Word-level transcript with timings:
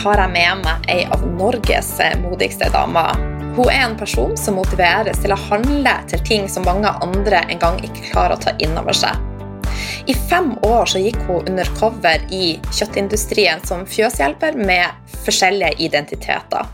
har 0.00 0.20
jeg 0.22 0.32
med 0.32 0.62
meg 0.64 0.86
ei 0.88 1.02
av 1.12 1.24
Norges 1.36 1.90
modigste 2.22 2.70
damer. 2.72 3.18
Hun 3.56 3.68
er 3.68 3.82
en 3.82 3.96
person 4.00 4.32
som 4.38 4.56
motiveres 4.56 5.18
til 5.20 5.34
å 5.34 5.40
handle 5.50 5.92
til 6.08 6.22
ting 6.24 6.46
som 6.48 6.64
mange 6.64 6.88
andre 7.04 7.42
en 7.52 7.60
gang 7.60 7.76
ikke 7.84 8.06
klarer 8.12 8.38
å 8.38 8.40
ta 8.40 8.54
inn 8.64 8.78
over 8.80 8.96
seg. 8.96 9.18
I 10.08 10.14
fem 10.30 10.54
år 10.64 10.88
så 10.88 11.02
gikk 11.02 11.18
hun 11.26 11.50
undercover 11.50 12.24
i 12.32 12.54
kjøttindustrien 12.72 13.60
som 13.68 13.84
fjøshjelper 13.88 14.56
med 14.56 15.12
forskjellige 15.26 15.76
identiteter. 15.84 16.64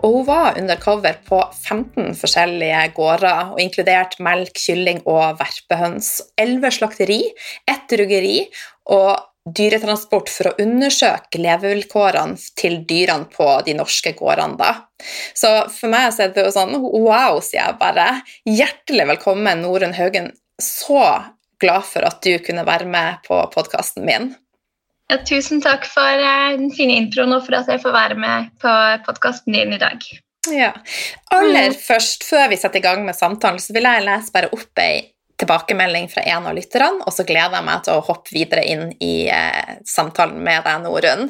Og 0.00 0.18
hun 0.18 0.26
var 0.28 0.56
undercover 0.60 1.20
på 1.28 1.42
15 1.52 2.16
forskjellige 2.20 2.80
gårder, 2.96 3.52
og 3.52 3.60
inkludert 3.60 4.16
melk, 4.24 4.56
kylling 4.56 5.04
og 5.04 5.36
verpehøns. 5.40 6.16
Elleve 6.40 6.72
slakteri, 6.72 7.20
ett 7.68 7.96
ruggeri 8.00 8.38
og 8.92 9.33
dyretransport 9.44 10.30
for 10.32 10.50
å 10.50 10.54
undersøke 10.62 11.40
levevilkårene 11.42 12.38
til 12.56 12.78
dyrene 12.88 13.28
på 13.32 13.48
de 13.66 13.76
norske 13.76 14.14
gårdene. 14.16 14.56
da. 14.56 14.72
Så 15.36 15.50
for 15.72 15.92
meg 15.92 16.12
så 16.14 16.24
er 16.24 16.32
det 16.32 16.46
jo 16.46 16.54
sånn 16.54 16.76
wow, 16.80 17.40
sier 17.44 17.60
jeg 17.60 17.78
bare. 17.80 18.08
Hjertelig 18.48 19.08
velkommen, 19.14 19.62
Norunn 19.64 19.96
Haugen. 19.96 20.32
Så 20.60 21.02
glad 21.60 21.84
for 21.88 22.06
at 22.08 22.22
du 22.24 22.38
kunne 22.44 22.64
være 22.66 22.88
med 22.88 23.20
på 23.28 23.38
podkasten 23.54 24.06
min. 24.08 24.32
Ja, 25.12 25.18
tusen 25.20 25.60
takk 25.60 25.84
for 25.84 26.24
uh, 26.24 26.54
den 26.56 26.70
fine 26.72 26.96
introen 26.96 27.34
og 27.36 27.44
for 27.44 27.58
at 27.58 27.68
jeg 27.68 27.82
får 27.82 27.92
være 27.92 28.16
med 28.16 28.54
på 28.62 28.72
podkasten 29.04 29.52
din 29.52 29.76
i 29.76 29.80
dag. 29.80 30.00
Ja. 30.52 30.72
Aller 31.32 31.72
mm. 31.72 31.80
først, 31.80 32.24
før 32.24 32.48
vi 32.52 32.56
setter 32.60 32.80
i 32.80 32.84
gang 32.84 33.04
med 33.04 33.16
samtalen, 33.16 33.60
så 33.60 33.76
vil 33.76 33.84
jeg 33.88 34.04
lese 34.04 34.32
bare 34.32 34.52
opp 34.52 34.80
ei 34.80 35.02
tilbakemelding 35.40 36.08
fra 36.12 36.22
en 36.34 36.46
av 36.46 36.54
lytterne, 36.56 37.02
og 37.04 37.14
så 37.14 37.26
gleder 37.26 37.58
jeg 37.58 37.66
meg 37.66 37.82
til 37.86 37.98
å 37.98 38.04
hoppe 38.06 38.34
videre 38.34 38.64
inn 38.70 38.86
i 39.02 39.26
eh, 39.32 39.76
samtalen 39.88 40.38
med 40.44 40.64
deg, 40.66 40.84
Norunn. 40.84 41.28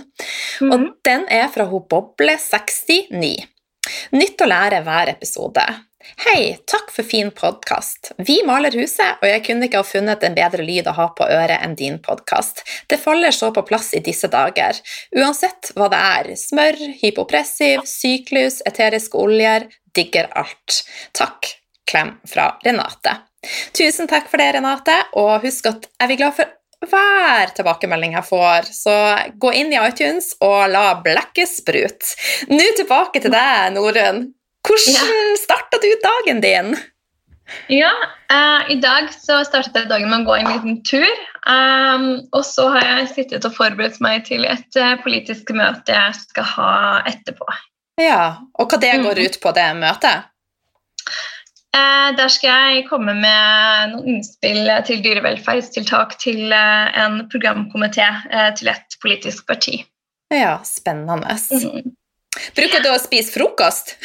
Mm. 0.60 0.70
Og 0.70 0.86
den 1.06 1.26
er 1.32 1.48
fra 1.52 1.68
hun 1.70 1.86
Boble69. 1.90 3.34
Nytt 4.16 4.40
å 4.40 4.48
lære 4.48 4.84
hver 4.84 5.12
episode. 5.12 5.64
Hei, 6.26 6.58
takk 6.68 6.90
for 6.92 7.06
fin 7.08 7.30
podkast. 7.32 8.12
Vi 8.28 8.42
maler 8.44 8.74
huset, 8.76 9.22
og 9.22 9.28
jeg 9.28 9.40
kunne 9.46 9.68
ikke 9.68 9.80
ha 9.80 9.86
funnet 9.88 10.24
en 10.26 10.36
bedre 10.36 10.64
lyd 10.66 10.88
å 10.88 10.96
ha 10.98 11.06
på 11.16 11.24
øret 11.24 11.64
enn 11.64 11.76
din 11.78 11.96
podkast. 12.04 12.60
Det 12.92 13.00
faller 13.00 13.32
så 13.32 13.48
på 13.56 13.64
plass 13.64 13.94
i 13.96 14.02
disse 14.04 14.28
dager. 14.32 14.76
Uansett 15.16 15.72
hva 15.78 15.88
det 15.92 16.00
er. 16.00 16.30
Smør, 16.36 16.80
hypopressiv, 17.00 17.86
syklus, 17.88 18.60
eteriske 18.68 19.16
oljer. 19.20 19.70
Digger 19.96 20.28
alt. 20.36 20.82
Takk. 21.16 21.54
Klem 21.88 22.18
fra 22.28 22.52
Renate. 22.64 23.18
Tusen 23.76 24.10
takk 24.10 24.28
for 24.30 24.42
det, 24.42 24.52
Renate, 24.56 24.96
og 25.20 25.44
husk 25.44 25.70
at 25.70 25.88
jeg 25.88 26.10
blir 26.12 26.22
glad 26.24 26.36
for 26.38 26.52
hver 26.84 27.52
tilbakemelding 27.56 28.16
jeg 28.16 28.28
får, 28.28 28.70
så 28.76 28.94
gå 29.40 29.52
inn 29.56 29.72
i 29.72 29.80
iTunes 29.80 30.34
og 30.44 30.72
la 30.72 30.86
blekket 31.04 31.50
sprute. 31.50 32.16
Nå 32.52 32.64
tilbake 32.76 33.22
til 33.24 33.32
deg, 33.34 33.76
Norunn. 33.76 34.26
Hvordan 34.64 35.38
starta 35.40 35.80
du 35.80 35.90
dagen 36.04 36.40
din? 36.44 36.74
Ja, 37.68 37.92
uh, 38.32 38.70
i 38.72 38.78
dag 38.80 39.10
så 39.12 39.42
startet 39.44 39.76
jeg 39.76 39.90
dagen 39.90 40.08
med 40.08 40.24
å 40.24 40.30
gå 40.30 40.36
en 40.38 40.48
liten 40.48 40.78
tur. 40.88 41.24
Um, 41.44 42.24
og 42.32 42.40
så 42.48 42.70
har 42.72 42.86
jeg 42.88 43.10
sittet 43.12 43.44
og 43.44 43.56
forberedt 43.56 44.00
meg 44.04 44.24
til 44.28 44.46
et 44.48 44.80
uh, 44.80 44.96
politisk 45.04 45.52
møte 45.56 45.92
jeg 45.92 46.16
skal 46.22 46.48
ha 46.54 46.70
etterpå. 47.10 47.48
Ja, 48.00 48.48
Og 48.58 48.72
hva 48.72 48.80
det 48.80 48.96
går 49.04 49.20
mm. 49.20 49.26
ut 49.28 49.36
på, 49.42 49.52
det 49.54 49.68
møtet? 49.78 50.30
Uh, 51.74 52.12
der 52.14 52.30
skal 52.30 52.76
jeg 52.76 52.84
komme 52.86 53.16
med 53.18 53.94
noen 53.94 54.16
innspill 54.16 54.70
til 54.86 55.02
dyrevelferdstiltak 55.02 56.14
til 56.22 56.54
en 56.54 57.24
programkomité 57.32 58.06
til 58.58 58.70
et 58.70 58.98
politisk 59.02 59.48
parti. 59.50 59.80
Ja, 60.30 60.60
spennende. 60.66 61.34
Mm. 61.50 61.94
Bruker 62.54 62.82
du 62.84 62.92
å 62.92 63.00
spise 63.02 63.34
frokost? 63.34 63.96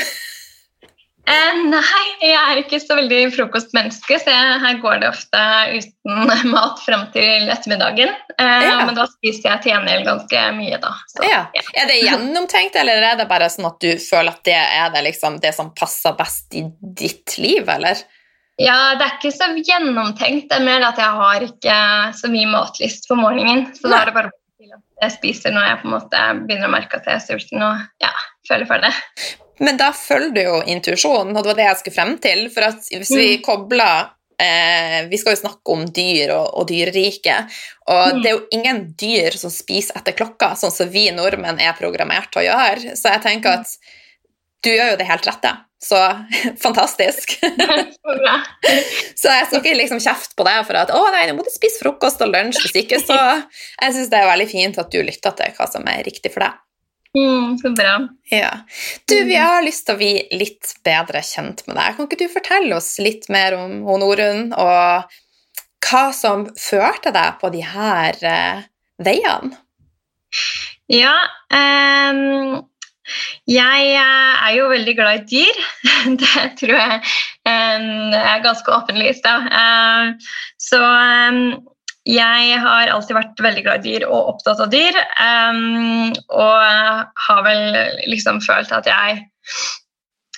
Eh, 1.29 1.57
nei, 1.69 2.05
jeg 2.23 2.37
er 2.39 2.59
ikke 2.63 2.79
så 2.81 2.95
veldig 2.97 3.19
frokostmenneske, 3.35 4.17
så 4.23 4.33
jeg, 4.33 4.59
her 4.63 4.77
går 4.81 5.01
det 5.03 5.09
ofte 5.11 5.41
uten 5.75 6.31
mat 6.55 6.79
fram 6.81 7.05
til 7.13 7.49
ettermiddagen. 7.53 8.13
Eh, 8.39 8.65
ja. 8.65 8.77
Men 8.87 8.97
da 8.97 9.05
spiser 9.11 9.51
jeg 9.51 9.63
til 9.63 9.73
gjengjeld 9.75 10.07
ganske 10.07 10.45
mye, 10.57 10.79
da. 10.81 10.93
Så, 11.11 11.25
ja. 11.27 11.43
Ja. 11.53 11.65
Er 11.83 11.91
det 11.91 11.99
gjennomtenkt, 12.01 12.79
eller 12.81 13.05
er 13.11 13.19
det 13.19 13.27
bare 13.29 13.49
sånn 13.53 13.69
at 13.69 13.77
du 13.83 13.91
føler 14.01 14.33
at 14.33 14.41
det 14.47 14.57
er 14.57 14.89
det, 14.95 15.03
liksom, 15.11 15.37
det 15.43 15.53
som 15.57 15.69
passer 15.77 16.17
best 16.17 16.57
i 16.57 16.65
ditt 16.81 17.37
liv, 17.37 17.69
eller? 17.69 18.01
Ja, 18.59 18.95
det 18.99 19.05
er 19.05 19.13
ikke 19.15 19.31
så 19.31 19.51
gjennomtenkt. 19.55 20.49
Det 20.49 20.57
er 20.57 20.65
mer 20.65 20.83
at 20.89 20.97
jeg 20.99 21.19
har 21.21 21.45
ikke 21.45 21.75
så 22.17 22.31
mye 22.31 22.49
matlyst 22.49 23.05
på 23.07 23.15
morgenen. 23.15 23.69
Så 23.77 23.87
da 23.87 24.01
er 24.01 24.09
det 24.09 24.15
bare 24.17 24.33
til 24.33 24.73
at 24.73 25.05
jeg 25.05 25.15
spiser 25.15 25.53
når 25.55 25.69
jeg 25.69 25.79
på 25.83 25.87
en 25.87 25.93
måte 25.93 26.23
begynner 26.41 26.67
å 26.67 26.73
merke 26.73 26.99
at 26.99 27.07
jeg 27.07 27.21
er 27.21 27.23
sulten 27.23 27.63
og 27.63 28.03
ja, 28.03 28.11
føler 28.49 28.67
for 28.67 28.83
det. 28.83 28.91
Men 29.59 29.79
da 29.79 29.91
følger 29.95 30.31
du 30.35 30.41
jo 30.41 30.55
intuisjonen, 30.71 31.35
og 31.35 31.43
det 31.43 31.51
var 31.51 31.59
det 31.59 31.67
jeg 31.67 31.81
skulle 31.81 31.97
frem 31.97 32.15
til. 32.23 32.45
For 32.53 32.79
hvis 32.95 33.11
vi 33.11 33.27
mm. 33.35 33.43
kobler 33.45 34.09
eh, 34.39 34.99
Vi 35.11 35.19
skal 35.19 35.35
jo 35.35 35.41
snakke 35.41 35.75
om 35.75 35.85
dyr 35.95 36.33
og, 36.37 36.47
og 36.61 36.67
dyreriket. 36.71 37.61
Og 37.91 38.03
mm. 38.15 38.19
det 38.23 38.31
er 38.31 38.35
jo 38.37 38.45
ingen 38.55 38.83
dyr 38.99 39.39
som 39.39 39.53
spiser 39.53 39.99
etter 39.99 40.15
klokka, 40.17 40.53
sånn 40.59 40.75
som 40.75 40.91
vi 40.93 41.09
nordmenn 41.15 41.61
er 41.63 41.77
programmert 41.79 42.31
til 42.33 42.43
å 42.43 42.47
gjøre. 42.49 42.95
Så 42.99 43.15
jeg 43.15 43.25
tenker 43.25 43.59
at 43.59 43.75
du 44.63 44.71
gjør 44.73 44.93
jo 44.93 44.99
det 44.99 45.07
helt 45.07 45.27
rette. 45.27 45.53
Så 45.83 45.99
fantastisk. 46.65 47.35
så 49.21 49.35
jeg 49.35 49.45
skal 49.47 49.59
ikke 49.59 49.75
liksom 49.79 50.01
kjefte 50.03 50.39
på 50.39 50.47
deg 50.47 50.63
for 50.67 50.79
at 50.79 50.91
'Å 50.91 51.03
nei, 51.15 51.27
nå 51.27 51.37
må 51.37 51.45
du 51.47 51.51
spise 51.53 51.83
frokost 51.83 52.23
og 52.23 52.31
lunsj', 52.33 52.63
hvis 52.65 52.79
ikke. 52.83 53.03
Så 53.03 53.19
jeg 53.19 53.95
syns 53.95 54.11
det 54.11 54.19
er 54.19 54.31
veldig 54.31 54.49
fint 54.51 54.81
at 54.81 54.91
du 54.91 54.99
lytter 55.03 55.35
til 55.39 55.55
hva 55.57 55.69
som 55.71 55.87
er 55.87 56.03
riktig 56.07 56.33
for 56.35 56.47
deg. 56.47 56.59
Mm, 57.17 57.57
så 57.57 57.71
bra. 57.73 58.07
Ja. 58.29 58.51
Du, 59.09 59.15
vi 59.25 59.35
har 59.35 59.63
lyst 59.65 59.87
til 59.87 59.97
å 59.97 59.99
bli 59.99 60.11
litt 60.37 60.75
bedre 60.85 61.23
kjent 61.25 61.63
med 61.65 61.79
deg. 61.79 61.95
Kan 61.97 62.05
ikke 62.05 62.19
du 62.21 62.27
fortelle 62.29 62.77
oss 62.77 62.91
litt 63.01 63.25
mer 63.33 63.57
om 63.57 63.81
Norunn, 64.01 64.51
og 64.53 65.09
hva 65.89 66.03
som 66.13 66.45
førte 66.59 67.13
deg 67.15 67.39
på 67.41 67.49
de 67.53 67.63
her 67.65 68.19
uh, 68.21 68.61
veiene? 69.01 69.57
Ja 70.89 71.15
um, 71.49 72.59
Jeg 73.49 73.85
eh, 73.95 74.33
er 74.45 74.51
jo 74.53 74.67
veldig 74.69 74.95
glad 74.97 75.23
i 75.23 75.39
dyr. 75.39 75.61
Det 76.21 76.45
tror 76.59 76.75
jeg 76.75 76.99
um, 77.49 78.13
er 78.13 78.45
ganske 78.45 78.75
åpenlyst. 78.75 79.25
Uh, 79.25 80.13
så 80.61 80.81
um, 80.83 81.41
jeg 82.09 82.61
har 82.63 82.89
alltid 82.93 83.17
vært 83.17 83.43
veldig 83.43 83.65
glad 83.65 83.83
i 83.83 83.91
dyr 83.91 84.07
og 84.07 84.33
opptatt 84.33 84.61
av 84.63 84.71
dyr. 84.73 84.95
Um, 85.21 86.09
og 86.33 87.11
har 87.27 87.43
vel 87.45 87.77
liksom 88.09 88.41
følt 88.45 88.73
at 88.75 88.89
jeg 88.89 89.27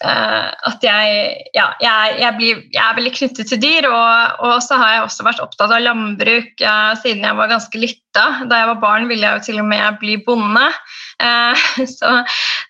Uh, 0.01 0.49
at 0.65 0.81
jeg, 0.81 1.17
ja, 1.53 1.67
jeg, 1.77 2.13
jeg, 2.17 2.33
blir, 2.39 2.61
jeg, 2.73 2.81
er 2.81 2.95
veldig 2.97 3.11
knyttet 3.13 3.51
til 3.51 3.59
dyr. 3.61 3.85
Og, 3.85 4.39
og, 4.47 4.55
så 4.65 4.79
har 4.81 4.95
jeg 4.95 5.03
også 5.05 5.25
vært 5.27 5.43
opptatt 5.43 5.73
av 5.75 5.83
landbruk 5.83 6.63
uh, 6.65 6.95
siden 7.03 7.27
jeg 7.27 7.37
var 7.37 7.51
ganske 7.51 7.81
lita. 7.81 8.23
Da 8.49 8.63
jeg 8.63 8.69
var 8.71 8.79
barn, 8.81 9.05
ville 9.11 9.27
jeg 9.27 9.37
jo 9.37 9.45
til 9.45 9.61
og 9.61 9.69
med 9.69 9.99
bli 10.01 10.17
bonde. 10.25 10.65
Uh, 11.21 11.85
så, 11.97 12.13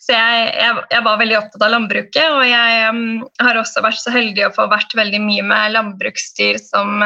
så 0.03 0.17
jeg, 0.17 1.03
var 1.05 1.21
veldig 1.21 1.39
opptatt 1.39 1.65
av 1.65 1.73
landbruket. 1.73 2.27
Og 2.35 2.43
jeg 2.47 2.91
um, 2.91 3.23
har 3.41 3.61
også 3.61 3.83
vært 3.85 4.01
så 4.03 4.13
heldig 4.13 4.47
å 4.47 4.53
få 4.55 4.67
vært 4.71 4.95
veldig 4.97 5.23
mye 5.23 5.47
med 5.47 5.75
landbruksdyr 5.77 6.59
som 6.61 7.01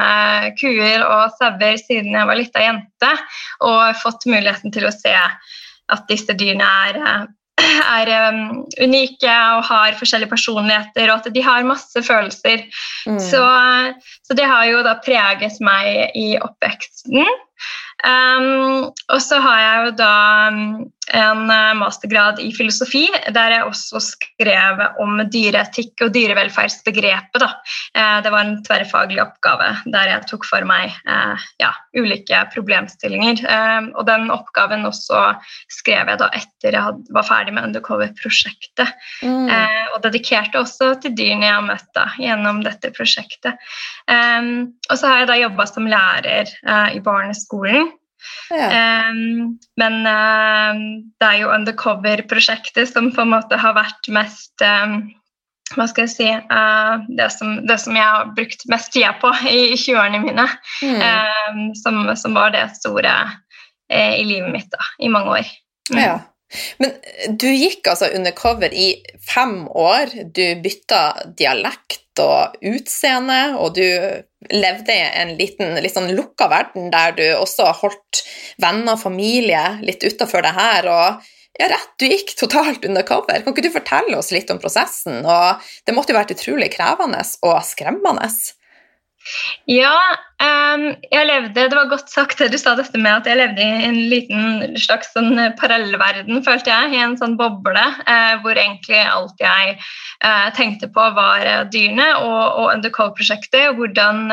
kuer 0.60 1.06
og 1.06 1.38
sauer 1.40 1.80
siden 1.82 2.18
jeg 2.18 2.32
var 2.32 2.42
lita 2.42 2.66
jente. 2.66 3.14
Og 3.66 4.02
fått 4.02 4.28
muligheten 4.30 4.74
til 4.76 4.90
å 4.90 4.94
se 4.96 5.16
at 5.16 6.08
disse 6.10 6.34
dyrene 6.34 6.68
er 6.90 7.28
er 7.56 8.10
um, 8.34 8.66
unike 8.84 9.32
og 9.56 9.64
har 9.70 9.96
forskjellige 10.00 10.32
personligheter, 10.32 11.10
og 11.10 11.22
at 11.22 11.34
de 11.34 11.44
har 11.44 11.68
masse 11.68 12.04
følelser. 12.04 12.66
Mm. 13.08 13.20
Så, 13.22 13.44
så, 14.28 14.38
det 14.38 14.48
har 14.50 14.66
jo 14.70 14.84
da 14.86 14.98
preget 15.04 15.60
meg 15.64 16.16
i 16.18 16.36
oppveksten. 16.42 17.24
Um, 18.06 18.92
og 18.92 19.22
så 19.24 19.40
har 19.42 19.62
jeg 19.62 19.86
jo 19.86 19.94
da 20.02 20.16
um, 20.52 20.66
en 21.14 21.50
uh, 21.50 21.74
mastergrad 21.78 22.40
i 22.40 22.52
filosofi, 22.56 23.06
der 23.34 23.54
jeg 23.54 23.68
også 23.68 24.02
skrev 24.04 24.82
om 25.02 25.20
dyreetikk 25.32 26.06
og 26.06 26.14
dyrevelferdsbegrepet. 26.16 27.42
Da. 27.42 27.50
Uh, 27.98 28.18
det 28.26 28.32
var 28.34 28.46
en 28.46 28.56
tverrfaglig 28.66 29.22
oppgave 29.24 29.72
der 29.94 30.12
jeg 30.12 30.28
tok 30.32 30.48
for 30.50 30.66
meg 30.68 30.94
uh, 31.10 31.46
ja, 31.62 31.72
ulike 31.98 32.42
problemstillinger. 32.54 33.44
Og 33.96 34.06
den 34.08 34.30
oppgaven 34.34 34.86
også 34.88 35.22
skrev 35.72 36.10
jeg 36.12 36.20
da 36.22 36.30
etter 36.36 36.76
jeg 36.76 37.04
var 37.14 37.28
ferdig 37.28 37.54
med 37.56 37.70
Undercover-prosjektet. 37.70 38.92
Mm. 39.24 39.50
Og 39.96 40.00
dedikerte 40.04 40.60
også 40.62 40.94
til 41.04 41.16
dyrene 41.18 41.48
jeg 41.48 41.56
har 41.56 41.66
møtt 41.66 41.90
da, 41.98 42.08
gjennom 42.20 42.62
dette 42.66 42.92
prosjektet. 42.96 43.60
Og 44.10 44.96
så 44.98 45.12
har 45.12 45.24
jeg 45.24 45.30
da 45.32 45.38
jobba 45.40 45.68
som 45.70 45.90
lærer 45.90 46.52
i 46.96 47.02
barneskolen. 47.06 47.94
Ja. 48.50 49.10
Um, 49.10 49.58
men 49.80 50.00
um, 50.06 50.82
det 51.20 51.28
er 51.28 51.42
jo 51.42 51.52
Undercover-prosjektet 51.54 52.90
som 52.90 53.12
på 53.14 53.26
en 53.26 53.34
måte 53.34 53.60
har 53.62 53.76
vært 53.78 54.10
mest 54.14 54.66
um, 54.66 55.00
hva 55.74 55.88
skal 55.90 56.06
jeg 56.06 56.14
si 56.14 56.28
uh, 56.30 57.02
det, 57.18 57.28
som, 57.34 57.58
det, 57.66 57.80
som, 57.82 57.98
jeg 57.98 58.06
har 58.06 58.30
brukt 58.38 58.68
mest 58.72 58.94
tida 58.94 59.16
på 59.22 59.32
i 59.50 59.74
20-årene 59.74 60.22
mine. 60.24 60.46
Mm. 60.86 61.74
Som, 61.82 62.04
som, 62.18 62.38
var 62.38 62.54
det 62.54 62.68
store 62.78 63.16
uh, 63.26 64.14
i 64.14 64.24
livet 64.28 64.54
mitt 64.54 64.70
da, 64.74 64.90
i 65.02 65.12
mange 65.12 65.42
år. 65.42 65.52
Mm. 65.92 66.02
Ja. 66.02 66.16
Men 66.78 66.94
du 67.42 67.48
gikk 67.50 67.88
altså 67.90 68.12
undercover 68.14 68.74
i 68.74 68.92
fem 69.26 69.66
år. 69.68 70.14
Du 70.36 70.44
bytta 70.62 71.02
dialekt 71.38 72.05
og 72.24 72.56
utseende, 72.66 73.56
og 73.60 73.76
du 73.78 73.86
levde 74.52 74.94
i 74.94 75.06
en 75.22 75.34
liten, 75.40 75.78
litt 75.82 75.96
sånn 75.96 76.14
lukka 76.16 76.48
verden 76.52 76.92
der 76.94 77.16
du 77.18 77.26
også 77.38 77.72
holdt 77.82 78.22
venner 78.62 78.94
og 78.94 79.02
familie 79.02 79.64
litt 79.86 80.06
utafor 80.06 80.46
det 80.46 80.54
her. 80.58 80.90
og 80.92 81.32
ja, 81.56 81.70
rett, 81.72 81.92
du 82.00 82.10
gikk 82.10 82.34
totalt 82.36 82.84
undercover. 82.86 83.40
Kan 83.42 83.56
ikke 83.56 83.64
du 83.64 83.72
fortelle 83.72 84.18
oss 84.20 84.34
litt 84.36 84.50
om 84.52 84.60
prosessen? 84.60 85.22
Og 85.24 85.68
det 85.88 85.96
måtte 85.96 86.12
jo 86.12 86.20
vært 86.20 86.34
utrolig 86.36 86.68
krevende 86.74 87.22
og 87.48 87.62
skremmende. 87.64 88.28
Ja, 89.70 89.96
jeg 90.38 91.26
levde 91.26 91.64
Det 91.70 91.78
var 91.78 91.88
godt 91.90 92.12
sagt 92.12 92.42
det 92.42 92.50
du 92.52 92.58
sa 92.60 92.76
dette 92.78 93.00
med 93.00 93.22
at 93.22 93.30
jeg 93.30 93.40
levde 93.40 93.64
i 93.64 93.86
en 93.88 93.98
liten 94.12 94.76
slags 94.78 95.14
sånn 95.16 95.40
parallellverden, 95.60 96.44
følte 96.46 96.70
jeg. 96.70 96.92
I 96.94 97.04
en 97.06 97.16
sånn 97.18 97.38
boble 97.40 97.82
uh, 97.82 98.36
hvor 98.44 98.60
egentlig 98.60 99.00
alt 99.02 99.42
jeg 99.42 99.78
uh, 99.80 100.50
tenkte 100.58 100.92
på, 100.92 101.08
var 101.18 101.48
dyrene 101.74 102.10
og, 102.20 102.44
og 102.62 102.72
Undercold-prosjektet. 102.76 103.74
Hvordan 103.80 104.26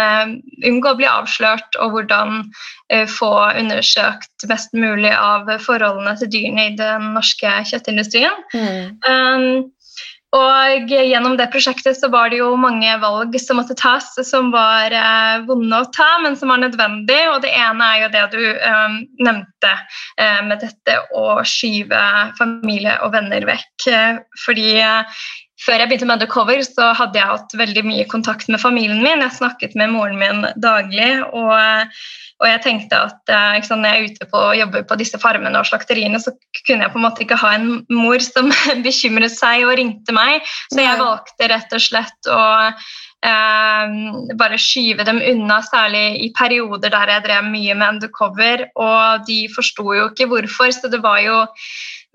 unngå 0.67 0.93
å 0.93 0.99
bli 0.99 1.09
avslørt, 1.09 1.79
og 1.81 1.97
hvordan 1.97 2.43
få 3.09 3.31
undersøkt 3.57 4.45
mest 4.51 4.75
mulig 4.77 5.13
av 5.17 5.49
forholdene 5.65 6.13
til 6.21 6.29
dyrene 6.35 6.67
i 6.69 6.75
den 6.77 7.13
norske 7.15 7.53
kjøttindustrien. 7.71 8.43
Mm. 8.53 8.99
Um, 9.07 9.47
og 10.33 10.89
gjennom 10.89 11.35
det 11.37 11.51
prosjektet 11.53 11.99
så 11.99 12.09
var 12.13 12.31
det 12.33 12.39
jo 12.41 12.55
mange 12.57 12.89
valg 13.03 13.35
som 13.41 13.59
måtte 13.61 13.77
tas, 13.77 14.07
som 14.25 14.49
var 14.55 14.95
eh, 14.97 15.43
vonde 15.45 15.81
å 15.83 15.89
ta, 15.93 16.09
men 16.25 16.39
som 16.41 16.49
var 16.49 16.63
nødvendige. 16.63 17.27
Og 17.35 17.43
det 17.45 17.53
ene 17.53 17.89
er 17.89 17.99
jo 18.01 18.11
det 18.15 18.23
du 18.33 18.45
eh, 18.49 18.97
nevnte 19.21 19.73
eh, 20.17 20.41
med 20.49 20.65
dette 20.65 20.97
å 21.13 21.43
skyve 21.45 22.01
familie 22.39 22.97
og 23.05 23.13
venner 23.13 23.45
vekk. 23.45 23.91
Fordi 24.47 24.71
eh, 24.81 25.21
før 25.63 25.83
jeg 25.83 25.91
begynte 25.91 26.09
med 26.09 26.21
Undercover, 26.21 26.65
så 26.67 26.91
hadde 26.99 27.21
jeg 27.21 27.31
hatt 27.35 27.55
veldig 27.59 27.85
mye 27.87 28.09
kontakt 28.11 28.51
med 28.53 28.63
familien 28.63 29.03
min. 29.05 29.23
Jeg 29.23 29.39
snakket 29.39 29.79
med 29.79 29.95
moren 29.95 30.19
min 30.21 30.45
daglig. 30.63 31.13
og 31.31 31.97
og 32.43 32.49
jeg 32.51 32.63
tenkte 32.65 32.99
at 32.99 33.31
eh, 33.31 33.61
sant, 33.63 33.85
når 33.85 33.93
jeg 33.93 33.99
er 34.01 34.15
ute 34.17 34.27
på 34.33 34.41
og 34.49 34.57
jobber 34.59 34.83
på 34.91 34.97
disse 34.99 35.19
farmene 35.23 35.61
og 35.61 35.69
slakteriene, 35.69 36.19
så 36.19 36.33
kunne 36.67 36.83
jeg 36.83 36.91
på 36.91 36.99
en 36.99 37.05
måte 37.05 37.23
ikke 37.23 37.39
ha 37.39 37.53
en 37.55 37.69
mor 37.93 38.19
som 38.25 38.51
bekymret 38.87 39.35
seg 39.37 39.63
og 39.69 39.77
ringte 39.79 40.15
meg. 40.17 40.43
Så 40.73 40.83
jeg 40.83 40.99
valgte 40.99 41.51
rett 41.53 41.77
og 41.79 41.85
slett 41.85 42.31
å 42.33 42.43
bare 43.23 44.59
skyve 44.59 45.05
dem 45.07 45.21
unna, 45.23 45.61
særlig 45.63 46.25
i 46.25 46.33
perioder 46.35 46.91
der 46.91 47.15
jeg 47.15 47.25
drev 47.29 47.51
mye 47.53 47.75
med 47.75 47.89
undercover. 47.95 48.67
Og 48.75 49.27
de 49.29 49.47
forsto 49.55 49.93
jo 49.95 50.09
ikke 50.11 50.27
hvorfor, 50.27 50.73
så 50.75 50.91
det 50.91 51.03
var 51.05 51.21
jo 51.23 51.45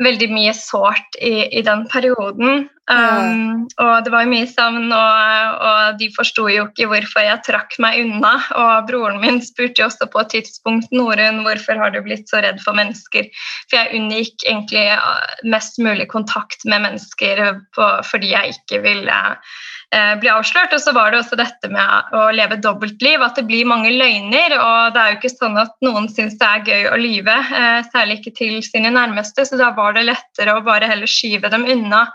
veldig 0.04 0.28
mye 0.30 0.54
sårt 0.54 1.18
i, 1.22 1.48
i 1.58 1.64
den 1.66 1.88
perioden. 1.90 2.68
Um, 2.88 3.66
og 3.84 4.06
det 4.06 4.12
var 4.14 4.24
jo 4.24 4.32
mye 4.32 4.48
savn, 4.48 4.92
og, 4.96 5.56
og 5.68 5.98
de 6.00 6.08
forsto 6.16 6.46
jo 6.52 6.68
ikke 6.70 6.88
hvorfor 6.92 7.26
jeg 7.26 7.42
trakk 7.48 7.76
meg 7.84 8.04
unna. 8.06 8.36
Og 8.62 8.88
broren 8.88 9.20
min 9.24 9.42
spurte 9.44 9.82
jo 9.82 9.88
også 9.90 10.08
på 10.14 10.22
et 10.24 10.36
tidspunkt 10.38 10.94
Norun, 10.96 11.42
hvorfor 11.48 11.82
har 11.82 11.96
du 11.96 12.00
blitt 12.06 12.30
så 12.30 12.44
redd 12.46 12.62
for 12.64 12.78
mennesker. 12.78 13.32
For 13.68 13.80
jeg 13.80 13.98
unngikk 13.98 14.46
egentlig 14.46 14.86
uh, 14.94 15.26
mest 15.50 15.82
mulig 15.84 16.08
kontakt 16.14 16.64
med 16.70 16.86
mennesker 16.86 17.44
på, 17.76 17.90
fordi 18.12 18.36
jeg 18.36 18.56
ikke 18.56 18.84
ville 18.86 19.18
uh, 19.34 19.58
bli 19.90 20.28
avslørt. 20.28 20.74
Og 20.76 20.82
så 20.84 20.92
var 20.92 21.14
det 21.14 21.22
også 21.22 21.38
dette 21.40 21.70
med 21.72 22.12
å 22.16 22.26
leve 22.36 22.58
dobbeltliv, 22.60 23.22
at 23.24 23.38
det 23.40 23.46
blir 23.48 23.70
mange 23.70 23.94
løgner. 23.94 24.56
Og 24.60 24.96
det 24.96 25.04
er 25.04 25.14
jo 25.14 25.20
ikke 25.20 25.32
sånn 25.32 25.60
at 25.62 25.76
noen 25.86 26.10
syns 26.12 26.36
det 26.42 26.50
er 26.50 26.66
gøy 26.68 26.90
å 26.92 27.00
lyve, 27.00 27.38
uh, 27.52 27.80
særlig 27.94 28.20
ikke 28.20 28.36
til 28.42 28.58
sine 28.66 28.92
nærmeste, 28.94 29.46
så 29.48 29.60
da 29.60 29.72
var 29.78 29.96
det 29.96 30.08
lettere 30.10 30.58
å 30.58 30.66
bare 30.66 30.90
heller 30.92 31.10
skyve 31.10 31.52
dem 31.54 31.66
unna 31.72 32.08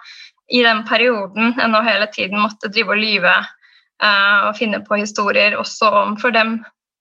i 0.52 0.60
den 0.64 0.82
perioden 0.88 1.54
enn 1.62 1.76
å 1.76 1.84
hele 1.86 2.08
tiden 2.12 2.42
måtte 2.42 2.70
drive 2.72 2.92
og 2.92 3.00
lyve 3.00 3.36
uh, 3.40 4.48
og 4.48 4.56
finne 4.58 4.82
på 4.84 5.00
historier 5.00 5.56
også 5.58 5.88
overfor 5.88 6.34
dem. 6.34 6.58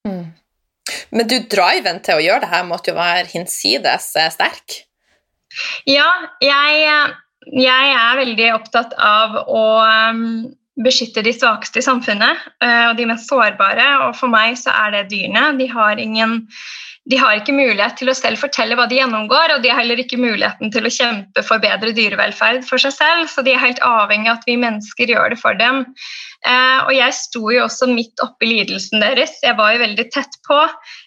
Mm. 0.08 0.30
Men 1.12 1.28
du, 1.28 1.36
driven 1.50 2.00
til 2.04 2.18
å 2.18 2.24
gjøre 2.24 2.44
det 2.44 2.52
her 2.52 2.64
måtte 2.66 2.92
jo 2.92 2.98
være 2.98 3.28
hinsides 3.30 4.08
eh, 4.18 4.30
sterk? 4.32 4.78
Ja, 5.86 6.08
jeg, 6.42 6.88
jeg, 7.52 7.92
er 7.92 8.18
veldig 8.18 8.48
opptatt 8.56 8.96
av 8.96 9.36
å 9.44 9.62
um, 10.82 10.86
beskytte 10.86 11.24
de 11.24 11.32
svakeste 11.36 11.80
i 11.80 11.86
samfunnet 11.86 12.46
uh, 12.64 12.90
og 12.90 12.96
de 12.98 13.08
mest 13.08 13.30
sårbare. 13.30 13.88
Og 14.08 14.16
for 14.18 14.32
meg 14.32 14.58
så 14.60 14.74
er 14.74 14.96
det 14.96 15.08
dyrene. 15.14 15.52
De 15.60 15.70
har 15.70 16.02
ingen 16.02 16.42
de 17.10 17.18
har 17.18 17.34
ikke 17.34 17.54
mulighet 17.54 17.96
til 17.98 18.12
å 18.12 18.14
selv 18.14 18.38
fortelle 18.38 18.76
hva 18.78 18.84
de 18.86 19.00
gjennomgår, 19.00 19.56
og 19.56 19.64
de 19.64 19.72
har 19.72 19.80
heller 19.80 19.98
ikke 19.98 20.20
muligheten 20.22 20.70
til 20.70 20.86
å 20.86 20.92
kjempe 20.92 21.42
for 21.42 21.62
bedre 21.62 21.90
dyrevelferd 21.96 22.62
for 22.68 22.78
seg 22.78 22.94
selv, 22.94 23.24
så 23.26 23.42
de 23.42 23.56
er 23.56 23.64
helt 23.64 23.82
avhengig 23.82 24.30
av 24.30 24.38
at 24.38 24.46
vi 24.46 24.54
mennesker 24.62 25.10
gjør 25.10 25.34
det 25.34 25.40
for 25.40 25.58
dem. 25.58 25.82
Eh, 26.42 26.78
og 26.82 26.90
jeg 26.90 27.14
sto 27.14 27.42
jo 27.54 27.62
også 27.68 27.86
midt 27.92 28.18
oppi 28.24 28.48
lidelsen 28.50 29.02
deres. 29.02 29.36
Jeg 29.44 29.54
var 29.58 29.74
jo 29.74 29.82
veldig 29.84 30.06
tett 30.10 30.38
på, 30.46 30.58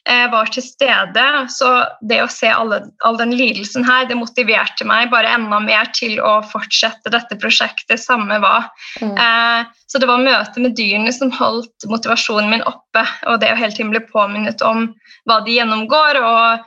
eh, 0.07 0.25
var 0.31 0.47
til 0.53 0.63
stede. 0.63 1.25
Så 1.51 1.71
det 2.07 2.21
å 2.23 2.29
se 2.31 2.47
alle, 2.47 2.81
all 3.03 3.19
den 3.19 3.35
lidelsen 3.35 3.83
her, 3.87 4.07
det 4.07 4.15
motiverte 4.19 4.87
meg 4.87 5.11
bare 5.11 5.33
enda 5.35 5.59
mer 5.59 5.91
til 5.97 6.21
å 6.23 6.39
fortsette 6.47 7.11
dette 7.11 7.35
prosjektet, 7.41 7.99
samme 7.99 8.39
hva. 8.39 8.69
Mm. 9.03 9.11
Eh, 9.11 9.75
så 9.91 9.99
det 9.99 10.07
var 10.07 10.23
møtet 10.23 10.61
med 10.63 10.77
dyrene 10.79 11.11
som 11.11 11.33
holdt 11.35 11.89
motivasjonen 11.91 12.49
min 12.55 12.63
oppe, 12.63 13.03
og 13.27 13.41
det 13.43 13.51
å 13.51 13.59
hele 13.59 13.75
tiden 13.75 13.91
bli 13.91 14.03
påminnet 14.07 14.63
om 14.63 14.93
hva 15.27 15.43
de 15.43 15.59
gjennomgår. 15.59 16.23
og 16.23 16.65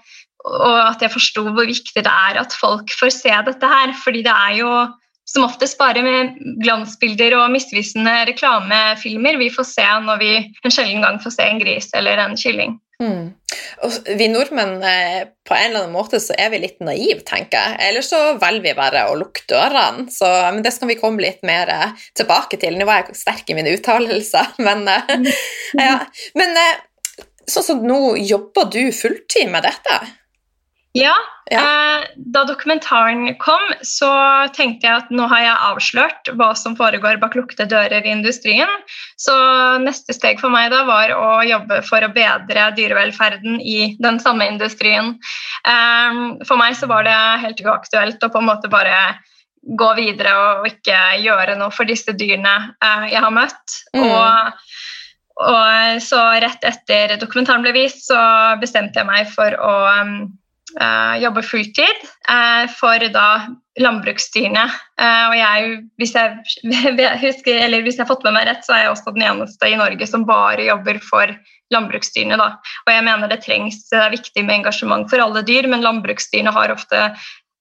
og 0.48 0.76
at 0.80 1.02
jeg 1.02 1.12
forsto 1.12 1.42
hvor 1.50 1.66
viktig 1.66 1.98
det 1.98 2.08
er 2.08 2.38
at 2.40 2.54
folk 2.56 2.92
får 2.94 3.10
se 3.12 3.32
dette 3.48 3.68
her. 3.68 3.92
fordi 3.92 4.22
det 4.22 4.32
er 4.32 4.52
jo 4.60 4.70
som 5.28 5.44
oftest 5.44 5.78
bare 5.80 6.02
med 6.04 6.36
glansbilder 6.64 7.36
og 7.36 7.52
misvisende 7.52 8.14
reklamefilmer 8.30 9.38
vi 9.40 9.50
får 9.52 9.66
se 9.74 9.86
når 10.04 10.20
vi 10.22 10.34
en 10.40 10.72
sjelden 10.72 11.04
gang 11.04 11.18
får 11.22 11.36
se 11.36 11.48
en 11.48 11.60
gris 11.60 11.90
eller 11.98 12.22
en 12.22 12.36
kylling. 12.38 12.78
Mm. 12.98 13.28
Og 13.86 14.08
vi 14.18 14.26
nordmenn 14.32 14.80
eh, 14.82 15.20
på 15.46 15.54
en 15.54 15.68
eller 15.68 15.84
annen 15.84 15.94
måte 15.94 16.18
så 16.22 16.34
er 16.34 16.50
vi 16.50 16.62
litt 16.64 16.80
naive, 16.82 17.20
tenker 17.26 17.60
jeg. 17.60 17.78
Eller 17.88 18.02
så 18.02 18.18
velger 18.40 18.64
vi 18.64 18.74
bare 18.78 19.04
å 19.10 19.14
lukke 19.20 19.44
dørene. 19.50 20.08
Så, 20.10 20.26
men 20.50 20.64
det 20.64 20.72
skal 20.74 20.90
vi 20.90 20.98
komme 20.98 21.22
litt 21.22 21.44
mer 21.46 21.70
eh, 21.70 21.94
tilbake 22.18 22.58
til. 22.58 22.74
Nå 22.78 22.88
var 22.88 23.04
jeg 23.04 23.20
sterk 23.20 23.52
i 23.52 23.58
mine 23.58 23.76
uttalelser, 23.76 24.54
men, 24.66 24.86
eh, 24.90 25.30
ja. 25.84 26.00
men 26.38 26.58
sånn 27.48 27.68
som 27.68 27.86
nå 27.86 28.16
jobber 28.18 28.72
du 28.72 28.82
fulltid 28.96 29.52
med 29.52 29.68
dette? 29.68 30.00
Ja. 30.98 31.14
ja. 31.50 31.60
Eh, 31.60 32.06
da 32.16 32.44
dokumentaren 32.44 33.34
kom, 33.38 33.62
så 33.86 34.10
tenkte 34.56 34.88
jeg 34.88 35.02
at 35.04 35.12
nå 35.14 35.28
har 35.30 35.44
jeg 35.44 35.66
avslørt 35.68 36.30
hva 36.40 36.50
som 36.58 36.74
foregår 36.78 37.20
bak 37.22 37.36
lukkede 37.38 37.68
dører 37.70 38.06
i 38.06 38.12
industrien. 38.12 38.70
Så 39.20 39.34
neste 39.84 40.16
steg 40.16 40.42
for 40.42 40.52
meg 40.54 40.72
da 40.74 40.82
var 40.88 41.14
å 41.14 41.30
jobbe 41.46 41.80
for 41.86 42.04
å 42.04 42.10
bedre 42.14 42.70
dyrevelferden 42.78 43.60
i 43.62 43.94
den 44.02 44.20
samme 44.22 44.48
industrien. 44.50 45.14
Eh, 45.62 46.20
for 46.48 46.60
meg 46.60 46.76
så 46.78 46.90
var 46.90 47.06
det 47.06 47.18
helt 47.46 47.64
uaktuelt 47.64 48.22
å 48.22 48.32
på 48.32 48.42
en 48.42 48.50
måte 48.50 48.72
bare 48.72 48.98
gå 49.78 49.88
videre 49.98 50.34
og 50.38 50.68
ikke 50.68 50.98
gjøre 51.20 51.58
noe 51.58 51.74
for 51.74 51.88
disse 51.88 52.14
dyrene 52.16 52.56
eh, 52.84 53.10
jeg 53.14 53.24
har 53.24 53.34
møtt. 53.34 53.80
Mm. 53.94 54.06
Og 54.08 54.54
og 55.38 56.02
så 56.02 56.18
rett 56.42 56.64
etter 56.66 57.14
dokumentaren 57.20 57.62
ble 57.62 57.70
vist, 57.76 58.08
så 58.08 58.18
bestemte 58.58 58.98
jeg 58.98 59.06
meg 59.06 59.28
for 59.30 59.54
å 59.62 59.74
uh, 59.86 60.14
jobber 61.22 61.42
fulltid 61.42 62.04
uh, 62.30 62.68
for 62.70 63.02
da 63.14 63.28
landbruksdyrene. 63.80 64.64
Uh, 65.00 65.24
og 65.30 65.36
jeg, 65.38 65.72
hvis 66.00 66.14
jeg, 66.18 67.18
husker, 67.22 67.60
eller 67.64 67.82
hvis 67.82 67.98
jeg 67.98 68.04
har 68.04 68.10
fått 68.12 68.26
med 68.26 68.36
meg 68.38 68.48
rett, 68.50 68.64
så 68.66 68.76
er 68.76 68.84
jeg 68.84 68.94
også 68.94 69.14
den 69.16 69.26
eneste 69.26 69.70
i 69.70 69.78
Norge 69.78 70.08
som 70.10 70.26
bare 70.28 70.68
jobber 70.68 71.00
for 71.04 71.34
landbruksdyrene. 71.74 72.38
Da. 72.40 72.54
Og 72.86 72.94
jeg 72.94 73.04
mener 73.08 73.30
det 73.30 73.42
trengs, 73.44 73.84
det 73.90 74.00
er 74.00 74.14
viktig 74.14 74.46
med 74.46 74.60
engasjement 74.60 75.10
for 75.10 75.22
alle 75.22 75.44
dyr, 75.46 75.68
men 75.70 75.84
landbruksdyrene 75.84 76.54
har 76.54 76.74
ofte 76.74 77.10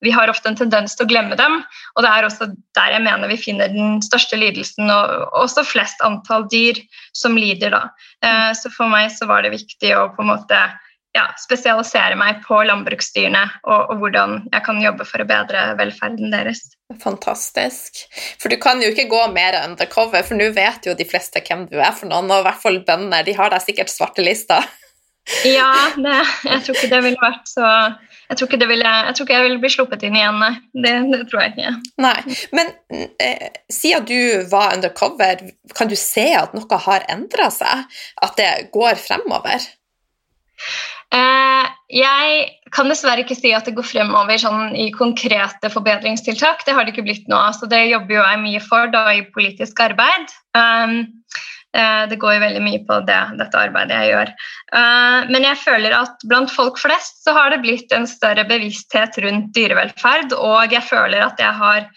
vi 0.06 0.12
har 0.14 0.30
ofte 0.30 0.52
en 0.52 0.58
tendens 0.60 0.94
til 0.94 1.08
å 1.08 1.10
glemme 1.10 1.34
dem, 1.40 1.56
og 1.98 2.04
det 2.06 2.10
er 2.14 2.26
også 2.28 2.46
der 2.78 2.92
jeg 2.94 3.02
mener 3.02 3.32
vi 3.32 3.40
finner 3.42 3.72
den 3.74 3.96
største 4.06 4.38
lidelsen, 4.38 4.92
og 4.94 5.34
også 5.42 5.64
flest 5.66 6.04
antall 6.06 6.46
dyr 6.54 6.78
som 7.18 7.34
lider. 7.34 7.74
Da. 7.74 8.52
Så 8.54 8.70
for 8.76 8.94
meg 8.94 9.10
så 9.16 9.26
var 9.26 9.42
det 9.42 9.56
viktig 9.56 9.96
å 9.98 10.12
på 10.14 10.22
en 10.22 10.30
måte 10.36 10.60
ja, 11.18 11.26
spesialisere 11.42 12.18
meg 12.20 12.42
på 12.46 12.60
landbruksdyrene 12.70 13.44
og, 13.66 13.92
og, 13.92 13.94
hvordan 14.02 14.40
jeg 14.52 14.66
kan 14.66 14.82
jobbe 14.84 15.08
for 15.10 15.24
å 15.24 15.28
bedre 15.30 15.64
velferden 15.80 16.34
deres. 16.34 16.64
Fantastisk. 17.04 18.06
For 18.40 18.54
du 18.54 18.58
kan 18.62 18.82
jo 18.84 18.92
ikke 18.94 19.10
gå 19.12 19.24
mer 19.34 19.60
undercover, 19.64 20.24
for 20.28 20.40
nå 20.40 20.52
vet 20.56 20.88
jo 20.88 20.96
de 20.98 21.08
fleste 21.08 21.44
hvem 21.44 21.68
du 21.72 21.80
er 21.80 21.96
for 21.96 22.10
noen, 22.10 22.30
og 22.32 22.44
i 22.44 22.48
hvert 22.48 22.62
fall 22.64 22.84
bønder. 22.88 23.26
De 23.28 23.36
har 23.38 23.52
deg 23.54 23.66
sikkert 23.66 23.92
svartelista. 23.92 24.62
ja, 25.58 25.72
det, 25.98 26.20
jeg 26.48 26.64
tror 26.64 26.78
ikke 26.78 26.94
det 26.94 27.04
ville 27.10 27.26
vært 27.26 27.50
så 27.52 27.72
jeg 28.28 28.42
tror, 28.42 28.50
ville, 28.68 28.90
jeg 29.08 29.16
tror, 29.16 29.24
ikke 29.24 29.36
jeg 29.38 29.44
ville 29.46 29.60
bli 29.64 29.70
sluppet 29.72 30.02
inn 30.04 30.16
igjen, 30.20 30.40
nei. 30.42 30.50
Det, 30.84 30.92
det 31.14 31.20
tror 31.30 31.46
jeg 31.46 31.54
ikke. 31.54 31.70
Nei, 32.04 32.18
Men 32.52 32.74
eh, 33.24 33.46
siden 33.72 34.08
du 34.10 34.50
var 34.52 34.76
undercover, 34.76 35.46
kan 35.78 35.88
du 35.88 35.96
se 35.96 36.26
at 36.36 36.56
noe 36.58 36.80
har 36.90 37.08
endra 37.14 37.48
seg? 37.56 37.88
At 38.20 38.36
det 38.40 38.50
går 38.76 39.00
fremover? 39.00 39.64
Eh, 41.16 41.68
jeg 41.88 42.48
kan 42.76 42.90
dessverre 42.92 43.24
ikke 43.24 43.38
si 43.38 43.54
at 43.56 43.68
det 43.68 43.78
går 43.78 43.86
fremover 43.88 44.40
sånn, 44.42 44.74
i 44.76 44.90
konkrete 44.96 45.72
forbedringstiltak. 45.72 46.66
Det 46.68 46.76
har 46.76 46.84
det 46.84 46.94
ikke 46.94 47.06
blitt 47.08 47.30
nå. 47.32 47.40
Så 47.56 47.70
det 47.72 47.86
jobber 47.88 48.18
jo 48.18 48.26
jeg 48.26 48.42
mye 48.44 48.64
for 48.66 48.92
da, 48.92 49.06
i 49.16 49.24
politisk 49.36 49.80
arbeid. 49.86 50.34
Um, 50.58 50.98
uh, 51.78 52.04
det 52.12 52.20
går 52.20 52.36
jo 52.36 52.44
veldig 52.44 52.66
mye 52.66 52.82
på 52.90 53.00
det, 53.08 53.22
dette 53.40 53.62
arbeidet 53.62 54.02
jeg 54.02 54.12
gjør. 54.12 54.34
Uh, 54.74 55.32
men 55.32 55.48
jeg 55.48 55.62
føler 55.64 55.96
at 55.96 56.28
blant 56.28 56.52
folk 56.52 56.82
flest 56.82 57.24
så 57.24 57.38
har 57.38 57.56
det 57.56 57.64
blitt 57.64 57.96
en 57.96 58.10
større 58.10 58.44
bevissthet 58.50 59.16
rundt 59.24 59.54
dyrevelferd, 59.56 60.36
og 60.36 60.76
jeg 60.76 60.84
føler 60.92 61.24
at 61.24 61.40
jeg 61.40 61.56
har 61.64 61.88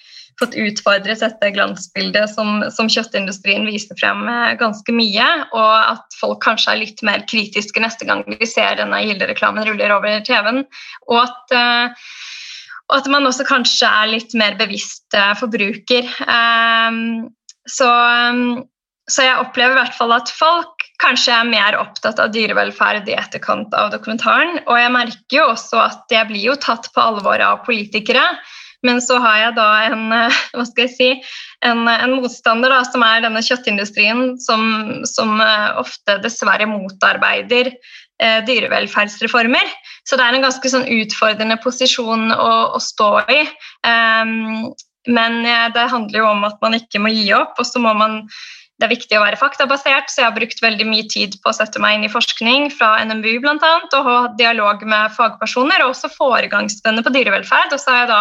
fått 0.41 0.57
utfordret 0.57 1.21
dette 1.21 1.51
glansbildet 1.55 2.33
som, 2.33 2.63
som 2.73 2.89
kjøttindustrien 2.91 3.67
viser 3.69 3.99
frem 4.01 4.25
eh, 4.29 4.57
ganske 4.61 4.95
mye, 4.95 5.29
og 5.53 5.75
at 5.77 6.19
folk 6.19 6.41
kanskje 6.45 6.73
er 6.73 6.83
litt 6.85 7.05
mer 7.07 7.25
kritiske 7.31 7.83
neste 7.83 8.09
gang 8.09 8.25
vi 8.31 8.49
ser 8.49 8.79
denne 8.81 9.03
Gilde-reklamen 9.05 9.69
ruller 9.69 9.95
over 9.97 10.25
TV-en. 10.27 10.65
Og 11.11 11.21
at, 11.23 11.55
uh, 11.55 12.09
og 12.91 12.99
at, 12.99 13.11
man 13.13 13.29
også 13.29 13.47
kanskje 13.49 13.89
er 13.89 14.13
litt 14.15 14.35
mer 14.39 14.57
bevisst 14.61 15.07
uh, 15.17 15.33
forbruker. 15.39 16.09
Så, 17.71 17.89
så, 19.07 19.25
jeg 19.27 19.37
opplever 19.39 19.77
i 19.77 19.79
hvert 19.79 19.95
fall 19.99 20.15
at 20.17 20.33
folk 20.33 20.87
kanskje 21.03 21.35
er 21.37 21.51
mer 21.51 21.77
opptatt 21.79 22.19
av 22.23 22.33
dyrevelferd 22.35 23.09
i 23.09 23.19
etterkant 23.19 23.75
av 23.77 23.93
dokumentaren. 23.95 24.63
Og 24.67 24.81
jeg 24.81 24.95
merker 24.97 25.37
jo 25.37 25.51
også 25.53 25.85
at 25.85 26.17
jeg 26.17 26.29
blir 26.33 26.49
jo 26.49 26.57
tatt 26.61 26.89
på 26.95 27.05
alvor 27.05 27.45
av 27.45 27.63
politikere. 27.69 28.25
Men 28.87 29.01
så 29.05 29.19
har 29.21 29.39
jeg 29.43 29.57
da 29.59 29.69
en, 29.91 30.05
eh, 30.17 30.43
hva 30.57 30.67
skal 30.69 30.87
jeg 30.87 30.95
si, 30.95 31.09
en, 31.67 31.87
en 31.91 32.17
motstander 32.17 32.73
da, 32.73 32.83
som 32.89 33.05
er 33.07 33.25
denne 33.25 33.43
kjøttindustrien, 33.45 34.37
som, 34.43 34.63
som 35.09 35.41
eh, 35.45 35.81
ofte 35.81 36.19
dessverre 36.25 36.69
motarbeider 36.71 37.73
eh, 37.73 38.39
dyrevelferdsreformer. 38.49 39.75
Så 40.09 40.19
det 40.19 40.27
er 40.27 40.39
en 40.39 40.47
ganske 40.47 40.73
sånn 40.73 40.89
utfordrende 41.01 41.59
posisjon 41.63 42.31
å, 42.35 42.53
å 42.77 42.81
stå 42.83 43.11
i. 43.33 43.43
Um, 43.87 44.71
men 45.09 45.39
det 45.73 45.87
handler 45.89 46.19
jo 46.19 46.27
om 46.29 46.43
at 46.45 46.59
man 46.61 46.77
ikke 46.77 47.01
må 47.01 47.09
gi 47.13 47.31
opp, 47.33 47.55
og 47.59 47.65
så 47.65 47.81
må 47.81 47.95
man 47.97 48.19
det 48.81 48.87
er 48.87 48.95
viktig 48.95 49.17
å 49.19 49.21
være 49.21 49.37
faktabasert, 49.37 50.09
så 50.09 50.23
jeg 50.23 50.27
har 50.31 50.37
brukt 50.37 50.63
veldig 50.65 50.87
mye 50.89 51.05
tid 51.13 51.35
på 51.45 51.51
å 51.51 51.57
sette 51.57 51.81
meg 51.83 51.99
inn 51.99 52.07
i 52.07 52.13
forskning 52.13 52.71
fra 52.73 52.95
NMBU 53.05 53.43
bl.a. 53.45 53.73
og 53.85 54.07
ha 54.07 54.15
dialog 54.39 54.81
med 54.89 55.13
fagpersoner, 55.13 55.85
og 55.85 55.93
også 55.93 56.09
foregangsvenner 56.15 57.05
på 57.05 57.13
dyrevelferd. 57.13 57.75
Og 57.77 57.83
så 57.83 57.93
har 57.93 58.01
jeg 58.01 58.09
da 58.09 58.21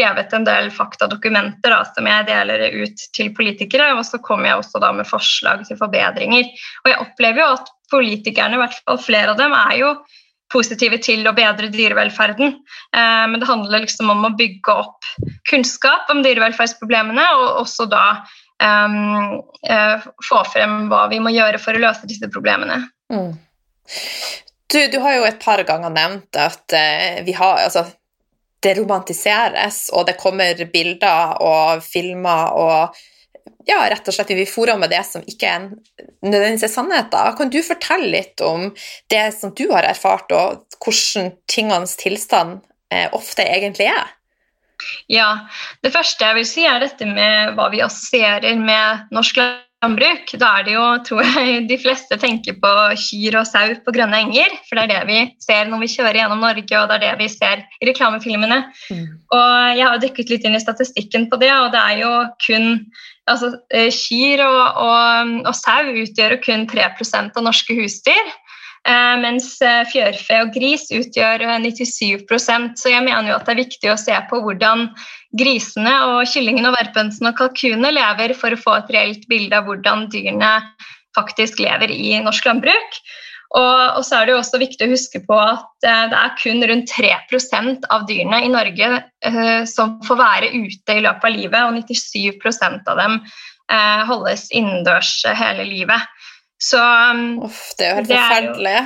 skrevet 0.00 0.32
en 0.32 0.44
del 0.44 0.70
faktadokumenter 0.72 1.72
da, 1.72 1.82
som 1.84 2.06
jeg 2.08 2.26
deler 2.28 2.62
ut 2.80 3.02
til 3.16 3.32
politikere, 3.36 3.92
og 3.98 4.04
så 4.06 4.20
kommer 4.22 4.50
jeg 4.50 4.62
også 4.62 4.80
da 4.80 4.92
med 4.96 5.08
forslag 5.08 5.66
til 5.68 5.78
forbedringer. 5.80 6.48
Og 6.84 6.90
jeg 6.90 7.02
opplever 7.04 7.42
jo 7.42 7.50
at 7.58 7.70
politikerne, 7.92 8.56
i 8.56 8.62
hvert 8.62 8.78
fall 8.80 9.00
flere 9.02 9.34
av 9.34 9.40
dem, 9.40 9.52
er 9.52 9.76
jo 9.80 9.92
positive 10.50 10.98
til 11.02 11.26
å 11.28 11.34
bedre 11.36 11.70
dyrevelferden. 11.70 12.56
Eh, 12.96 13.24
men 13.30 13.38
det 13.38 13.50
handler 13.50 13.84
liksom 13.84 14.10
om 14.10 14.24
å 14.26 14.34
bygge 14.38 14.72
opp 14.72 15.10
kunnskap 15.50 16.10
om 16.10 16.24
dyrevelferdsproblemene, 16.24 17.26
og 17.38 17.60
også 17.66 17.86
da 17.90 18.04
um, 18.62 19.38
uh, 19.70 20.08
få 20.26 20.42
frem 20.50 20.88
hva 20.90 21.06
vi 21.12 21.20
må 21.22 21.32
gjøre 21.34 21.60
for 21.62 21.76
å 21.76 21.84
løse 21.84 22.08
disse 22.10 22.30
problemene. 22.32 22.82
Mm. 23.12 23.32
Du, 24.70 24.78
du, 24.90 24.98
har 25.02 25.16
jo 25.18 25.24
et 25.26 25.40
par 25.42 25.62
ganger 25.66 25.90
nevnt 25.90 26.38
at 26.38 26.74
eh, 26.78 27.22
vi 27.26 27.34
har 27.34 27.62
altså, 27.66 27.88
det 28.60 28.74
romantiseres, 28.78 29.88
og 29.92 30.06
det 30.08 30.18
kommer 30.20 30.58
bilder 30.72 31.40
og 31.40 31.84
filmer 31.84 32.52
og 32.56 33.00
ja, 33.68 33.80
rett 33.90 34.08
og 34.08 34.14
slett 34.14 34.32
vi 34.34 34.46
får 34.48 34.72
med 34.80 34.90
det 34.92 35.02
som 35.06 35.24
ikke 35.26 35.48
er 35.48 35.66
nødvendigvis 36.24 36.66
er 36.66 36.72
sannheter. 36.72 37.34
Kan 37.38 37.52
du 37.52 37.60
fortelle 37.64 38.10
litt 38.12 38.40
om 38.44 38.70
det 39.12 39.26
som 39.36 39.54
du 39.56 39.66
har 39.72 39.86
erfart, 39.88 40.32
og 40.32 40.64
hvordan 40.80 41.32
tingenes 41.50 41.96
tilstand 42.00 42.60
eh, 42.92 43.08
ofte 43.16 43.44
egentlig 43.44 43.90
er? 43.92 44.16
Ja, 45.12 45.46
Det 45.82 45.92
første 45.92 46.24
jeg 46.24 46.38
vil 46.38 46.48
si, 46.48 46.64
er 46.64 46.80
dette 46.80 47.06
med 47.06 47.56
hva 47.56 47.68
vi 47.72 47.82
assosierer 47.84 48.56
med 48.56 49.12
norsk 49.12 49.42
landbruk. 49.84 50.32
Da 50.40 50.50
er 50.58 50.66
det 50.66 50.74
jo, 50.74 50.86
tror 51.06 51.22
jeg, 51.24 51.64
de 51.70 51.78
fleste 51.80 52.18
tenker 52.20 52.56
på 52.60 52.72
kyr 53.00 53.38
og 53.40 53.46
sau 53.48 53.72
på 53.84 53.94
grønne 53.96 54.20
enger. 54.26 54.56
For 54.68 54.76
det 54.76 54.84
er 54.84 54.90
det 54.92 55.00
vi 55.08 55.20
ser 55.42 55.70
når 55.70 55.84
vi 55.84 55.92
kjører 55.94 56.20
gjennom 56.20 56.44
Norge, 56.44 56.74
og 56.80 56.90
det 56.90 56.98
er 56.98 57.04
det 57.06 57.14
vi 57.22 57.30
ser 57.32 57.64
i 57.80 57.88
reklamefilmene. 57.88 58.60
Mm. 58.90 59.06
Og 59.36 59.78
jeg 59.78 59.86
har 59.86 60.02
dykket 60.02 60.34
litt 60.34 60.46
inn 60.48 60.58
i 60.58 60.62
statistikken 60.62 61.30
på 61.30 61.40
det, 61.40 61.52
og 61.56 61.72
det 61.74 61.80
er 61.80 62.02
jo 62.02 62.12
kun 62.46 62.68
altså, 63.30 63.54
eh, 63.72 63.88
Kyr 63.94 64.44
og, 64.46 64.84
og, 64.84 65.34
og 65.46 65.56
sau 65.56 65.94
utgjør 66.04 66.36
jo 66.36 66.44
kun 66.44 66.68
3% 66.70 67.36
av 67.36 67.48
norske 67.48 67.76
husdyr. 67.78 68.34
Eh, 68.88 69.16
mens 69.20 69.58
eh, 69.60 69.82
fjørfe 69.92 70.38
og 70.40 70.54
gris 70.54 70.86
utgjør 70.88 71.42
97 71.60 72.14
eh, 72.16 72.62
Så 72.80 72.88
jeg 72.88 73.04
mener 73.04 73.28
jo 73.28 73.34
at 73.36 73.44
det 73.44 73.52
er 73.52 73.58
viktig 73.66 73.90
å 73.92 73.98
se 74.00 74.16
på 74.30 74.38
hvordan 74.40 74.86
grisene 75.36 75.92
og 76.08 76.28
kyllingene 76.30 76.70
og 76.70 76.76
verpensene 76.78 77.32
og 77.32 77.38
kalkunene 77.38 77.92
lever, 77.94 78.34
for 78.38 78.54
å 78.54 78.60
få 78.60 78.76
et 78.80 78.94
reelt 78.96 79.26
bilde 79.30 79.56
av 79.58 79.68
hvordan 79.68 80.08
dyrene 80.12 80.54
faktisk 81.16 81.60
lever 81.62 81.92
i 81.94 82.16
norsk 82.24 82.46
landbruk. 82.46 83.00
Og, 83.50 83.96
og, 83.98 84.02
så 84.06 84.20
er 84.20 84.28
det 84.28 84.34
jo 84.34 84.40
også 84.44 84.60
viktig 84.62 84.86
å 84.86 84.92
huske 84.92 85.20
på 85.26 85.36
at 85.42 85.82
det 85.82 85.90
er 86.14 86.34
kun 86.38 86.62
rundt 86.70 86.92
3% 86.94 87.88
av 87.90 88.04
dyrene 88.06 88.44
i 88.46 88.50
Norge 88.52 88.90
eh, 89.26 89.62
som 89.66 89.96
får 90.06 90.20
være 90.20 90.52
ute 90.54 90.94
i 90.94 91.02
løpet 91.02 91.26
av 91.26 91.34
livet, 91.34 91.58
og 91.66 91.80
97% 91.90 92.92
av 92.92 93.02
dem 93.02 93.18
eh, 93.18 94.04
holdes 94.06 94.46
innendørs 94.54 95.16
hele 95.40 95.66
livet. 95.66 96.06
Så 96.62 96.78
Uff, 97.42 97.72
det 97.80 97.88
er 97.88 97.90
jo 97.90 97.98
helt 98.04 98.12
forferdelig. 98.12 98.78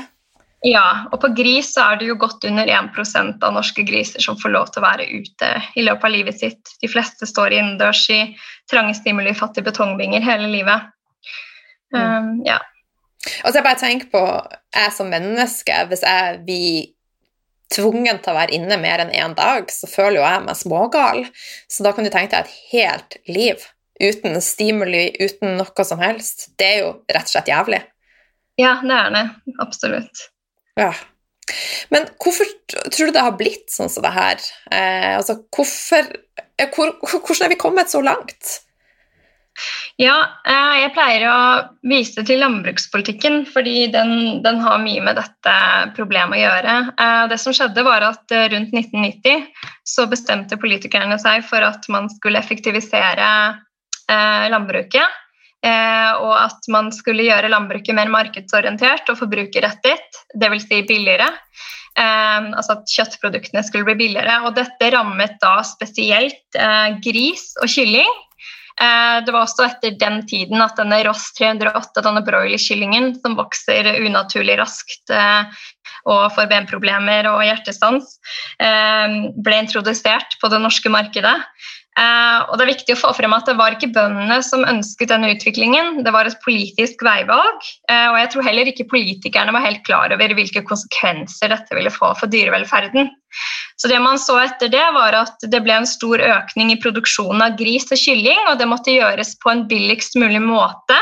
Ja, 0.64 1.06
og 1.12 1.20
på 1.20 1.28
gris 1.36 1.74
så 1.74 1.82
er 1.90 1.98
det 2.00 2.06
jo 2.08 2.16
godt 2.16 2.46
under 2.48 2.70
1% 2.72 3.42
av 3.44 3.52
norske 3.52 3.84
griser 3.84 4.22
som 4.24 4.38
får 4.40 4.52
lov 4.54 4.70
til 4.72 4.80
å 4.80 4.86
være 4.86 5.08
ute 5.12 5.50
i 5.76 5.84
løpet 5.84 6.08
av 6.08 6.14
livet 6.14 6.40
sitt. 6.40 6.72
De 6.80 6.88
fleste 6.88 7.28
står 7.28 7.52
innendørs 7.52 8.00
i 8.14 8.20
trange 8.70 8.94
stimuli, 8.96 9.34
fattige 9.36 9.68
betongbinger 9.68 10.24
hele 10.24 10.48
livet. 10.48 10.88
Mm. 11.92 12.00
Um, 12.00 12.32
ja. 12.48 12.62
Altså 13.42 13.58
jeg 13.58 13.66
bare 13.66 13.80
tenker 13.82 14.10
på 14.12 14.24
jeg 14.72 14.96
som 14.96 15.12
menneske, 15.12 15.78
hvis 15.92 16.04
jeg 16.08 16.40
blir 16.48 16.90
tvungen 17.74 18.24
til 18.24 18.32
å 18.32 18.38
være 18.40 18.56
inne 18.56 18.80
mer 18.80 19.04
enn 19.04 19.12
én 19.12 19.36
dag, 19.36 19.68
så 19.68 19.88
føler 19.90 20.22
jo 20.22 20.26
jeg 20.26 20.42
meg 20.48 20.60
smågal. 20.64 21.24
Så 21.68 21.84
da 21.84 21.92
kan 21.92 22.08
du 22.08 22.12
tenke 22.12 22.38
deg 22.38 22.48
et 22.48 22.58
helt 22.72 23.18
liv 23.28 23.68
uten 24.00 24.40
stimuli, 24.42 25.10
uten 25.20 25.58
noe 25.60 25.86
som 25.86 26.00
helst, 26.00 26.48
det 26.58 26.70
er 26.72 26.78
jo 26.86 26.94
rett 27.04 27.28
og 27.28 27.36
slett 27.36 27.52
jævlig. 27.52 27.84
Ja, 28.60 28.78
det 28.80 28.96
er 28.96 29.12
det. 29.14 29.26
Absolutt. 29.60 30.30
Ja. 30.80 30.92
Men 31.92 32.08
hvorfor 32.22 32.48
tror 32.90 33.10
du 33.10 33.14
det 33.14 33.24
har 33.24 33.36
blitt 33.38 33.72
sånn 33.72 33.92
som 33.92 34.04
det 34.04 34.14
her? 34.14 34.44
Eh, 34.72 35.14
altså, 35.18 35.38
hvorfor 35.54 36.06
eh, 36.56 36.70
hvor, 36.74 36.94
Hvordan 37.04 37.46
er 37.46 37.52
vi 37.52 37.60
kommet 37.60 37.92
så 37.92 38.00
langt? 38.04 38.60
Ja, 40.00 40.16
eh, 40.42 40.76
jeg 40.82 40.92
pleier 40.96 41.24
å 41.30 41.40
vise 41.86 42.24
til 42.26 42.40
landbrukspolitikken, 42.42 43.44
fordi 43.46 43.86
den, 43.92 44.40
den, 44.42 44.58
har 44.64 44.80
mye 44.82 45.04
med 45.04 45.20
dette 45.20 45.54
problemet 45.94 46.40
å 46.40 46.42
gjøre. 46.42 46.78
Eh, 46.98 47.20
det 47.30 47.38
som 47.38 47.54
skjedde 47.54 47.84
var 47.86 48.08
at 48.08 48.34
Rundt 48.34 48.74
1990 48.74 49.44
så 49.86 50.08
bestemte 50.10 50.58
politikerne 50.58 51.20
seg 51.22 51.44
for 51.46 51.62
at 51.62 51.86
man 51.92 52.10
skulle 52.10 52.40
effektivisere 52.42 53.28
eh, 54.10 54.48
landbruket. 54.50 55.22
Eh, 55.64 56.10
og 56.20 56.34
at 56.36 56.66
man 56.72 56.90
skulle 56.92 57.24
gjøre 57.24 57.48
landbruket 57.52 57.96
mer 57.96 58.10
markedsorientert 58.12 59.08
og 59.08 59.20
forbrukerrettet, 59.22 60.20
dvs. 60.36 60.66
Si 60.68 60.82
billigere. 60.88 61.30
Eh, 61.94 62.50
altså 62.50 62.76
at 62.76 62.92
kjøttproduktene 62.92 63.64
skulle 63.64 63.88
bli 63.88 63.96
billigere. 64.04 64.42
Og 64.44 64.58
dette 64.58 64.92
rammet 64.92 65.38
da 65.42 65.56
spesielt 65.66 66.60
eh, 66.60 67.00
gris 67.04 67.52
og 67.62 67.70
kylling. 67.70 68.20
Det 68.74 69.30
var 69.30 69.44
også 69.44 69.62
etter 69.68 69.92
den 70.00 70.16
tiden 70.26 70.58
at 70.58 70.74
denne 70.74 70.96
Ross 71.06 71.28
308, 71.38 72.02
denne 72.02 72.24
broilerkyllingen 72.26 73.12
som 73.20 73.36
vokser 73.38 73.86
unaturlig 74.02 74.56
raskt 74.58 75.12
og 76.10 76.24
får 76.34 76.48
benproblemer 76.50 77.28
og 77.30 77.44
hjertestans, 77.46 78.16
ble 78.58 79.60
introdusert 79.62 80.34
på 80.42 80.50
det 80.50 80.58
norske 80.66 80.90
markedet. 80.90 81.36
Uh, 81.94 82.50
og 82.50 82.56
Det 82.58 82.64
er 82.64 82.72
viktig 82.72 82.94
å 82.96 82.98
få 82.98 83.12
frem 83.14 83.34
at 83.36 83.46
det 83.46 83.54
var 83.54 83.76
ikke 83.76 83.92
bøndene 83.94 84.40
som 84.42 84.64
ønsket 84.66 85.12
denne 85.12 85.30
utviklingen, 85.30 86.00
det 86.02 86.10
var 86.14 86.26
et 86.26 86.40
politisk 86.42 87.04
veivalg. 87.06 87.68
Uh, 87.86 88.08
og 88.10 88.16
jeg 88.18 88.30
tror 88.32 88.46
heller 88.48 88.70
ikke 88.70 88.88
politikerne 88.90 89.54
var 89.54 89.62
helt 89.62 89.84
klar 89.86 90.14
over 90.14 90.34
hvilke 90.34 90.64
konsekvenser 90.66 91.54
dette 91.54 91.78
ville 91.78 91.92
få 91.94 92.10
for 92.18 92.32
dyrevelferden. 92.32 93.12
Så 93.78 93.90
det 93.90 94.00
man 94.02 94.18
så 94.18 94.40
etter 94.42 94.70
det, 94.74 94.82
var 94.94 95.14
at 95.18 95.46
det 95.50 95.62
ble 95.62 95.76
en 95.80 95.86
stor 95.86 96.22
økning 96.22 96.72
i 96.74 96.80
produksjonen 96.82 97.46
av 97.46 97.58
gris 97.58 97.86
og 97.90 98.00
kylling, 98.00 98.42
og 98.50 98.58
det 98.58 98.70
måtte 98.70 98.94
gjøres 98.94 99.34
på 99.42 99.54
en 99.54 99.66
billigst 99.70 100.18
mulig 100.18 100.42
måte. 100.42 100.98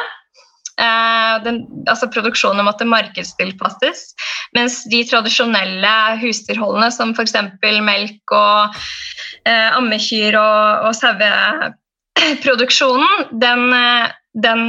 Uh, 0.83 1.39
den, 1.45 1.67
altså 1.87 2.09
Produksjonen 2.11 2.65
måtte 2.67 2.85
markedstilpasses. 2.89 4.15
Mens 4.57 4.85
de 4.91 5.05
tradisjonelle 5.09 5.95
husdyrholdene, 6.23 6.91
som 6.95 7.11
f.eks. 7.15 7.35
melk 7.63 8.23
og 8.35 8.59
eh, 9.47 9.77
ammekyr 9.79 10.35
og, 10.41 10.87
og 10.89 10.95
saueproduksjonen, 10.99 13.13
den, 13.41 13.63
den, 14.45 14.61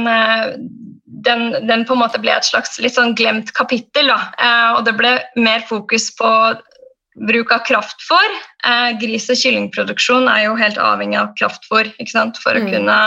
den, 1.24 1.66
den, 1.66 1.84
på 1.84 1.96
en 1.96 2.02
måte 2.02 2.20
ble 2.22 2.32
et 2.34 2.46
slags 2.46 2.78
litt 2.82 2.96
sånn 2.96 3.14
glemt 3.18 3.52
kapittel. 3.56 4.12
Da. 4.12 4.20
Eh, 4.38 4.70
og 4.78 4.86
det 4.88 4.96
ble 4.98 5.16
mer 5.40 5.64
fokus 5.68 6.10
på 6.18 6.30
bruk 7.28 7.52
av 7.54 7.64
kraftfôr. 7.68 8.38
Eh, 8.66 8.90
gris- 9.00 9.30
og 9.30 9.40
kyllingproduksjon 9.40 10.28
er 10.30 10.48
jo 10.48 10.58
helt 10.58 10.80
avhengig 10.80 11.20
av 11.20 11.34
kraftfôr 11.38 11.92
for 12.42 12.56
å 12.56 12.64
mm. 12.64 12.70
kunne 12.72 12.98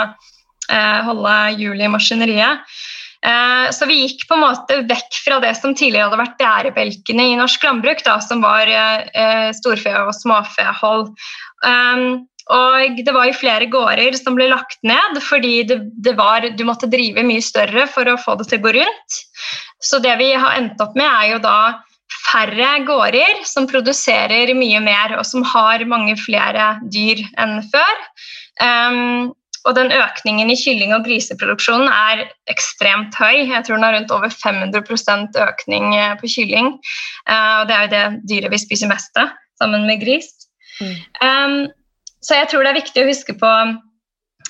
eh, 0.72 1.00
holde 1.08 1.36
hjulet 1.58 1.90
i 1.90 1.94
maskineriet. 1.98 2.78
Eh, 3.26 3.68
så 3.74 3.88
vi 3.90 4.02
gikk 4.04 4.28
på 4.30 4.38
en 4.38 4.46
måte 4.46 4.80
vekk 4.90 5.20
fra 5.26 5.40
det 5.44 5.56
som 5.58 5.76
tidligere 5.76 6.08
hadde 6.08 6.22
vært 6.22 6.40
bærebelkene 6.42 7.30
i 7.32 7.38
norsk 7.40 7.66
landbruk, 7.66 8.04
da, 8.06 8.20
som 8.24 8.44
var 8.46 8.70
eh, 8.70 9.50
storfe- 9.58 9.96
og 10.06 10.14
småfehold. 10.16 11.10
Um, 11.66 12.28
og 12.54 13.00
det 13.04 13.12
var 13.12 13.28
jo 13.28 13.36
flere 13.36 13.68
gårder 13.68 14.16
som 14.16 14.38
ble 14.38 14.46
lagt 14.48 14.78
ned 14.88 15.18
fordi 15.26 15.66
det, 15.68 15.82
det 16.00 16.14
var, 16.16 16.46
du 16.56 16.64
måtte 16.68 16.88
drive 16.88 17.26
mye 17.28 17.44
større 17.44 17.88
for 17.92 18.08
å 18.08 18.20
få 18.22 18.38
det 18.40 18.48
til 18.48 18.62
å 18.62 18.68
gå 18.68 18.78
rundt. 18.78 19.18
Så 19.84 20.00
det 20.04 20.14
vi 20.22 20.32
har 20.32 20.56
endt 20.56 20.80
opp 20.84 20.96
med, 20.96 21.10
er 21.10 21.34
jo 21.34 21.42
da 21.44 21.58
færre 22.28 22.70
gårder 22.88 23.44
som 23.48 23.68
produserer 23.68 24.54
mye 24.56 24.80
mer, 24.84 25.18
og 25.20 25.26
som 25.28 25.44
har 25.48 25.84
mange 25.90 26.16
flere 26.20 26.78
dyr 26.88 27.26
enn 27.40 27.60
før. 27.68 28.00
Um, 28.64 29.36
og 29.68 29.76
den 29.76 29.92
økningen 29.92 30.52
i 30.52 30.58
kylling- 30.58 30.96
og 30.96 31.06
griseproduksjonen 31.06 31.90
er 31.92 32.26
ekstremt 32.52 33.16
høy. 33.20 33.48
Jeg 33.52 33.66
tror 33.68 33.78
den 33.78 33.88
har 33.88 33.98
rundt 33.98 34.14
over 34.16 34.32
500 34.32 35.44
økning 35.44 35.96
eh, 35.96 36.16
på 36.20 36.32
kylling. 36.32 36.78
Uh, 37.28 37.62
og 37.62 37.68
det 37.70 37.76
er 37.76 37.84
jo 37.84 37.94
det 37.96 38.06
dyret 38.32 38.54
vi 38.54 38.62
spiser 38.64 38.92
mest 38.92 39.20
av, 39.20 39.36
sammen 39.60 39.88
med 39.90 40.00
gris. 40.04 40.32
Mm. 40.80 40.96
Um, 41.22 41.60
så 42.24 42.40
jeg 42.40 42.50
tror 42.52 42.64
det 42.64 42.72
er 42.72 42.82
viktig 42.82 43.04
å 43.04 43.10
huske 43.10 43.36
på 43.38 43.52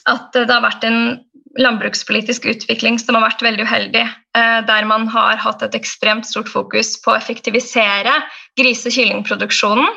at 0.07 0.37
det 0.37 0.47
har 0.53 0.63
vært 0.63 0.85
en 0.87 1.17
landbrukspolitisk 1.57 2.45
utvikling 2.49 2.99
som 3.01 3.17
har 3.17 3.25
vært 3.27 3.43
veldig 3.45 3.65
uheldig, 3.65 4.03
eh, 4.37 4.59
der 4.67 4.85
man 4.85 5.07
har 5.11 5.39
hatt 5.41 5.63
et 5.65 5.75
ekstremt 5.77 6.27
stort 6.29 6.49
fokus 6.51 6.95
på 7.01 7.13
å 7.13 7.17
effektivisere 7.17 8.13
grise- 8.59 8.91
og 8.91 8.97
kyllingproduksjonen. 8.97 9.89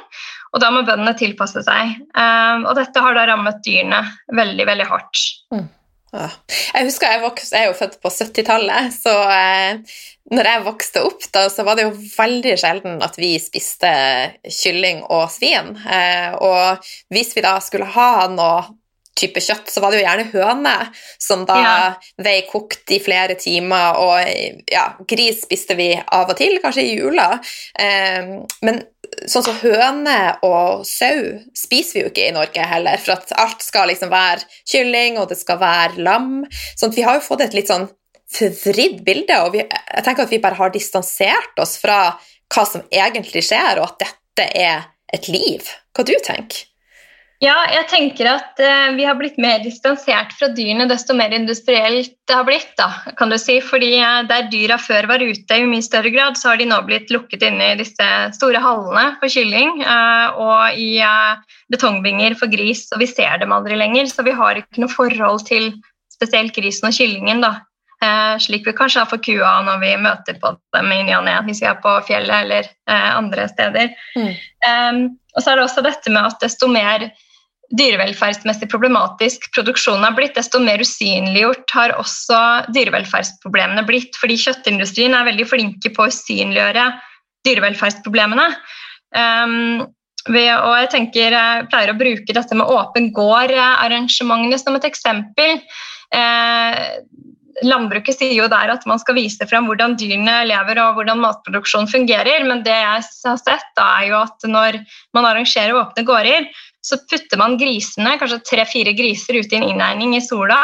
Og 0.51 0.63
da 0.63 0.71
må 0.75 0.83
bøndene 0.87 1.15
tilpasse 1.19 1.63
seg. 1.67 1.99
Eh, 2.11 2.65
og 2.65 2.73
dette 2.79 3.03
har 3.05 3.15
da 3.17 3.27
rammet 3.31 3.61
dyrene 3.67 4.01
veldig, 4.35 4.67
veldig 4.67 4.89
hardt. 4.91 5.27
Mm. 5.55 5.69
Ja. 6.11 6.27
Jeg 6.75 6.89
husker 6.89 7.13
jeg, 7.13 7.23
vokste, 7.23 7.55
jeg 7.55 7.69
er 7.69 7.71
jo 7.71 7.79
født 7.79 8.01
på 8.03 8.11
70-tallet, 8.11 8.91
så 8.97 9.13
eh, 9.31 10.01
når 10.35 10.49
jeg 10.49 10.65
vokste 10.67 11.05
opp, 11.07 11.23
da, 11.35 11.45
så 11.51 11.63
var 11.67 11.79
det 11.79 11.87
jo 11.87 11.95
veldig 11.95 12.57
sjelden 12.59 12.99
at 13.07 13.15
vi 13.19 13.37
spiste 13.43 13.93
kylling 14.47 15.05
og 15.07 15.29
svin. 15.31 15.77
Eh, 15.87 16.35
og 16.35 16.91
hvis 17.15 17.35
vi 17.37 17.47
da 17.47 17.57
skulle 17.63 17.89
ha 17.95 18.27
noe 18.31 18.69
type 19.21 19.43
kjøtt, 19.43 19.69
så 19.71 19.83
var 19.83 19.93
det 19.93 20.01
jo 20.01 20.07
gjerne 20.07 20.29
høne 20.33 20.75
som 21.21 21.43
da 21.49 21.59
ja. 21.61 21.75
vei 22.25 22.39
kokt 22.49 22.91
i 22.95 23.01
flere 23.03 23.37
timer, 23.39 23.99
og 24.01 24.71
ja, 24.71 24.87
gris 25.11 25.45
spiste 25.45 25.77
vi 25.79 25.93
av 26.01 26.31
og 26.31 26.39
til, 26.39 26.59
kanskje 26.63 26.87
i 26.87 26.95
jula. 26.97 27.33
Eh, 27.79 28.39
men 28.67 28.83
sånn 29.31 29.45
som 29.47 29.59
høne 29.63 30.17
og 30.47 30.85
sau 30.89 31.23
spiser 31.57 31.97
vi 31.97 32.05
jo 32.05 32.11
ikke 32.13 32.29
i 32.29 32.35
Norge 32.37 32.67
heller, 32.73 33.01
for 33.03 33.17
at 33.17 33.33
alt 33.41 33.65
skal 33.65 33.91
liksom 33.91 34.13
være 34.13 34.47
kylling, 34.71 35.19
og 35.21 35.31
det 35.33 35.39
skal 35.41 35.61
være 35.61 36.05
lam. 36.07 36.45
Sånn 36.79 36.95
vi 36.95 37.05
har 37.07 37.19
jo 37.19 37.27
fått 37.27 37.45
et 37.47 37.57
litt 37.57 37.71
sånn 37.71 37.89
forvridd 38.31 39.03
bilde, 39.07 39.41
og 39.43 39.55
vi, 39.57 39.65
jeg 39.67 40.07
tenker 40.07 40.27
at 40.27 40.33
vi 40.33 40.43
bare 40.43 40.59
har 40.61 40.73
distansert 40.75 41.63
oss 41.63 41.77
fra 41.83 42.01
hva 42.51 42.67
som 42.67 42.87
egentlig 42.91 43.45
skjer, 43.47 43.83
og 43.83 43.91
at 43.91 44.07
dette 44.07 44.51
er 44.59 44.91
et 45.13 45.31
liv. 45.31 45.67
Hva 45.95 46.07
du 46.07 46.15
tenker 46.23 46.70
ja, 47.41 47.55
jeg 47.73 47.87
tenker 47.89 48.29
at 48.29 48.61
eh, 48.61 48.91
vi 48.99 49.05
har 49.09 49.15
blitt 49.17 49.39
mer 49.41 49.63
distansert 49.65 50.35
fra 50.37 50.51
dyrene 50.53 50.85
desto 50.91 51.15
mer 51.17 51.33
industrielt 51.33 52.13
det 52.29 52.35
har 52.37 52.45
blitt. 52.45 52.75
da, 52.77 52.91
kan 53.17 53.33
du 53.33 53.39
si. 53.41 53.57
Fordi 53.65 53.95
eh, 53.97 54.19
der 54.29 54.51
dyra 54.53 54.77
før 54.77 55.09
var 55.09 55.25
ute 55.25 55.57
i 55.57 55.65
mye 55.65 55.85
større 55.85 56.13
grad, 56.13 56.37
så 56.37 56.51
har 56.51 56.61
de 56.61 56.69
nå 56.69 56.83
blitt 56.85 57.09
lukket 57.09 57.47
inne 57.49 57.71
i 57.73 57.79
disse 57.81 58.09
store 58.37 58.61
hallene 58.61 59.15
for 59.23 59.33
kylling 59.33 59.81
eh, 59.81 60.37
og 60.37 60.77
i 60.77 61.01
betongbinger 61.73 62.37
for 62.37 62.53
gris, 62.53 62.85
og 62.93 63.01
vi 63.01 63.09
ser 63.09 63.41
dem 63.41 63.57
aldri 63.57 63.79
lenger. 63.81 64.13
Så 64.13 64.27
vi 64.27 64.37
har 64.37 64.61
ikke 64.61 64.85
noe 64.85 64.93
forhold 64.93 65.47
til 65.49 65.73
spesielt 66.13 66.53
grisen 66.53 66.91
og 66.91 66.97
kyllingen. 66.99 67.41
da. 67.41 67.55
slik 68.41 68.65
vi 68.65 68.73
kanskje 68.77 69.01
har 69.01 69.09
for 69.09 69.21
kua 69.21 69.63
når 69.65 69.81
vi 69.81 69.97
møter 70.01 70.37
på 70.41 70.53
dem 70.77 70.93
i 70.93 71.03
ny 71.05 71.17
og 71.17 71.25
ne, 71.25 71.35
hvis 71.49 71.61
vi 71.61 71.67
er 71.69 71.81
på 71.81 71.97
fjellet 72.05 72.45
eller 72.45 72.69
andre 73.17 73.49
steder. 73.49 73.91
Mm. 74.17 74.31
Um, 74.69 75.03
og 75.37 75.43
så 75.43 75.53
er 75.53 75.61
det 75.61 75.67
også 75.67 75.85
dette 75.85 76.13
med 76.13 76.29
at 76.29 76.41
desto 76.41 76.69
mer 76.69 77.11
dyrevelferdsmessig 77.79 78.67
problematisk 78.71 79.47
produksjonen 79.55 80.09
har 80.09 80.17
blitt, 80.17 80.35
desto 80.35 80.59
mer 80.63 80.83
usynliggjort 80.83 81.71
har 81.77 81.95
også 82.01 82.41
dyrevelferdsproblemene 82.75 83.85
blitt. 83.87 84.19
Fordi 84.19 84.39
kjøttindustrien 84.43 85.15
er 85.15 85.29
veldig 85.29 85.47
flinke 85.47 85.93
på 85.95 86.05
å 86.05 86.11
usynliggjøre 86.11 86.89
dyrevelferdsproblemene. 87.47 88.51
Um, 89.15 89.87
og 90.29 90.37
jeg 90.37 90.91
tenker 90.93 91.33
jeg 91.33 91.67
pleier 91.73 91.95
å 91.95 91.99
bruke 91.99 92.35
dette 92.37 92.59
med 92.59 92.69
åpen 92.69 93.09
gård-arrangementene 93.17 94.59
som 94.61 94.77
et 94.77 94.85
eksempel. 94.91 95.63
Eh, 96.13 96.81
landbruket 97.65 98.19
sier 98.19 98.35
jo 98.37 98.49
der 98.51 98.73
at 98.75 98.85
man 98.89 99.01
skal 99.01 99.17
vise 99.17 99.47
frem 99.49 99.67
hvordan 99.69 99.97
dyrene 100.01 100.43
lever 100.49 100.81
og 100.83 100.99
hvordan 100.99 101.23
matproduksjon 101.23 101.89
fungerer, 101.91 102.45
men 102.49 102.65
det 102.67 102.77
jeg 102.77 103.05
har 103.25 103.41
sett, 103.41 103.73
da 103.79 103.87
er 104.01 104.11
jo 104.11 104.21
at 104.21 104.49
når 104.49 104.81
man 105.17 105.29
arrangerer 105.29 105.79
åpne 105.81 106.05
gårder, 106.09 106.51
så 106.87 106.99
putter 107.11 107.41
man 107.41 107.59
grisene, 107.61 108.17
kanskje 108.21 108.41
tre-fire 108.49 108.95
griser, 108.97 109.41
ut 109.41 109.53
i 109.53 109.61
en 109.61 109.69
innegning 109.69 110.17
i 110.17 110.25
sola. 110.25 110.61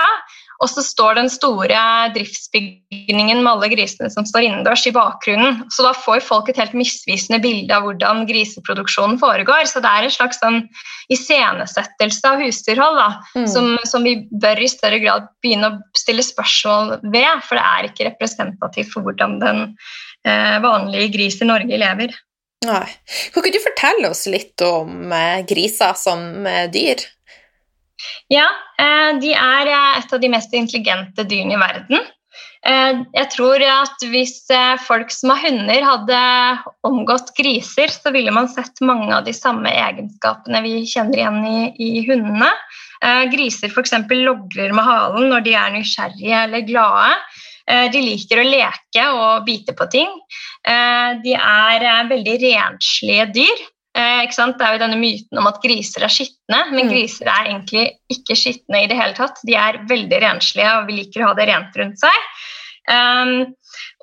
Og 0.64 0.70
så 0.72 0.80
står 0.80 1.18
den 1.18 1.26
store 1.28 1.80
driftsbygningen 2.14 3.42
med 3.42 3.50
alle 3.50 3.68
grisene 3.74 4.08
som 4.12 4.24
står 4.24 4.46
innendørs, 4.46 4.86
i 4.88 4.94
bakgrunnen. 4.96 5.58
Så 5.72 5.84
da 5.84 5.92
får 5.92 6.24
folk 6.24 6.48
et 6.48 6.60
helt 6.60 6.72
misvisende 6.76 7.42
bilde 7.44 7.76
av 7.76 7.84
hvordan 7.84 8.24
griseproduksjonen 8.28 9.20
foregår. 9.20 9.66
Så 9.68 9.82
det 9.84 9.90
er 9.90 10.06
en 10.06 10.14
slags 10.14 10.40
sånn 10.40 10.62
iscenesettelse 11.12 12.32
av 12.32 12.40
husdyrhold 12.40 13.00
da, 13.02 13.08
mm. 13.36 13.48
som, 13.52 13.74
som, 13.84 14.06
vi 14.06 14.16
bør 14.32 14.64
i 14.64 14.70
større 14.72 15.00
grad 15.04 15.28
begynne 15.44 15.74
å 15.74 15.98
stille 15.98 16.24
spørsmål 16.24 16.96
ved. 17.04 17.44
For 17.44 17.60
det 17.60 17.66
er 17.74 17.90
ikke 17.90 18.08
representativt 18.08 18.94
for 18.94 19.04
hvordan 19.04 19.36
den 19.44 19.66
eh, 20.24 20.56
vanlige 20.64 21.12
gris 21.18 21.36
i 21.44 21.50
Norge 21.52 21.84
lever. 21.84 22.16
Nei. 22.64 22.86
Kan 23.32 23.44
ikke 23.44 23.58
du 23.58 23.62
fortelle 23.64 24.10
oss 24.10 24.24
litt 24.30 24.62
om 24.64 25.12
eh, 25.12 25.44
griser 25.48 25.96
som 25.98 26.46
eh, 26.48 26.66
dyr? 26.72 27.04
Ja, 28.32 28.46
eh, 28.80 29.12
de 29.20 29.32
er 29.36 29.72
et 29.72 30.12
av 30.12 30.22
de 30.22 30.30
mest 30.32 30.54
intelligente 30.56 31.26
dyrene 31.28 31.58
i 31.58 31.64
verden. 31.64 32.12
Jeg 32.66 33.28
tror 33.30 33.62
at 33.62 34.02
hvis 34.10 34.48
folk 34.82 35.12
som 35.14 35.30
har 35.30 35.44
hunder, 35.44 35.84
hadde 35.86 36.16
omgått 36.88 37.28
griser, 37.36 37.92
så 37.94 38.10
ville 38.10 38.32
man 38.34 38.48
sett 38.50 38.82
mange 38.82 39.06
av 39.14 39.22
de 39.28 39.30
samme 39.36 39.70
egenskapene 39.70 40.64
vi 40.64 40.80
kjenner 40.90 41.20
igjen 41.20 41.38
i, 41.46 41.60
i 41.78 42.02
hundene. 42.08 42.48
Griser 43.30 43.70
f.eks. 43.70 43.94
logrer 44.10 44.74
med 44.74 44.82
halen 44.82 45.30
når 45.30 45.46
de 45.46 45.54
er 45.54 45.76
nysgjerrige 45.76 46.42
eller 46.48 46.66
glade. 46.66 47.14
Eh, 47.66 47.86
de 47.90 48.02
liker 48.02 48.40
å 48.40 48.46
leke 48.46 49.06
og 49.14 49.46
bite 49.46 49.74
på 49.76 49.88
ting. 49.90 50.10
Eh, 50.66 51.16
de 51.24 51.34
er 51.38 51.86
eh, 51.86 52.04
veldig 52.12 52.36
renslige 52.44 53.30
dyr. 53.34 53.64
Det 53.96 54.04
er 54.04 54.74
jo 54.74 54.80
denne 54.82 54.98
myten 55.00 55.38
om 55.40 55.46
at 55.48 55.62
griser 55.62 56.04
er 56.04 56.12
skitne, 56.12 56.58
men 56.68 56.84
mm. 56.84 56.90
griser 56.92 57.30
er 57.32 57.46
egentlig 57.46 57.84
ikke 58.12 58.36
skitne 58.36 58.82
i 58.84 58.90
det 58.90 58.98
hele 58.98 59.16
tatt. 59.16 59.40
De 59.48 59.56
er 59.56 59.78
veldig 59.88 60.18
renslige, 60.20 60.74
og 60.76 60.90
vi 60.90 60.98
liker 60.98 61.24
å 61.24 61.30
ha 61.30 61.38
det 61.38 61.46
rent 61.48 61.78
rundt 61.80 62.02
seg. 62.02 62.26
Um, 62.92 63.54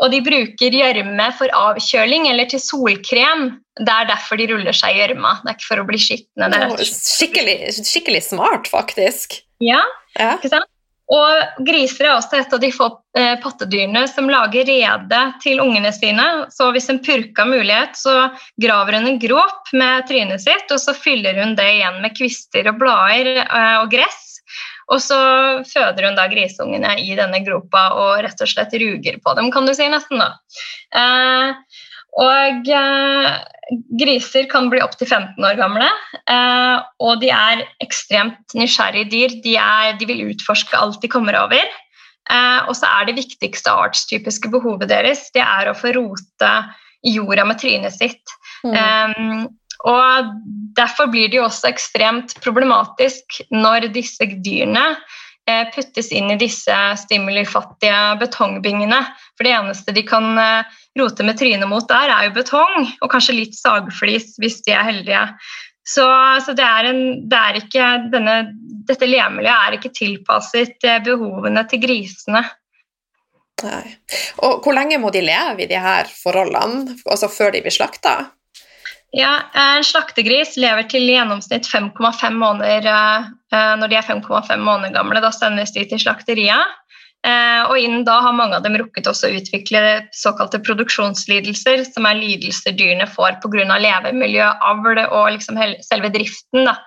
og 0.02 0.10
de 0.12 0.24
bruker 0.26 0.74
gjørme 0.76 1.28
for 1.38 1.54
avkjøling 1.54 2.26
eller 2.32 2.50
til 2.50 2.64
solkrem. 2.64 3.46
Det 3.78 3.94
er 3.94 4.10
derfor 4.10 4.42
de 4.42 4.50
ruller 4.50 4.74
seg 4.74 4.98
i 4.98 5.04
gjørma. 5.04 5.38
Det 5.44 5.54
er 5.54 5.60
ikke 5.60 5.70
for 5.70 5.84
å 5.84 5.88
bli 5.94 6.02
skitne. 6.02 6.50
Skikkelig, 6.90 7.58
skikkelig, 7.78 8.26
smart, 8.34 8.74
faktisk. 8.74 9.44
Ja, 9.62 9.84
ja. 10.18 10.34
ikke 10.40 10.56
sant? 10.58 10.73
Og 11.14 11.64
griser 11.68 12.08
er 12.08 12.16
også 12.16 12.40
et 12.40 12.54
av 12.56 12.62
de 12.64 12.72
få 12.74 12.88
eh, 13.20 13.36
pattedyrene 13.44 14.06
som 14.10 14.30
lager 14.32 14.66
rede 14.66 15.22
til 15.44 15.62
ungene 15.62 15.92
sine. 15.94 16.26
Så 16.54 16.72
hvis 16.74 16.90
en 16.90 17.02
purke 17.06 17.44
har 17.44 17.50
mulighet, 17.50 17.98
så 18.00 18.32
graver 18.62 18.98
hun 18.98 19.12
en 19.12 19.20
gråp 19.22 19.74
med 19.78 20.08
trynet 20.10 20.42
sitt, 20.42 20.72
og 20.74 20.82
så 20.82 20.96
fyller 20.98 21.38
hun 21.44 21.54
det 21.60 21.70
igjen 21.76 22.02
med 22.02 22.16
kvister 22.18 22.72
og 22.72 22.80
blader 22.82 23.44
eh, 23.44 23.78
og 23.84 23.92
gress. 23.94 24.22
Og 24.92 25.00
så 25.00 25.20
føder 25.70 26.10
hun 26.10 26.18
da 26.18 26.26
grisungene 26.32 26.98
i 27.00 27.14
denne 27.18 27.40
gropa 27.46 27.86
og 27.96 28.24
rett 28.26 28.42
og 28.44 28.50
slett 28.50 28.74
ruger 28.82 29.20
på 29.24 29.36
dem, 29.38 29.52
kan 29.54 29.70
du 29.70 29.74
si 29.78 29.88
nesten. 29.92 30.20
da. 30.20 30.34
Eh, 30.98 31.84
og 32.22 32.68
eh, 32.70 33.30
griser 33.98 34.46
kan 34.52 34.70
bli 34.70 34.82
opptil 34.84 35.10
15 35.10 35.48
år 35.48 35.58
gamle, 35.58 35.88
eh, 36.30 36.84
og 37.02 37.24
de 37.24 37.32
er 37.34 37.64
ekstremt 37.84 38.54
nysgjerrige 38.58 39.10
dyr. 39.10 39.40
De, 39.46 39.56
er, 39.58 39.96
de 39.98 40.10
vil 40.10 40.28
utforske 40.30 40.78
alt 40.78 41.02
de 41.02 41.10
kommer 41.10 41.38
over. 41.40 41.64
Eh, 42.32 42.60
og 42.70 42.76
så 42.78 42.88
er 43.00 43.10
det 43.10 43.18
viktigste 43.18 43.74
artstypiske 43.74 44.52
behovet 44.54 44.88
deres 44.92 45.26
det 45.36 45.44
er 45.44 45.68
å 45.68 45.76
få 45.76 45.92
rote 45.98 46.54
i 47.04 47.18
jorda 47.18 47.44
med 47.50 47.60
trynet 47.60 47.98
sitt. 47.98 48.38
Mm. 48.64 48.78
Um, 48.78 49.42
og 49.92 50.32
Derfor 50.78 51.10
blir 51.12 51.28
det 51.30 51.38
jo 51.38 51.46
også 51.46 51.68
ekstremt 51.70 52.38
problematisk 52.42 53.42
når 53.54 53.90
disse 53.94 54.26
dyrene 54.46 54.96
eh, 55.50 55.68
puttes 55.76 56.10
inn 56.16 56.32
i 56.34 56.40
disse 56.40 56.78
stimulifattige 57.04 58.00
betongbyngene. 58.22 59.04
For 59.38 59.48
det 59.48 59.54
eneste 59.58 59.94
de 59.96 60.04
kan 60.06 60.38
eh, 60.38 60.80
rote 61.00 61.26
med 61.26 61.40
trynet 61.40 61.70
mot 61.70 61.88
der, 61.90 62.12
er 62.14 62.28
jo 62.30 62.36
betong, 62.38 62.90
og 63.02 63.12
kanskje 63.12 63.38
litt 63.40 63.58
sagflis 63.58 64.36
hvis 64.42 64.62
de 64.68 64.76
er 64.76 64.90
heldige. 64.90 65.24
Så, 65.84 66.06
så 66.46 66.56
det 66.56 66.64
er 66.64 66.88
en, 66.94 67.02
det 67.30 67.40
er 67.40 67.60
ikke, 67.60 67.88
denne, 68.14 68.36
dette 68.88 69.10
lemiljøet 69.10 69.56
er 69.56 69.78
ikke 69.80 69.96
tilpasset 69.96 70.86
eh, 70.88 71.02
behovene 71.04 71.66
til 71.70 71.82
grisene. 71.84 72.46
Nei. 73.64 73.84
Og 74.44 74.64
hvor 74.64 74.76
lenge 74.76 75.00
må 75.00 75.12
de 75.14 75.24
leve 75.24 75.64
i 75.64 75.70
de 75.70 75.80
her 75.80 76.10
forholdene, 76.12 76.98
altså 77.04 77.30
før 77.32 77.54
de 77.56 77.64
blir 77.64 77.76
slakta? 77.76 78.16
Ja, 79.14 79.34
En 79.54 79.84
slaktegris 79.86 80.56
lever 80.58 80.88
til 80.90 81.06
i 81.06 81.14
gjennomsnitt 81.14 81.68
5,5 81.70 82.34
måneder 82.34 82.88
eh, 82.90 83.28
eh, 83.54 83.74
når 83.78 83.92
de 83.92 84.00
er 84.00 84.08
5,5 84.08 84.56
måneder 84.58 84.96
gamle. 84.96 85.22
Da 85.22 85.30
sendes 85.36 85.76
de 85.76 85.84
til 85.86 86.02
slakteriet. 86.02 86.80
Eh, 87.24 87.62
og 87.70 87.80
innen 87.80 88.04
da 88.08 88.18
har 88.26 88.36
mange 88.36 88.58
av 88.58 88.66
dem 88.66 88.76
rukket 88.80 89.08
også 89.08 89.30
å 89.30 89.40
utvikle 89.40 89.82
såkalte 90.16 90.60
produksjonslidelser, 90.64 91.86
som 91.88 92.08
er 92.10 92.20
lidelser 92.20 92.76
dyrene 92.76 93.08
får 93.08 93.40
pga. 93.44 93.80
levemiljø, 93.80 94.52
avl 94.62 95.04
og 95.08 95.32
liksom 95.38 95.60
selve 95.82 96.12
driften. 96.14 96.68
Da. 96.68 96.78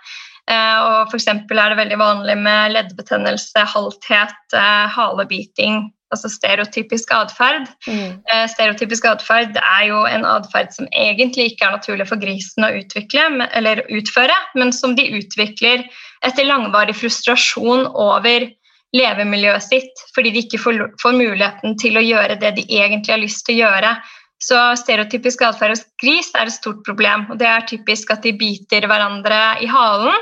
Og 0.46 1.10
for 1.10 1.18
er 1.18 1.72
det 1.72 1.80
veldig 1.80 1.98
vanlig 1.98 2.36
med 2.38 2.76
leddbetennelse, 2.76 3.64
halthet, 3.72 4.54
halebiting, 4.94 5.88
altså 6.14 6.30
stereotypisk 6.30 7.10
atferd. 7.14 7.66
Mm. 7.86 8.20
Eh, 8.32 8.44
stereotypisk 8.50 9.06
atferd 9.10 9.56
er 9.60 9.86
jo 9.88 10.04
en 10.08 10.26
atferd 10.28 10.72
som 10.74 10.88
egentlig 10.92 11.52
ikke 11.52 11.66
er 11.66 11.76
naturlig 11.78 12.08
for 12.10 12.22
grisen 12.22 12.66
å 12.66 12.72
utvikle, 12.78 13.26
eller 13.58 13.82
utføre, 13.90 14.36
men 14.58 14.72
som 14.74 14.96
de 14.98 15.08
utvikler 15.18 15.86
etter 16.26 16.48
langvarig 16.48 16.96
frustrasjon 16.98 17.88
over 17.90 18.48
levemiljøet 18.96 19.64
sitt, 19.64 20.04
fordi 20.16 20.32
de 20.34 20.44
ikke 20.46 20.60
får, 20.62 20.84
får 21.02 21.16
muligheten 21.16 21.76
til 21.80 21.98
å 21.98 22.04
gjøre 22.04 22.38
det 22.40 22.54
de 22.58 22.64
egentlig 22.78 23.14
har 23.14 23.22
lyst 23.22 23.44
til 23.46 23.58
å 23.58 23.66
gjøre. 23.66 23.96
Så 24.42 24.58
stereotypisk 24.76 25.42
atferd 25.46 25.74
hos 25.74 25.84
gris 26.00 26.28
er 26.36 26.48
et 26.48 26.54
stort 26.54 26.82
problem. 26.86 27.26
og 27.30 27.38
Det 27.40 27.48
er 27.48 27.68
typisk 27.68 28.12
at 28.12 28.26
de 28.26 28.34
biter 28.36 28.84
hverandre 28.88 29.40
i 29.64 29.68
halen. 29.70 30.18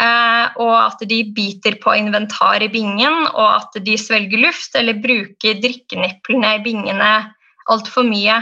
Eh, 0.00 0.46
og 0.62 0.76
at 0.78 1.02
de 1.10 1.18
biter 1.36 1.76
på 1.82 1.92
inventar 1.98 2.62
i 2.64 2.70
bingen, 2.72 3.26
og 3.34 3.48
at 3.58 3.76
de 3.84 3.98
svelger 4.00 4.40
luft 4.46 4.78
eller 4.78 5.00
bruker 5.02 5.58
drikkeniplene 5.60 6.54
i 6.56 6.62
bingene 6.64 7.10
altfor 7.70 8.06
mye. 8.08 8.38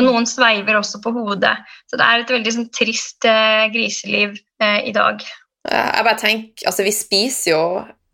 Noen 0.00 0.28
sveiver 0.28 0.76
også 0.78 1.00
på 1.04 1.12
hodet. 1.16 1.56
Så 1.88 1.98
det 1.98 2.06
er 2.06 2.22
et 2.22 2.32
veldig 2.32 2.54
sånn, 2.54 2.70
trist 2.72 3.26
eh, 3.28 3.66
griseliv 3.72 4.36
eh, 4.62 4.80
i 4.88 4.94
dag. 4.96 5.24
Jeg 5.66 6.06
bare 6.06 6.20
tenker, 6.20 6.68
altså 6.68 6.84
Vi 6.86 6.94
spiser 6.94 7.50
jo 7.50 7.62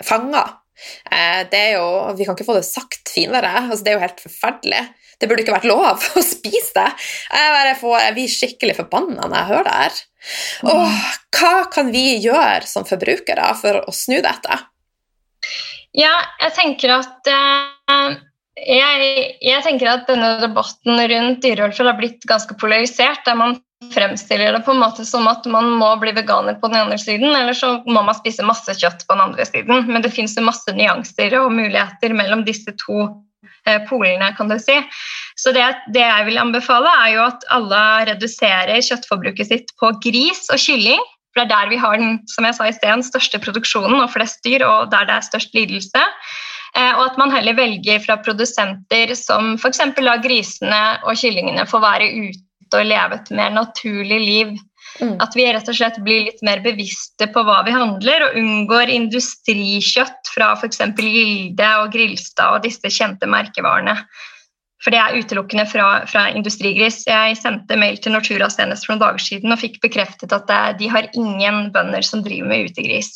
fanger. 0.03 0.62
Eh, 1.11 1.43
det 1.51 1.61
er 1.61 1.73
jo, 1.77 1.87
Vi 2.19 2.27
kan 2.27 2.37
ikke 2.37 2.49
få 2.49 2.59
det 2.59 2.67
sagt 2.69 3.13
finere. 3.13 3.53
Altså, 3.65 3.83
det 3.85 3.93
er 3.93 3.99
jo 3.99 4.07
helt 4.07 4.25
forferdelig. 4.25 4.83
Det 5.21 5.29
burde 5.31 5.45
ikke 5.45 5.55
vært 5.55 5.71
lov 5.71 6.07
å 6.19 6.25
spise 6.25 6.73
det. 6.79 6.89
Jeg, 7.31 7.55
bare 7.59 7.77
får, 7.79 7.99
jeg 8.07 8.17
blir 8.19 8.35
skikkelig 8.39 8.79
forbanna 8.81 9.29
når 9.29 9.39
jeg 9.39 9.51
hører 9.53 9.71
det 9.71 9.79
her. 9.79 10.03
Og 10.73 10.83
hva 11.39 11.55
kan 11.73 11.89
vi 11.95 12.05
gjøre 12.23 12.67
som 12.71 12.87
forbrukere 12.87 13.49
for 13.59 13.83
å 13.83 13.95
snu 13.95 14.19
dette? 14.23 14.59
Ja, 15.99 16.13
jeg 16.41 16.55
tenker 16.57 16.95
at 16.95 17.29
eh, 17.29 18.15
jeg, 18.63 19.11
jeg, 19.43 19.65
tenker 19.65 19.91
at 19.91 20.07
denne 20.09 20.37
debatten 20.43 21.01
rundt 21.13 21.43
dyrehold 21.45 21.91
har 21.91 21.99
blitt 21.99 22.25
ganske 22.29 22.57
polarisert. 22.61 23.25
der 23.27 23.37
man 23.39 23.59
fremstiller 23.91 24.55
det 24.55 24.63
på 24.67 24.75
en 24.75 24.83
måte 24.83 25.05
som 25.09 25.27
at 25.31 25.47
man 25.51 25.73
må 25.81 25.91
bli 26.01 26.15
veganer 26.15 26.57
på 26.61 26.71
den 26.71 26.85
ene 26.85 27.01
siden, 27.01 27.35
eller 27.35 27.57
så 27.57 27.75
må 27.89 28.05
man 28.07 28.17
spise 28.19 28.47
masse 28.47 28.77
kjøtt 28.79 29.03
på 29.09 29.17
den 29.17 29.27
andre 29.27 29.49
siden. 29.49 29.89
Men 29.91 30.05
det 30.05 30.15
fins 30.15 30.39
masse 30.41 30.71
nyanser 30.77 31.35
og 31.41 31.53
muligheter 31.57 32.15
mellom 32.17 32.47
disse 32.47 32.75
to 32.85 33.11
Eh, 33.65 33.79
polene, 33.87 34.33
kan 34.35 34.49
du 34.51 34.57
si. 34.59 34.75
Så 35.39 35.53
det, 35.55 35.63
det, 35.95 36.03
jeg 36.03 36.27
vil 36.27 36.41
anbefale, 36.43 36.91
er 37.05 37.13
jo 37.15 37.25
at 37.29 37.45
alle 37.55 37.83
reduserer 38.11 38.83
kjøttforbruket 38.83 39.53
sitt 39.53 39.71
på 39.79 39.93
gris 40.03 40.49
og 40.51 40.59
kylling. 40.59 41.03
For 41.33 41.41
det 41.41 41.47
er 41.47 41.53
der 41.53 41.71
vi 41.71 41.79
har 41.81 42.01
den, 42.01 42.17
som 42.29 42.47
jeg 42.47 42.57
sa 42.59 42.67
i 42.67 42.75
sted, 42.75 42.91
den 42.91 43.07
største 43.07 43.39
produksjonen 43.43 44.03
og 44.03 44.11
flest 44.13 44.43
dyr, 44.45 44.67
og 44.67 44.91
der 44.93 45.07
det 45.09 45.15
er 45.15 45.29
størst 45.29 45.55
lidelse. 45.55 46.03
Eh, 46.75 46.91
og 46.91 47.05
at 47.07 47.21
man 47.21 47.31
heller 47.31 47.55
velger 47.55 48.03
fra 48.03 48.19
produsenter 48.25 49.15
som 49.19 49.55
f.eks. 49.55 49.85
lar 50.03 50.23
grisene 50.25 50.83
og 51.07 51.15
kyllingene 51.23 51.69
få 51.71 51.81
være 51.85 52.11
ute 52.19 52.43
og 52.79 52.89
leve 52.89 53.19
et 53.19 53.33
mer 53.37 53.53
naturlig 53.55 54.21
liv 54.23 54.55
Mm. 55.01 55.17
At 55.23 55.37
vi 55.37 55.47
rett 55.49 55.69
og 55.69 55.77
slett 55.77 55.97
blir 56.05 56.27
litt 56.27 56.43
mer 56.45 56.61
bevisste 56.65 57.29
på 57.33 57.45
hva 57.47 57.63
vi 57.67 57.73
handler, 57.75 58.27
og 58.27 58.37
unngår 58.39 58.93
industrikjøtt 58.93 60.33
fra 60.35 60.53
f.eks. 60.59 60.83
Gilde 60.99 61.71
og 61.81 61.95
Grilstad 61.95 62.59
og 62.59 62.67
disse 62.67 62.93
kjente 62.93 63.29
merkevarene. 63.31 63.97
For 64.83 64.93
det 64.93 64.99
er 64.99 65.19
utelukkende 65.23 65.65
fra, 65.71 65.89
fra, 66.11 66.27
industrigris. 66.35 67.05
Jeg 67.07 67.37
sendte 67.39 67.79
mail 67.79 68.01
til 68.03 68.17
Nortura 68.17 68.49
senest 68.51 68.85
for 68.87 68.97
noen 68.97 69.05
dager 69.05 69.23
siden 69.23 69.55
og 69.55 69.61
fikk 69.63 69.79
bekreftet 69.85 70.35
at 70.35 70.51
de 70.81 70.89
har 70.91 71.07
ingen 71.15 71.69
bønder 71.75 72.03
som 72.07 72.25
driver 72.25 72.51
med 72.51 72.73
utegris. 72.73 73.15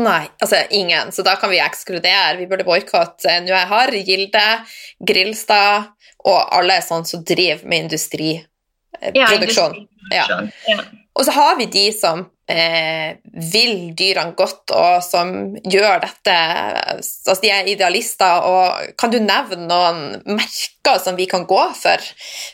Nei, 0.00 0.24
altså 0.44 0.62
ingen, 0.76 1.12
så 1.12 1.22
da 1.24 1.36
kan 1.40 1.52
vi 1.52 1.60
ekskludere. 1.60 2.36
Vi 2.40 2.48
burde 2.48 2.66
boikotte 2.68 3.38
Nå 3.44 3.52
jeg 3.52 3.68
har 3.70 3.92
Gilde, 4.08 4.44
Grilstad 5.08 5.92
og 6.26 6.40
alle 6.56 6.80
sånne 6.84 7.08
som 7.08 7.24
driver 7.24 7.64
med 7.68 7.86
industriproduksjon. 7.86 8.52
Ja, 10.14 10.26
ja. 10.30 10.40
ja. 10.70 10.80
Og 11.16 11.24
så 11.24 11.32
har 11.32 11.56
vi 11.56 11.66
de 11.72 11.84
som 11.96 12.26
eh, 12.48 13.16
vil 13.52 13.92
dyrene 13.96 14.34
godt, 14.36 14.72
og 14.76 15.04
som 15.04 15.30
gjør 15.64 16.02
dette 16.04 16.34
Altså, 16.96 17.36
de 17.42 17.50
er 17.52 17.70
idealister, 17.72 18.44
og 18.44 18.92
kan 19.00 19.12
du 19.12 19.18
nevne 19.22 19.64
noen 19.66 20.02
merker 20.28 21.00
som 21.02 21.16
vi 21.18 21.26
kan 21.30 21.46
gå 21.48 21.62
for, 21.78 22.10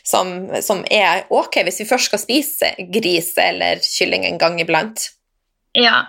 som, 0.07 0.33
som 0.63 0.83
er 0.91 1.25
ok 1.33 1.59
hvis 1.67 1.83
vi 1.83 1.89
først 1.89 2.11
skal 2.11 2.23
spise 2.23 2.71
gris 2.93 3.33
eller 3.41 3.83
kylling 3.83 4.25
en 4.29 4.39
gang 4.41 4.57
iblant? 4.63 5.11
Ja, 5.73 6.03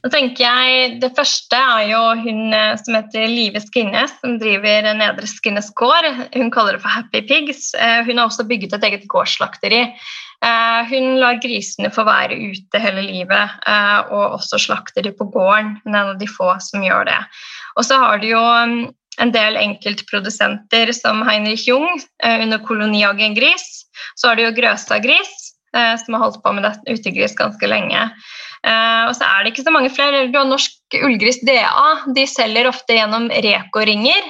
da 0.00 0.08
tenker 0.08 0.46
jeg 0.46 0.94
Det 1.02 1.10
første 1.12 1.58
er 1.58 1.90
jo 1.90 2.00
hun 2.22 2.54
eh, 2.56 2.72
som 2.80 2.96
heter 2.96 3.28
Live 3.28 3.60
Skinnes, 3.66 4.14
som 4.22 4.38
driver 4.40 4.88
Nedre 4.96 5.28
Skinnes 5.28 5.68
gård. 5.76 6.08
Hun 6.32 6.48
kaller 6.54 6.78
det 6.78 6.80
for 6.80 6.94
Happy 6.94 7.20
Pigs. 7.28 7.74
Eh, 7.76 8.00
hun 8.06 8.16
har 8.16 8.30
også 8.30 8.48
bygget 8.48 8.78
et 8.78 8.86
eget 8.88 9.04
gårdsslakteri. 9.12 9.82
Eh, 10.40 10.80
hun 10.88 11.20
lar 11.20 11.36
grisene 11.42 11.92
få 11.92 12.06
være 12.08 12.38
ute 12.40 12.80
hele 12.80 13.04
livet, 13.04 13.60
og 14.08 14.38
også 14.38 14.62
slakter 14.64 15.04
de 15.04 15.12
på 15.12 15.28
gården. 15.34 15.76
Hun 15.84 15.92
er 15.92 16.00
en 16.00 16.14
av 16.14 16.22
de 16.22 16.30
få 16.30 16.54
som 16.64 16.80
gjør 16.80 17.04
det. 17.12 17.20
Og 17.76 17.84
så 17.84 18.00
har 18.00 18.24
du 18.24 18.30
jo 18.30 18.40
mm, 18.40 18.82
en 19.20 19.36
del 19.36 19.60
enkeltprodusenter 19.60 20.96
som 20.96 21.20
Heinrich 21.28 21.68
Jung 21.68 21.90
under 22.24 22.64
kolonihagen 22.64 23.36
gris. 23.36 23.84
Så 24.16 24.32
har 24.32 24.40
du 24.40 24.46
jo 24.46 24.56
Grøstad 24.56 25.04
gris, 25.04 25.50
som 25.70 26.16
har 26.16 26.24
holdt 26.24 26.40
på 26.42 26.54
med 26.56 26.72
utegris 26.88 27.36
ganske 27.36 27.68
lenge. 27.68 28.08
Uh, 28.66 29.08
og 29.08 29.14
så 29.16 29.24
er 29.24 29.42
det 29.42 29.54
ikke 29.54 29.66
så 29.66 29.72
mange 29.74 29.92
flere. 29.92 30.26
Du 30.28 30.36
har 30.38 30.48
Norsk 30.48 30.98
Ullgris 31.00 31.40
DA. 31.46 31.70
De 32.16 32.26
selger 32.28 32.68
ofte 32.68 32.98
gjennom 32.98 33.30
Reko-ringer. 33.32 34.26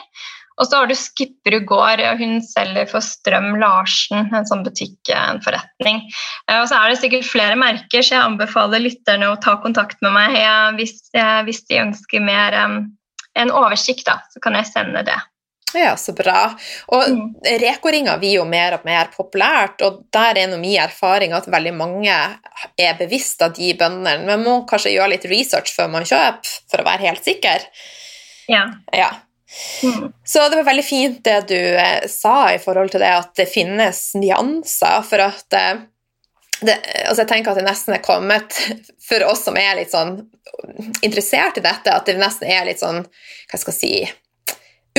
Og 0.61 0.69
så 0.69 0.77
har 0.77 0.91
du 0.91 0.95
Skipperud 0.99 1.65
gård, 1.65 2.03
og 2.05 2.21
hun 2.21 2.37
selger 2.45 2.85
for 2.91 3.01
Strøm 3.05 3.55
Larsen, 3.63 4.29
en 4.29 4.49
sånn 4.49 4.65
butikk, 4.67 4.99
en 5.17 5.41
forretning. 5.45 6.03
Uh, 6.47 6.61
og 6.61 6.69
så 6.71 6.79
er 6.79 6.93
det 6.93 7.01
sikkert 7.01 7.29
flere 7.29 7.59
merker, 7.59 8.05
så 8.05 8.19
jeg 8.19 8.27
anbefaler 8.27 8.85
lytterne 8.85 9.33
å 9.33 9.41
ta 9.41 9.57
kontakt 9.65 9.99
med 10.05 10.15
meg 10.15 10.39
hvis, 10.77 10.99
hvis, 11.49 11.65
de 11.71 11.83
ønsker 11.87 12.23
mer 12.23 12.57
en 12.61 13.53
oversikt, 13.55 14.05
da, 14.11 14.21
så 14.35 14.43
kan 14.45 14.59
jeg 14.59 14.69
sende 14.69 15.03
det. 15.07 15.17
Ja, 15.75 15.95
så 15.97 16.13
bra. 16.17 16.51
Og 16.95 17.09
mm. 17.11 17.23
Reko-ringer 17.63 18.19
blir 18.19 18.41
jo 18.41 18.45
mer 18.49 18.79
og 18.79 18.87
mer 18.89 19.11
populært, 19.15 19.83
og 19.87 20.03
der 20.15 20.41
er 20.43 20.51
nå 20.51 20.59
min 20.61 20.81
erfaring 20.83 21.35
at 21.37 21.49
veldig 21.51 21.73
mange 21.79 22.17
er 22.81 22.99
bevisst 22.99 23.43
av 23.45 23.55
de 23.57 23.73
bøndene. 23.79 24.27
Men 24.27 24.45
må 24.45 24.61
kanskje 24.71 24.95
gjøre 24.97 25.15
litt 25.15 25.29
research 25.31 25.75
før 25.77 25.91
man 25.95 26.09
kjøper, 26.09 26.55
for 26.71 26.83
å 26.83 26.89
være 26.89 27.07
helt 27.09 27.27
sikker. 27.27 27.67
Ja. 28.51 28.67
ja. 28.97 29.13
Mm. 29.83 30.11
Så 30.25 30.49
det 30.49 30.57
var 30.61 30.69
veldig 30.71 30.87
fint 30.87 31.23
det 31.27 31.41
du 31.51 31.59
eh, 31.59 32.07
sa 32.11 32.53
i 32.55 32.61
forhold 32.63 32.93
til 32.93 33.03
det 33.03 33.15
at 33.23 33.33
det 33.39 33.51
finnes 33.51 34.03
nyanser, 34.19 35.03
for 35.07 35.27
at 35.27 35.59
eh, 35.59 35.87
det, 36.61 36.77
altså 37.09 37.23
jeg 37.23 37.31
tenker 37.31 37.53
at 37.53 37.61
det 37.61 37.67
nesten 37.67 37.97
er 37.97 38.05
kommet 38.05 38.57
for 39.09 39.25
oss 39.27 39.47
som 39.47 39.59
er 39.59 39.79
litt 39.79 39.95
sånn 39.95 40.19
interessert 41.03 41.59
i 41.59 41.65
dette, 41.65 41.95
at 41.95 42.07
det 42.07 42.19
nesten 42.21 42.51
er 42.51 42.67
litt 42.69 42.83
sånn 42.83 43.05
Hva 43.51 43.59
skal 43.59 43.75
jeg 43.75 43.81
si 43.81 43.95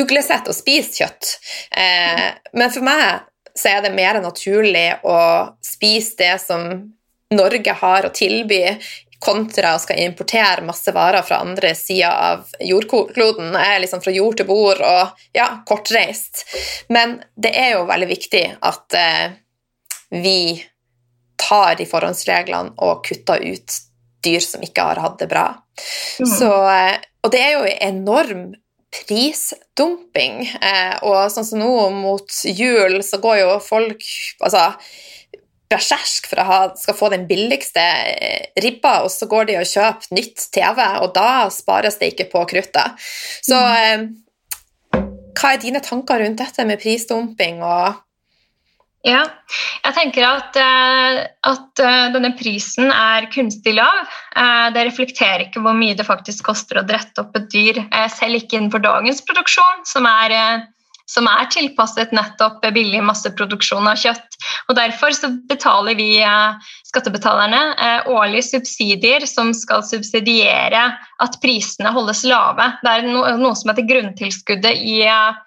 uglesett 0.01 0.49
å 0.49 0.55
spise 0.55 1.03
kjøtt. 1.03 1.35
Eh, 1.77 2.27
men 2.57 2.73
for 2.73 2.85
meg 2.85 3.27
så 3.57 3.75
er 3.75 3.85
det 3.85 3.93
mer 3.95 4.21
naturlig 4.23 4.87
å 5.07 5.19
spise 5.65 6.17
det 6.21 6.35
som 6.43 6.67
Norge 7.31 7.75
har 7.81 8.07
å 8.07 8.11
tilby, 8.15 8.63
kontra 9.21 9.75
å 9.75 9.79
skal 9.79 9.99
importere 10.01 10.65
masse 10.65 10.91
varer 10.95 11.21
fra 11.21 11.43
andre 11.45 11.75
sida 11.77 12.09
av 12.31 12.55
jordkloden. 12.65 13.53
Jeg 13.53 13.75
er 13.75 13.83
liksom 13.83 14.01
fra 14.01 14.13
jord 14.15 14.39
til 14.39 14.49
bord 14.49 14.81
og 14.81 15.21
ja, 15.37 15.47
kortreist. 15.67 16.41
Men 16.89 17.19
det 17.37 17.53
er 17.53 17.75
jo 17.75 17.85
veldig 17.91 18.09
viktig 18.09 18.43
at 18.71 18.97
eh, 18.97 19.37
vi 20.15 20.57
tar 21.41 21.77
de 21.77 21.87
forhåndsreglene 21.89 22.73
og 22.81 23.05
kutter 23.05 23.45
ut 23.45 23.77
dyr 24.25 24.43
som 24.43 24.65
ikke 24.65 24.89
har 24.89 25.01
hatt 25.05 25.21
det 25.21 25.29
bra. 25.29 25.45
Mm. 26.21 26.31
Så 26.33 26.51
eh, 26.73 26.97
og 27.21 27.33
det 27.33 27.41
er 27.41 27.51
jo 27.53 27.73
enorm 27.85 28.45
prisdumping. 28.91 30.43
Eh, 30.61 30.97
og 31.07 31.31
sånn 31.31 31.47
som 31.47 31.61
nå 31.63 31.71
mot 31.95 32.41
jul, 32.45 32.99
så 33.05 33.21
går 33.23 33.41
jo 33.41 33.55
folk 33.63 34.03
altså, 34.43 34.67
berserk 35.71 36.27
for 36.27 36.41
å 36.41 36.47
ha, 36.47 36.59
skal 36.79 36.97
få 36.97 37.11
den 37.13 37.25
billigste 37.29 37.81
eh, 37.81 38.51
ribba, 38.63 38.99
og 39.05 39.11
så 39.13 39.29
går 39.31 39.49
de 39.49 39.59
og 39.61 39.69
kjøper 39.69 40.17
nytt 40.17 40.47
TV, 40.53 40.83
og 41.03 41.13
da 41.15 41.47
spares 41.53 41.99
det 42.01 42.11
ikke 42.13 42.29
på 42.33 42.43
kruttet. 42.51 43.07
Så 43.47 43.57
mm. 43.57 43.79
eh, 43.79 45.01
hva 45.31 45.53
er 45.55 45.61
dine 45.63 45.81
tanker 45.83 46.21
rundt 46.21 46.41
dette 46.41 46.67
med 46.67 46.81
prisdumping 46.81 47.63
og 47.63 48.01
ja, 49.07 49.21
jeg 49.81 49.95
tenker 49.97 50.27
at, 50.27 50.57
eh, 50.61 51.21
at, 51.49 51.83
denne 52.13 52.33
prisen 52.37 52.91
er 52.93 53.29
kunstig 53.33 53.73
lav. 53.77 54.03
Det 54.75 54.83
reflekterer 54.85 55.47
ikke 55.47 55.63
hvor 55.63 55.73
mye 55.77 55.95
det 55.97 56.05
faktisk 56.05 56.45
koster 56.51 56.79
å 56.79 56.85
drette 56.85 57.23
opp 57.23 57.33
et 57.39 57.49
dyr, 57.53 57.81
selv 58.13 58.37
ikke 58.37 58.59
innenfor 58.59 58.83
dagens 58.83 59.23
produksjon, 59.25 59.81
som 59.89 60.05
er 60.09 60.35
som 61.11 61.27
er 61.27 61.49
tilpasset 61.51 62.13
nettopp 62.15 62.63
billig 62.73 63.01
masseproduksjon 63.03 63.89
av 63.91 63.99
kjøtt. 63.99 64.37
Og 64.69 64.77
Derfor 64.77 65.13
så 65.15 65.29
betaler 65.49 65.97
vi 65.99 66.21
eh, 66.23 66.71
skattebetalerne 66.87 67.61
eh, 67.75 68.09
årlige 68.11 68.47
subsidier 68.53 69.25
som 69.29 69.51
skal 69.57 69.83
subsidiere 69.85 70.85
at 71.21 71.37
prisene 71.43 71.91
holdes 71.93 72.23
lave. 72.27 72.69
Det 72.81 72.93
er 72.93 73.09
noe 73.11 73.55
som 73.59 73.73
heter 73.73 73.89
grunntilskuddet 73.89 74.79
i, 74.79 75.01
eh, 75.03 75.41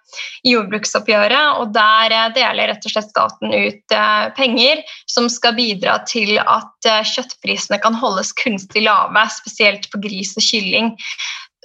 jordbruksoppgjøret, 0.46 1.58
og 1.58 1.72
der 1.74 2.12
deler 2.36 2.70
rett 2.70 2.84
og 2.86 2.92
slett 2.92 3.08
staten 3.08 3.50
ut 3.50 3.94
penger 4.36 4.84
som 5.10 5.26
skal 5.32 5.56
bidra 5.56 5.96
til 6.06 6.36
at 6.38 6.86
kjøttprisene 7.10 7.80
kan 7.82 7.98
holdes 7.98 8.30
kunstig 8.38 8.84
lave, 8.86 9.24
spesielt 9.34 9.88
på 9.90 9.98
gris 10.04 10.36
og 10.38 10.46
kylling. 10.46 10.92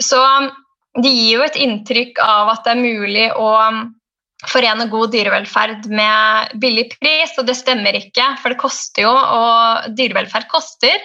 Så 0.01 0.17
det 1.03 1.11
gir 1.13 1.39
jo 1.39 1.45
et 1.45 1.57
inntrykk 1.59 2.19
av 2.23 2.53
at 2.53 2.65
det 2.65 2.73
er 2.73 2.83
mulig 2.83 3.25
å 3.37 3.49
um, 3.69 3.81
forene 4.47 4.87
god 4.91 5.11
dyrevelferd 5.13 5.89
med 5.91 6.53
billig 6.61 6.87
pris, 6.95 7.35
og 7.37 7.49
det 7.49 7.57
stemmer 7.59 7.97
ikke, 7.97 8.31
for 8.39 8.53
det 8.53 8.61
koster 8.61 9.05
jo, 9.05 9.11
og 9.11 9.91
dyrevelferd 9.97 10.47
koster. 10.51 10.95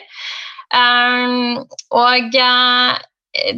Um, 0.75 1.65
og 1.95 2.39
uh, 2.39 2.95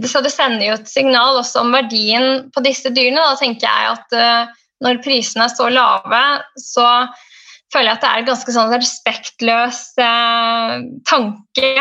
så 0.09 0.23
det 0.25 0.33
sender 0.33 0.71
jo 0.71 0.77
et 0.79 0.89
signal 0.89 1.41
også 1.43 1.63
om 1.65 1.75
verdien 1.77 2.47
på 2.55 2.65
disse 2.65 2.91
dyrene. 2.93 3.21
Da 3.21 3.37
tenker 3.41 3.69
jeg 3.69 3.93
at 3.93 4.17
uh, 4.17 4.57
når 4.85 5.03
prisene 5.05 5.47
er 5.47 5.53
så 5.53 5.69
lave, 5.73 6.23
så 6.61 6.89
føler 7.73 7.91
jeg 7.91 7.99
at 7.99 8.05
det 8.05 8.11
er 8.11 8.23
en 8.23 8.29
ganske 8.31 8.57
sånn 8.57 8.73
respektløs 8.73 9.81
uh, 10.01 10.77
tanke 11.09 11.73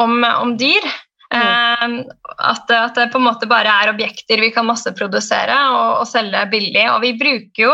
om, 0.00 0.22
om 0.24 0.56
dyr. 0.60 0.92
Mm. 1.32 2.02
At, 2.38 2.70
at, 2.70 2.94
det 2.96 3.06
på 3.12 3.20
en 3.20 3.24
måte 3.24 3.48
bare 3.48 3.72
er 3.82 3.90
objekter 3.92 4.40
vi 4.42 4.50
kan 4.52 4.66
masseprodusere 4.68 5.54
og, 5.72 6.02
og, 6.02 6.06
selge 6.10 6.42
billig. 6.52 6.84
Og 6.92 7.00
vi 7.04 7.12
bruker 7.20 7.64
jo 7.64 7.72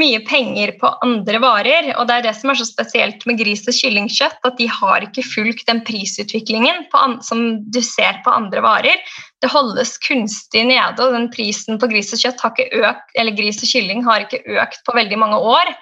mye 0.00 0.22
penger 0.26 0.74
på 0.80 0.90
andre 1.06 1.40
varer, 1.42 1.92
og 1.94 2.08
det 2.08 2.18
er 2.18 2.26
det 2.28 2.34
som 2.38 2.52
er 2.52 2.60
så 2.60 2.66
spesielt 2.68 3.26
med 3.28 3.38
gris- 3.40 3.66
og 3.70 3.76
kyllingkjøtt, 3.78 4.40
at 4.48 4.58
de 4.58 4.68
har 4.78 5.06
ikke 5.06 5.26
fulgt 5.26 5.66
den 5.70 5.82
prisutviklingen 5.86 6.86
an, 6.98 7.18
som 7.26 7.46
du 7.70 7.80
ser 7.84 8.22
på 8.26 8.34
andre 8.34 8.64
varer. 8.64 9.02
Det 9.42 9.52
holdes 9.52 9.96
kunstig 10.02 10.64
nede, 10.66 10.98
og 10.98 11.14
den 11.14 11.30
prisen 11.34 11.78
på 11.78 11.90
gris 11.92 12.14
og 12.16 12.22
kjøtt 12.24 12.42
har 12.42 12.54
ikke 12.54 12.86
økt, 12.86 13.10
eller 13.14 13.38
gris 13.38 13.62
og 13.62 13.70
kylling 13.70 14.06
har 14.06 14.26
ikke 14.26 14.42
økt 14.58 14.82
på 14.86 14.96
veldig 14.96 15.20
mange 15.22 15.42
år. 15.56 15.76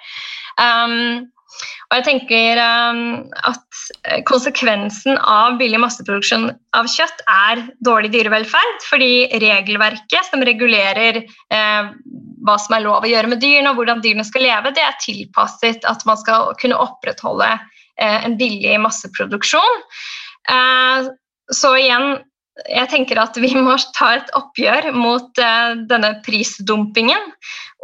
Um, 0.61 1.25
og 1.85 1.99
jeg 1.99 2.05
tenker 2.07 2.59
um, 2.59 3.01
at 3.45 3.81
eh, 4.09 4.21
konsekvensen 4.25 5.19
av 5.21 5.59
billig 5.59 5.79
masseproduksjon 5.83 6.49
av 6.77 6.89
kjøtt 6.89 7.21
er 7.29 7.61
dårlig 7.85 8.11
dyrevelferd, 8.15 8.79
fordi 8.89 9.27
regelverket 9.43 10.31
som 10.31 10.43
regulerer 10.45 11.21
eh, 11.21 11.91
hva 12.45 12.57
som 12.61 12.77
er 12.77 12.85
lov 12.85 13.05
å 13.05 13.11
gjøre 13.11 13.29
med 13.31 13.41
dyrene 13.43 13.71
og 13.71 13.79
hvordan 13.79 14.01
dyrene 14.03 14.25
skal 14.25 14.47
leve, 14.47 14.73
det 14.73 14.83
er 14.85 14.97
tilpasset 15.03 15.85
at 15.89 16.05
man 16.09 16.19
skal 16.21 16.53
kunne 16.61 16.79
opprettholde 16.81 17.51
eh, 17.53 18.17
en 18.25 18.37
billig 18.39 18.79
masseproduksjon. 18.81 19.83
Så 21.55 21.69
igjen 21.79 22.19
jeg 22.69 22.87
tenker 22.91 23.17
at 23.17 23.37
vi 23.41 23.49
må 23.57 23.73
ta 23.97 24.11
et 24.15 24.29
oppgjør 24.37 24.91
mot 24.93 25.41
denne 25.89 26.11
prisdumpingen. 26.23 27.31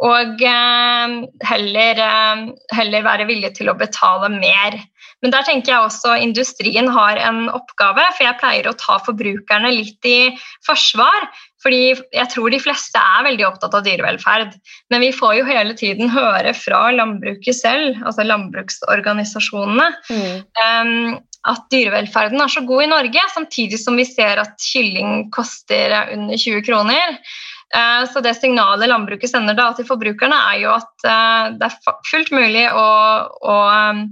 Og 0.02 0.40
uh, 0.42 1.12
heller, 1.46 2.00
uh, 2.02 2.48
heller, 2.74 3.04
være 3.06 3.28
villige 3.28 3.52
til 3.60 3.70
å 3.70 3.78
betale 3.78 4.32
mer. 4.34 4.80
Men 5.22 5.30
der 5.30 5.46
tenker 5.46 5.70
jeg 5.70 5.86
også 5.86 6.16
industrien 6.18 6.88
har 6.90 7.20
en 7.22 7.44
oppgave, 7.54 8.02
for 8.16 8.26
jeg 8.26 8.38
pleier 8.40 8.66
å 8.66 8.74
ta 8.78 8.98
forbrukerne 9.06 9.70
litt 9.70 10.08
i 10.08 10.32
forsvar. 10.66 11.28
Fordi 11.62 11.92
jeg 11.94 12.30
tror 12.32 12.50
de 12.50 12.58
fleste 12.62 12.98
er 12.98 13.26
veldig 13.28 13.46
opptatt 13.46 13.76
av 13.78 13.84
dyrevelferd. 13.86 14.56
Men 14.90 15.04
vi 15.04 15.12
får 15.14 15.36
jo 15.38 15.46
hele 15.46 15.76
tiden 15.78 16.10
høre 16.10 16.54
fra 16.58 16.88
landbruket 16.96 17.54
selv, 17.54 18.00
altså 18.02 18.26
landbruksorganisasjonene, 18.26 19.92
mm. 20.10 20.42
um, 20.64 21.14
at 21.52 21.62
dyrevelferden 21.74 22.42
er 22.42 22.50
så 22.50 22.62
god 22.66 22.84
i 22.84 22.90
Norge, 22.90 23.22
samtidig 23.34 23.78
som 23.82 23.98
vi 23.98 24.06
ser 24.06 24.42
at 24.42 24.58
kylling 24.62 25.28
koster 25.34 25.94
under 26.14 26.38
20 26.38 26.66
kroner. 26.66 27.18
Eh, 27.74 28.02
så 28.12 28.20
det 28.20 28.34
signalet 28.36 28.90
landbruket 28.90 29.30
sender 29.30 29.56
da 29.56 29.70
til 29.76 29.86
forbrukerne, 29.88 30.36
er 30.52 30.58
jo 30.60 30.74
at 30.74 31.06
eh, 31.08 31.54
det 31.56 31.68
er 31.68 31.94
fullt 32.10 32.32
mulig 32.34 32.66
å, 32.68 32.88
å 33.48 33.56
um, 33.72 34.02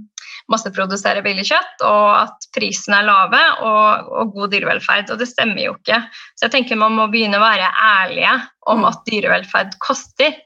masseprodusere 0.51 1.21
billig 1.25 1.45
kjøtt, 1.51 1.83
og 1.85 2.07
at 2.23 2.47
prisene 2.55 3.01
er 3.01 3.09
lave 3.09 3.41
og, 3.61 4.09
og, 4.09 4.33
god 4.35 4.55
dyrevelferd. 4.55 5.13
Og 5.13 5.21
det 5.21 5.29
stemmer 5.29 5.61
jo 5.65 5.75
ikke. 5.77 6.01
Så 6.35 6.47
jeg 6.47 6.55
tenker 6.57 6.81
man 6.81 6.97
må 6.97 7.07
begynne 7.11 7.39
å 7.39 7.43
være 7.45 7.69
ærlige 7.85 8.33
om 8.73 8.87
at 8.89 9.05
dyrevelferd 9.09 9.77
koster. 9.83 10.39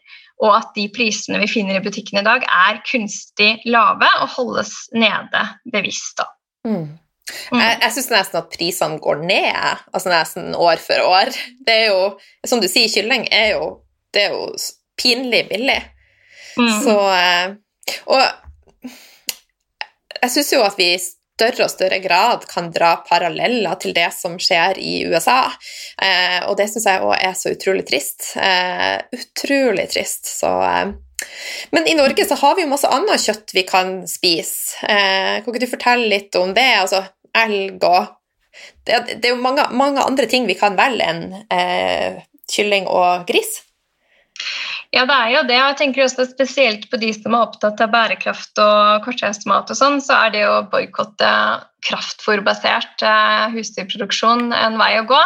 Og 0.43 0.51
at 0.51 0.73
de 0.75 0.89
prisene 0.91 1.39
vi 1.39 1.47
finner 1.47 1.79
i 1.79 1.83
butikken 1.83 2.19
i 2.19 2.25
dag, 2.25 2.43
er 2.43 2.81
kunstig 2.83 3.53
lave 3.71 4.09
og 4.19 4.33
holdes 4.35 4.73
nede 4.91 5.45
bevisst. 5.71 6.19
da. 6.19 6.27
Mm. 6.67 6.89
Mm. 7.25 7.59
Jeg, 7.59 7.77
jeg 7.81 7.93
syns 7.95 8.11
nesten 8.13 8.39
at 8.41 8.53
prisene 8.53 9.01
går 9.01 9.23
ned, 9.25 9.83
altså 9.91 10.11
nesten 10.11 10.55
år 10.57 10.81
for 10.81 11.09
år. 11.09 11.33
Det 11.65 11.77
er 11.85 11.87
jo, 11.89 12.07
som 12.45 12.61
du 12.61 12.69
sier, 12.69 12.91
kylling 12.91 13.27
er 13.33 13.55
jo, 13.55 13.69
det 14.13 14.27
er 14.27 14.35
jo 14.35 14.49
pinlig 14.99 15.45
billig. 15.49 15.79
Mm. 16.55 16.71
Så 16.85 16.95
eh, 17.11 17.55
Og 18.07 18.21
jeg 20.21 20.31
syns 20.31 20.53
jo 20.55 20.63
at 20.65 20.77
vi 20.79 20.93
i 20.93 21.01
større 21.01 21.65
og 21.65 21.71
større 21.73 21.99
grad 21.99 22.45
kan 22.47 22.69
dra 22.73 22.95
paralleller 23.05 23.75
til 23.81 23.93
det 23.95 24.07
som 24.15 24.37
skjer 24.41 24.79
i 24.79 24.93
USA. 25.09 25.41
Eh, 26.01 26.39
og 26.47 26.55
det 26.59 26.69
syns 26.71 26.87
jeg 26.87 27.03
òg 27.03 27.15
er 27.17 27.35
så 27.37 27.51
utrolig 27.53 27.85
trist. 27.89 28.31
Eh, 28.39 29.01
utrolig 29.17 29.89
trist. 29.91 30.31
Så 30.39 30.51
men 31.71 31.87
i 31.87 31.95
Norge 31.95 32.25
så 32.27 32.35
har 32.35 32.55
vi 32.55 32.65
jo 32.65 32.71
masse 32.71 32.89
annet 32.91 33.23
kjøtt 33.23 33.53
vi 33.55 33.63
kan 33.67 33.97
spise. 34.09 34.79
Eh, 34.83 35.41
kan 35.41 35.51
ikke 35.51 35.63
du 35.63 35.71
fortelle 35.71 36.09
litt 36.11 36.35
om 36.39 36.53
det? 36.55 36.67
Altså 36.81 37.05
elg 37.35 37.83
og 37.83 38.13
Det, 38.87 39.19
det 39.19 39.27
er 39.27 39.33
jo 39.33 39.43
mange, 39.43 39.65
mange, 39.75 39.99
andre 39.99 40.29
ting 40.31 40.45
vi 40.47 40.55
kan 40.55 40.77
velge 40.77 41.03
enn 41.03 41.23
eh, 41.51 42.21
kylling 42.47 42.85
og 42.87 43.25
gris. 43.27 43.57
Ja, 44.95 45.03
det 45.03 45.15
er 45.15 45.31
jo 45.33 45.41
det. 45.49 45.57
Jeg 45.57 45.77
tenker 45.81 46.05
også 46.05 46.23
spesielt 46.29 46.85
på 46.91 46.99
de 47.01 47.09
som 47.11 47.35
er 47.35 47.43
opptatt 47.49 47.81
av 47.83 47.91
bærekraft 47.91 48.61
og 48.63 49.03
kortreist 49.03 49.43
og 49.49 49.73
sånn, 49.75 49.99
så 49.99 50.21
er 50.21 50.31
det 50.37 50.45
å 50.47 50.61
boikotte 50.71 51.31
kraftfòrbasert 51.83 53.03
eh, 53.03 53.57
husdyrproduksjon 53.57 54.53
en 54.55 54.79
vei 54.79 54.93
å 55.01 55.07
gå. 55.09 55.21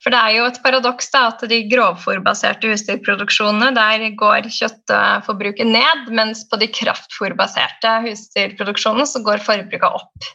For 0.00 0.14
det 0.14 0.20
er 0.20 0.34
jo 0.38 0.46
et 0.48 0.60
paradoks 0.64 1.10
da, 1.12 1.26
at 1.28 1.42
de 1.50 1.58
grovfòrbaserte 1.68 2.70
husdyrproduksjonene 2.72 3.74
der 3.76 4.06
går 4.20 4.48
kjøttforbruket 4.48 5.68
ned, 5.68 6.06
mens 6.16 6.46
på 6.48 6.56
de 6.60 6.70
kraftfòrbaserte 6.72 7.98
husdyrproduksjonene 8.06 9.08
så 9.08 9.20
går 9.26 9.44
forbruket 9.44 9.84
opp. 9.90 10.30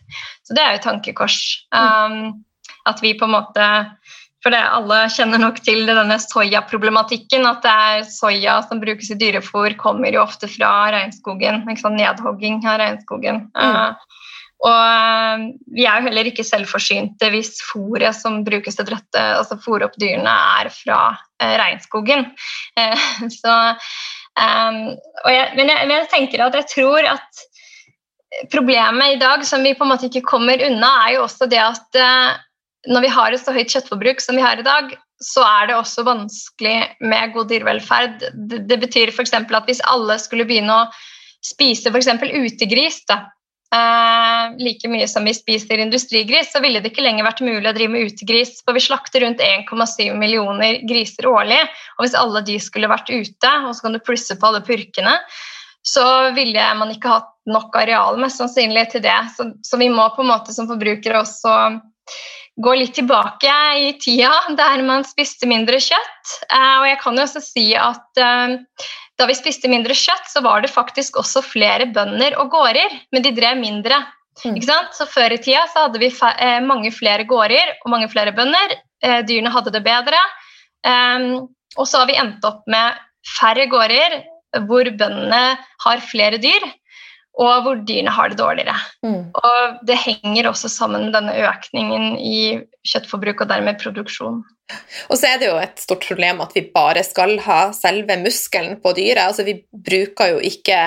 Så 0.46 0.54
det 0.54 0.62
er 0.62 0.76
jo 0.76 0.82
et 0.82 0.86
tankekors. 0.86 1.40
Um, 1.74 2.46
at 2.86 3.02
vi 3.02 3.16
på 3.18 3.26
en 3.26 3.34
måte 3.40 3.72
for 4.46 4.54
det, 4.54 4.62
Alle 4.62 5.08
kjenner 5.10 5.42
nok 5.42 5.58
til 5.66 5.88
denne 5.90 6.20
soyaproblematikken. 6.22 7.48
At 7.50 7.64
det 7.66 7.72
er 7.74 8.04
soya 8.06 8.60
som 8.68 8.78
brukes 8.78 9.10
i 9.10 9.18
dyrefòr, 9.18 9.74
kommer 9.82 10.14
jo 10.14 10.22
ofte 10.22 10.46
fra 10.46 10.92
regnskogen. 10.94 11.64
Nedhogging 11.66 12.60
av 12.62 12.78
regnskogen. 12.84 13.48
Mm. 13.58 13.74
Uh, 13.74 14.15
og 14.66 14.74
eh, 14.74 15.46
vi 15.78 15.86
er 15.86 16.00
jo 16.00 16.08
heller 16.08 16.30
ikke 16.30 16.46
selvforsynte 16.46 17.30
hvis 17.34 17.60
fôret 17.68 18.18
som 18.18 18.42
brukes 18.48 18.78
til 18.78 18.88
dette, 18.90 19.22
altså 19.40 19.60
fôre 19.62 19.86
opp 19.88 19.98
dyrene, 20.02 20.32
er 20.60 20.72
fra 20.74 21.00
eh, 21.42 21.56
regnskogen. 21.62 22.30
Eh, 22.76 23.04
så, 23.32 23.52
jeg, 24.36 25.44
men, 25.56 25.70
jeg, 25.70 25.86
men, 25.88 25.94
jeg, 25.94 26.08
tenker 26.12 26.42
at 26.44 26.58
jeg 26.60 26.68
tror 26.74 27.06
at 27.08 27.44
problemet 28.52 29.14
i 29.14 29.20
dag 29.22 29.46
som 29.48 29.64
vi 29.64 29.72
på 29.78 29.86
en 29.86 29.94
måte 29.94 30.10
ikke 30.10 30.26
kommer 30.28 30.60
unna, 30.66 30.90
er 31.06 31.14
jo 31.16 31.22
også 31.24 31.48
det 31.48 31.62
at 31.64 32.00
når 32.92 33.06
vi 33.06 33.14
har 33.16 33.32
et 33.32 33.40
så 33.40 33.54
høyt 33.56 33.72
kjøttforbruk 33.72 34.20
som 34.20 34.36
vi 34.36 34.44
har 34.44 34.60
i 34.60 34.66
dag, 34.68 34.92
så 35.24 35.46
er 35.48 35.70
det 35.70 35.78
også 35.78 36.04
vanskelig 36.04 36.76
med 37.00 37.32
god 37.38 37.48
dyrevelferd. 37.54 38.28
Det, 38.36 38.66
det 38.68 38.82
betyr 38.84 39.14
f.eks. 39.14 39.32
at 39.40 39.70
hvis 39.70 39.84
alle 39.88 40.20
skulle 40.20 40.48
begynne 40.50 40.82
å 40.82 40.90
spise 41.46 41.94
f.eks. 41.94 42.12
utegris, 42.20 43.00
da, 43.08 43.22
like 44.62 44.88
mye 44.88 45.08
som 45.08 45.26
vi 45.28 45.34
spiser 45.34 45.82
industrigris, 45.82 46.52
så 46.54 46.62
ville 46.64 46.80
det 46.80 46.92
ikke 46.92 47.04
lenger 47.04 47.26
vært 47.28 47.44
mulig 47.44 47.70
å 47.70 47.74
drive 47.76 47.92
med 47.92 48.12
utegris. 48.12 48.60
For 48.64 48.78
vi 48.78 48.84
slakter 48.86 49.26
rundt 49.26 49.44
1,7 49.44 50.14
millioner 50.20 50.80
griser 50.88 51.28
årlig. 51.30 51.60
Og 51.98 52.06
hvis 52.06 52.18
alle 52.20 52.44
de 52.46 52.60
skulle 52.62 52.92
vært 52.92 53.12
ute, 53.12 53.52
og 53.66 53.74
så 53.76 53.88
kan 53.88 53.98
du 53.98 54.04
plusse 54.04 54.38
på 54.38 54.50
alle 54.50 54.64
purkene, 54.66 55.18
så 55.86 56.06
ville 56.34 56.62
man 56.80 56.94
ikke 56.94 57.12
hatt 57.12 57.34
nok 57.50 57.76
areal 57.78 58.18
mest 58.22 58.42
sannsynlig 58.42 58.88
til 58.94 59.04
det. 59.06 59.18
Så, 59.36 59.52
så 59.62 59.78
vi 59.82 59.92
må 59.94 60.08
på 60.16 60.24
en 60.24 60.32
måte 60.34 60.56
som 60.56 60.70
forbrukere 60.70 61.22
også 61.22 61.58
gå 62.56 62.76
litt 62.80 62.96
tilbake 62.96 63.54
i 63.82 63.94
tida 64.00 64.32
der 64.56 64.84
man 64.88 65.06
spiste 65.08 65.48
mindre 65.50 65.80
kjøtt. 65.84 66.36
Eh, 66.48 66.76
og 66.80 66.88
jeg 66.90 67.00
kan 67.02 67.18
jo 67.18 67.26
også 67.26 67.42
si 67.44 67.66
at 67.80 68.22
eh, 68.22 68.56
da 69.20 69.28
vi 69.30 69.38
spiste 69.38 69.72
mindre 69.72 69.96
kjøtt, 69.96 70.30
så 70.32 70.44
var 70.44 70.64
det 70.64 70.74
faktisk 70.74 71.20
også 71.22 71.44
flere 71.46 71.88
bønder 71.96 72.38
og 72.42 72.52
gårder, 72.56 72.96
men 73.16 73.26
de 73.26 73.34
drev 73.36 73.60
mindre. 73.60 74.02
Mm. 74.44 74.60
Så 74.92 75.08
Før 75.08 75.32
i 75.32 75.40
tida 75.40 75.64
så 75.72 75.86
hadde 75.86 76.02
vi 76.02 76.12
eh, 76.12 76.62
mange 76.64 76.92
flere 76.92 77.28
gårder 77.28 77.78
og 77.84 77.92
mange 77.94 78.10
flere 78.12 78.36
bønder. 78.36 78.80
Dyrene 79.28 79.52
hadde 79.54 79.70
det 79.76 79.84
bedre. 79.86 80.18
Og 81.78 81.86
så 81.86 82.00
har 82.00 82.08
vi 82.10 82.16
endt 82.18 82.46
opp 82.48 82.64
med 82.72 82.96
færre 83.36 83.68
gårder, 83.70 84.16
hvor 84.66 84.88
bøndene 84.98 85.60
har 85.84 86.02
flere 86.02 86.40
dyr, 86.42 86.64
og 87.36 87.66
hvor 87.66 87.80
dyrene 87.84 88.14
har 88.16 88.32
det 88.32 88.40
dårligere. 88.40 88.76
Mm. 89.04 89.32
Og 89.36 89.80
Det 89.88 89.98
henger 90.00 90.50
også 90.50 90.72
sammen 90.72 91.08
med 91.08 91.16
denne 91.18 91.36
økningen 91.50 92.16
i 92.20 92.62
kjøttforbruk 92.88 93.44
og 93.44 93.50
dermed 93.52 93.82
produksjon. 93.82 94.44
Og 95.12 95.20
så 95.20 95.30
er 95.30 95.42
det 95.42 95.50
jo 95.50 95.58
et 95.62 95.82
stort 95.82 96.06
problem 96.08 96.40
at 96.42 96.56
vi 96.56 96.64
bare 96.74 97.04
skal 97.06 97.36
ha 97.46 97.60
selve 97.76 98.18
muskelen 98.18 98.80
på 98.82 98.96
dyret. 98.98 99.28
Altså 99.28 99.46
Vi 99.46 99.60
bruker 99.70 100.32
jo 100.34 100.40
ikke 100.42 100.80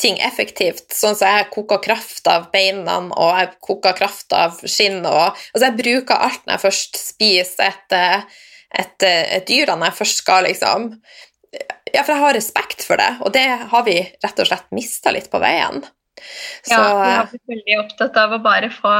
ting 0.00 0.18
effektivt. 0.20 0.88
Sånn 0.92 1.16
som 1.16 1.30
jeg 1.30 1.48
koker 1.54 1.80
kraft 1.84 2.26
av 2.28 2.50
beina, 2.52 2.98
og 3.14 3.38
jeg 3.38 3.54
koker 3.64 3.96
kraft 3.96 4.34
av 4.36 4.58
skinn. 4.66 5.00
Og, 5.06 5.38
altså 5.54 5.68
jeg 5.70 5.78
bruker 5.78 6.26
alt 6.26 6.42
når 6.44 6.56
jeg 6.56 6.64
først 6.66 7.00
spiser 7.00 7.70
et, 7.70 7.96
et, 8.82 9.06
et 9.06 9.46
dyr, 9.48 9.72
når 9.72 9.92
jeg 9.92 10.00
først 10.02 10.24
skal 10.24 10.50
liksom 10.50 10.90
ja, 11.92 12.02
for 12.02 12.14
jeg 12.14 12.22
har 12.22 12.36
respekt 12.36 12.86
for 12.86 13.00
det, 13.00 13.10
og 13.24 13.34
det 13.34 13.46
har 13.72 13.84
vi 13.86 13.98
rett 14.02 14.40
og 14.42 14.48
slett 14.48 14.72
mista 14.74 15.12
litt 15.14 15.30
på 15.32 15.40
veien. 15.42 15.84
Så, 16.64 16.74
ja, 16.74 16.80
vi 16.80 17.12
har 17.18 17.28
blitt 17.30 17.54
veldig 17.56 17.78
opptatt 17.82 18.22
av 18.22 18.36
å 18.36 18.42
bare 18.44 18.70
få 18.72 18.94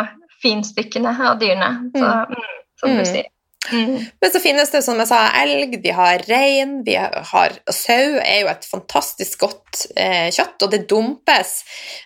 finstykkene 0.45 1.14
av 1.31 1.38
dyrene, 1.40 1.71
så, 1.95 2.05
mm. 2.05 2.37
mm 2.37 2.61
som 2.81 2.90
du 2.90 3.03
mm. 3.03 3.07
sier. 3.07 3.31
Mm. 3.73 4.05
Men 4.21 4.31
så 4.33 4.40
finnes 4.45 4.71
det 4.71 4.83
som 4.85 4.99
jeg 5.01 5.09
sa, 5.09 5.23
elg, 5.40 5.79
vi 5.81 5.93
har 5.97 6.21
rein, 6.29 6.83
vi 6.85 6.99
har 7.01 7.55
sau 7.73 8.19
er 8.21 8.43
jo 8.43 8.51
et 8.53 8.67
fantastisk 8.69 9.47
godt 9.47 9.87
eh, 9.97 10.29
kjøtt, 10.35 10.67
og 10.67 10.75
det 10.75 10.83
dumpes 10.90 11.55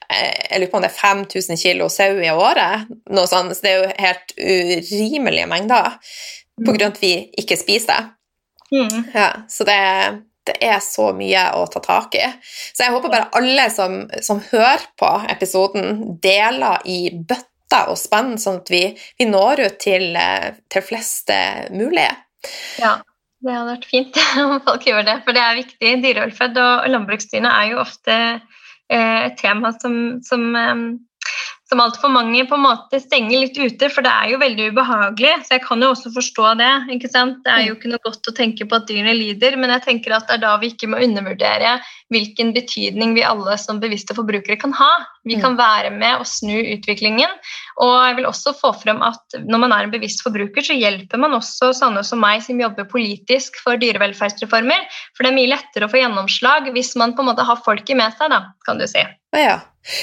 eh, 0.07 0.53
jeg 0.53 0.61
lurer 0.61 0.71
på 0.71 0.79
om 0.79 0.87
det 0.87 0.93
er 0.93 1.01
5000 1.01 1.59
kilo 1.59 1.89
sau 1.91 2.21
i 2.23 2.31
året, 2.31 2.87
noe 3.11 3.27
sånt, 3.31 3.57
så 3.59 3.67
det 3.67 3.73
er 3.73 3.81
jo 3.81 3.91
helt 4.05 4.37
urimelige 4.39 5.51
mengder 5.51 5.99
på 6.63 6.71
grunn 6.71 6.93
av 6.93 6.95
at 6.95 7.03
vi 7.03 7.13
ikke 7.43 7.59
spiser. 7.59 8.13
Mm. 8.71 9.11
Ja, 9.15 9.29
så 9.51 9.67
det, 9.67 9.81
det 10.49 10.57
er 10.65 10.81
så 10.85 11.11
mye 11.17 11.45
å 11.59 11.67
ta 11.73 11.83
tak 11.85 12.17
i. 12.19 12.25
Så 12.73 12.87
jeg 12.87 12.95
håper 12.95 13.13
bare 13.13 13.31
alle 13.39 13.69
som, 13.75 14.01
som 14.25 14.43
hører 14.51 14.89
på 15.01 15.13
episoden, 15.31 16.19
deler 16.23 16.83
i 16.89 17.01
bøtta 17.13 17.85
og 17.93 18.01
spenn, 18.01 18.37
sånn 18.41 18.63
at 18.63 18.73
vi, 18.73 18.83
vi 19.21 19.29
når 19.29 19.67
ut 19.67 19.79
til, 19.83 20.17
til 20.73 20.85
flest 20.85 21.33
mulig. 21.75 22.09
Ja, 22.81 22.97
det 23.45 23.55
hadde 23.55 23.75
vært 23.75 23.89
fint 23.89 24.19
om 24.43 24.57
folk 24.67 24.87
gjør 24.87 25.05
det, 25.07 25.19
for 25.27 25.37
det 25.37 25.45
er 25.45 25.59
viktig. 25.61 25.93
Dyrevelferd 26.05 26.59
og 26.63 26.89
landbruksdyrene 26.93 27.53
er 27.61 27.73
jo 27.73 27.83
ofte 27.85 28.17
eh, 28.35 29.21
et 29.29 29.37
tema 29.41 29.73
som, 29.79 30.19
som 30.27 30.49
eh, 30.59 30.87
som 31.69 31.83
altfor 31.85 32.09
mange 32.09 32.47
på 32.49 32.57
en 32.57 32.65
måte 32.65 32.97
stenger 33.03 33.43
litt 33.43 33.59
ute, 33.61 33.91
for 33.93 34.05
det 34.05 34.09
er 34.09 34.31
jo 34.33 34.41
veldig 34.41 34.71
ubehagelig. 34.73 35.35
Så 35.45 35.59
jeg 35.59 35.65
kan 35.67 35.85
jo 35.85 35.91
også 35.93 36.13
forstå 36.15 36.55
det. 36.61 36.71
ikke 36.95 37.11
sant? 37.13 37.43
Det 37.45 37.53
er 37.53 37.67
jo 37.67 37.77
ikke 37.77 37.91
noe 37.93 38.01
godt 38.07 38.31
å 38.31 38.35
tenke 38.37 38.65
på 38.65 38.79
at 38.79 38.89
dyrene 38.89 39.13
lider, 39.17 39.59
men 39.61 39.75
jeg 39.77 39.85
tenker 39.85 40.17
at 40.17 40.25
det 40.31 40.39
er 40.39 40.45
da 40.47 40.55
vi 40.63 40.73
ikke 40.73 40.89
må 40.89 41.03
undervurdere 41.05 41.77
hvilken 42.09 42.55
betydning 42.57 43.13
vi 43.19 43.27
alle 43.27 43.59
som 43.61 43.83
bevisste 43.83 44.17
forbrukere 44.17 44.57
kan 44.61 44.73
ha. 44.79 44.89
Vi 45.29 45.37
kan 45.37 45.59
mm. 45.59 45.61
være 45.61 45.93
med 45.93 46.23
å 46.23 46.29
snu 46.29 46.57
utviklingen. 46.57 47.37
Og 47.85 47.95
jeg 48.07 48.17
vil 48.17 48.31
også 48.31 48.57
få 48.57 48.73
frem 48.81 49.05
at 49.05 49.39
når 49.45 49.65
man 49.67 49.77
er 49.77 49.85
en 49.85 49.93
bevisst 49.93 50.25
forbruker, 50.25 50.65
så 50.65 50.77
hjelper 50.79 51.21
man 51.21 51.37
også 51.37 51.75
sånne 51.77 52.01
som 52.07 52.25
meg 52.25 52.41
som 52.47 52.61
jobber 52.65 52.89
politisk 52.89 53.61
for 53.61 53.77
dyrevelferdsreformer. 53.81 54.89
For 55.13 55.27
det 55.27 55.35
er 55.35 55.41
mye 55.43 55.53
lettere 55.53 55.85
å 55.85 55.93
få 55.93 56.01
gjennomslag 56.01 56.73
hvis 56.73 56.97
man 56.97 57.13
på 57.13 57.27
en 57.27 57.35
måte 57.35 57.45
har 57.45 57.61
folket 57.61 58.01
med 58.01 58.17
seg, 58.17 58.33
da, 58.33 58.47
kan 58.65 58.81
du 58.81 58.89
si. 58.89 59.05
Ja, 59.37 59.59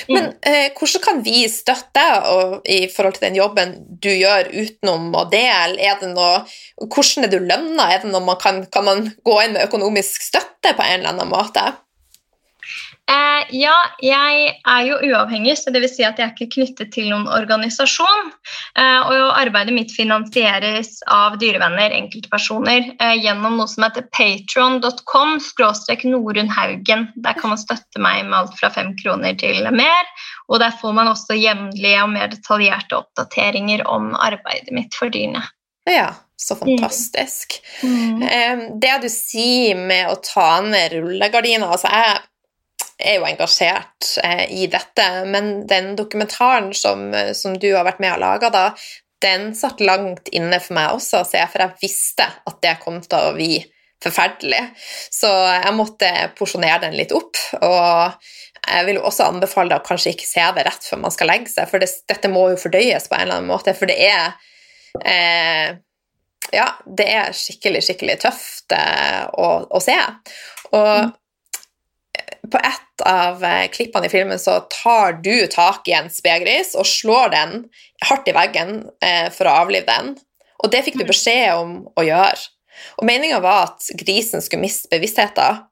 men 0.08 0.24
mm. 0.24 0.34
eh, 0.42 0.68
hvordan 0.78 1.02
kan 1.04 1.22
vi 1.26 1.46
støtte 1.50 2.02
deg 2.02 2.68
i 2.74 2.78
forhold 2.94 3.18
til 3.18 3.28
den 3.28 3.38
jobben 3.38 3.74
du 4.02 4.10
gjør 4.12 4.50
utenom 4.54 5.12
å 5.18 5.26
dele? 5.30 5.78
Er 5.82 5.98
det 6.02 6.12
noe, 6.14 6.44
hvordan 6.82 7.28
er 7.28 7.34
du 7.34 7.40
lønna? 7.42 7.90
Er 7.94 8.04
det 8.04 8.12
noe 8.14 8.26
man 8.26 8.40
kan, 8.42 8.64
kan 8.74 8.86
man 8.88 9.08
gå 9.26 9.40
inn 9.44 9.58
med 9.58 9.66
økonomisk 9.68 10.26
støtte 10.26 10.74
på 10.78 10.86
en 10.86 11.00
eller 11.00 11.14
annen 11.14 11.32
måte? 11.34 11.68
Eh, 13.06 13.52
ja, 13.54 13.76
jeg 14.02 14.46
er 14.66 14.86
jo 14.88 14.96
uavhengig, 15.06 15.54
så 15.60 15.70
det 15.70 15.84
vil 15.84 15.92
si 15.92 16.02
at 16.08 16.18
jeg 16.18 16.26
er 16.26 16.32
ikke 16.34 16.56
knyttet 16.56 16.90
til 16.96 17.12
noen 17.12 17.28
organisasjon. 17.30 18.32
Eh, 18.82 19.12
og 19.12 19.36
arbeidet 19.38 19.76
mitt 19.76 19.94
finansieres 19.94 20.98
av 21.14 21.38
dyrevenner, 21.42 21.94
enkeltpersoner, 21.94 22.90
eh, 22.98 23.14
gjennom 23.22 23.60
noe 23.60 23.70
som 23.70 23.86
heter 23.86 24.08
patron.com 24.10 25.38
Norunn 26.10 26.50
Haugen. 26.50 27.08
Der 27.22 27.38
kan 27.38 27.54
man 27.54 27.62
støtte 27.62 28.02
meg 28.02 28.26
med 28.26 28.40
alt 28.40 28.58
fra 28.58 28.74
fem 28.74 28.96
kroner 28.98 29.38
til 29.38 29.70
mer. 29.70 30.12
Og 30.50 30.60
der 30.60 30.74
får 30.82 30.98
man 30.98 31.14
også 31.14 31.38
jevnlige 31.38 32.02
og 32.02 32.14
mer 32.18 32.34
detaljerte 32.34 32.98
oppdateringer 32.98 33.86
om 33.86 34.16
arbeidet 34.18 34.74
mitt 34.74 34.98
for 34.98 35.14
dyrene. 35.14 35.46
Ja, 35.86 36.16
så 36.42 36.58
fantastisk. 36.58 37.60
Mm. 37.84 38.24
Mm. 38.26 38.80
Det 38.82 39.02
du 39.04 39.12
sier 39.14 39.78
med 39.78 40.10
å 40.10 40.18
ta 40.26 40.64
ned 40.66 40.98
rullegardiner 40.98 41.70
altså 41.70 41.94
jeg 41.94 42.24
er 42.98 43.18
jo 43.20 43.26
engasjert 43.28 44.16
eh, 44.24 44.46
i 44.56 44.68
dette, 44.72 45.08
men 45.28 45.66
den 45.68 45.94
dokumentaren 46.00 46.72
som, 46.78 47.10
som 47.36 47.58
du 47.60 47.72
har 47.74 47.88
vært 47.88 48.02
med 48.04 48.16
og 48.16 48.24
laga 48.24 48.52
da, 48.54 48.66
den 49.24 49.54
satt 49.56 49.82
langt 49.84 50.30
inne 50.36 50.60
for 50.62 50.78
meg 50.78 50.96
også 50.96 51.24
så 51.26 51.40
jeg, 51.40 51.52
for 51.52 51.64
jeg 51.64 51.82
visste 51.82 52.28
at 52.28 52.60
det 52.64 52.76
kom 52.84 53.00
til 53.04 53.18
å 53.18 53.34
bli 53.36 53.58
forferdelig. 54.04 54.62
Så 55.14 55.30
jeg 55.32 55.74
måtte 55.78 56.12
porsjonere 56.38 56.84
den 56.84 56.98
litt 56.98 57.14
opp. 57.16 57.40
Og 57.64 58.28
jeg 58.66 58.88
vil 58.90 59.00
også 59.00 59.30
anbefale 59.30 59.72
deg 59.72 59.82
å 59.82 59.88
kanskje 59.88 60.14
ikke 60.14 60.28
se 60.28 60.46
det 60.58 60.66
rett 60.68 60.86
før 60.86 61.02
man 61.06 61.14
skal 61.14 61.32
legge 61.32 61.52
seg, 61.54 61.70
for 61.70 61.82
det, 61.82 61.90
dette 62.10 62.32
må 62.32 62.48
jo 62.52 62.62
fordøyes 62.62 63.10
på 63.10 63.18
en 63.18 63.26
eller 63.26 63.40
annen 63.40 63.52
måte, 63.52 63.76
for 63.78 63.90
det 63.90 63.98
er 64.06 64.38
eh, 65.02 65.76
Ja, 66.54 66.68
det 66.86 67.06
er 67.10 67.34
skikkelig, 67.34 67.82
skikkelig 67.88 68.20
tøft 68.22 68.74
eh, 68.76 69.24
å, 69.34 69.48
å, 69.66 69.82
se. 69.82 69.98
Og 70.72 70.90
mm 71.06 71.14
på 72.52 72.58
ett 72.58 73.02
av 73.06 73.44
eh, 73.44 73.68
klippene 73.74 74.08
i 74.08 74.10
filmen 74.10 74.40
så 74.40 74.60
tar 74.72 75.20
du 75.26 75.48
tak 75.52 75.88
i 75.88 75.96
en 75.98 76.10
spegris 76.14 76.76
og 76.78 76.88
slår 76.88 77.32
den 77.34 77.56
hardt 78.06 78.28
i 78.30 78.36
veggen 78.36 78.78
eh, 79.04 79.30
for 79.34 79.50
å 79.50 79.56
avlive 79.66 79.88
den. 79.90 80.14
Og 80.64 80.72
det 80.72 80.84
fikk 80.86 81.00
du 81.00 81.06
mm. 81.06 81.12
beskjed 81.12 81.48
om 81.58 81.78
å 81.96 82.06
gjøre. 82.06 82.50
Og 83.00 83.08
meninga 83.08 83.40
var 83.44 83.70
at 83.70 83.88
grisen 84.00 84.44
skulle 84.44 84.66
miste 84.66 84.92
bevisstheten, 84.92 85.64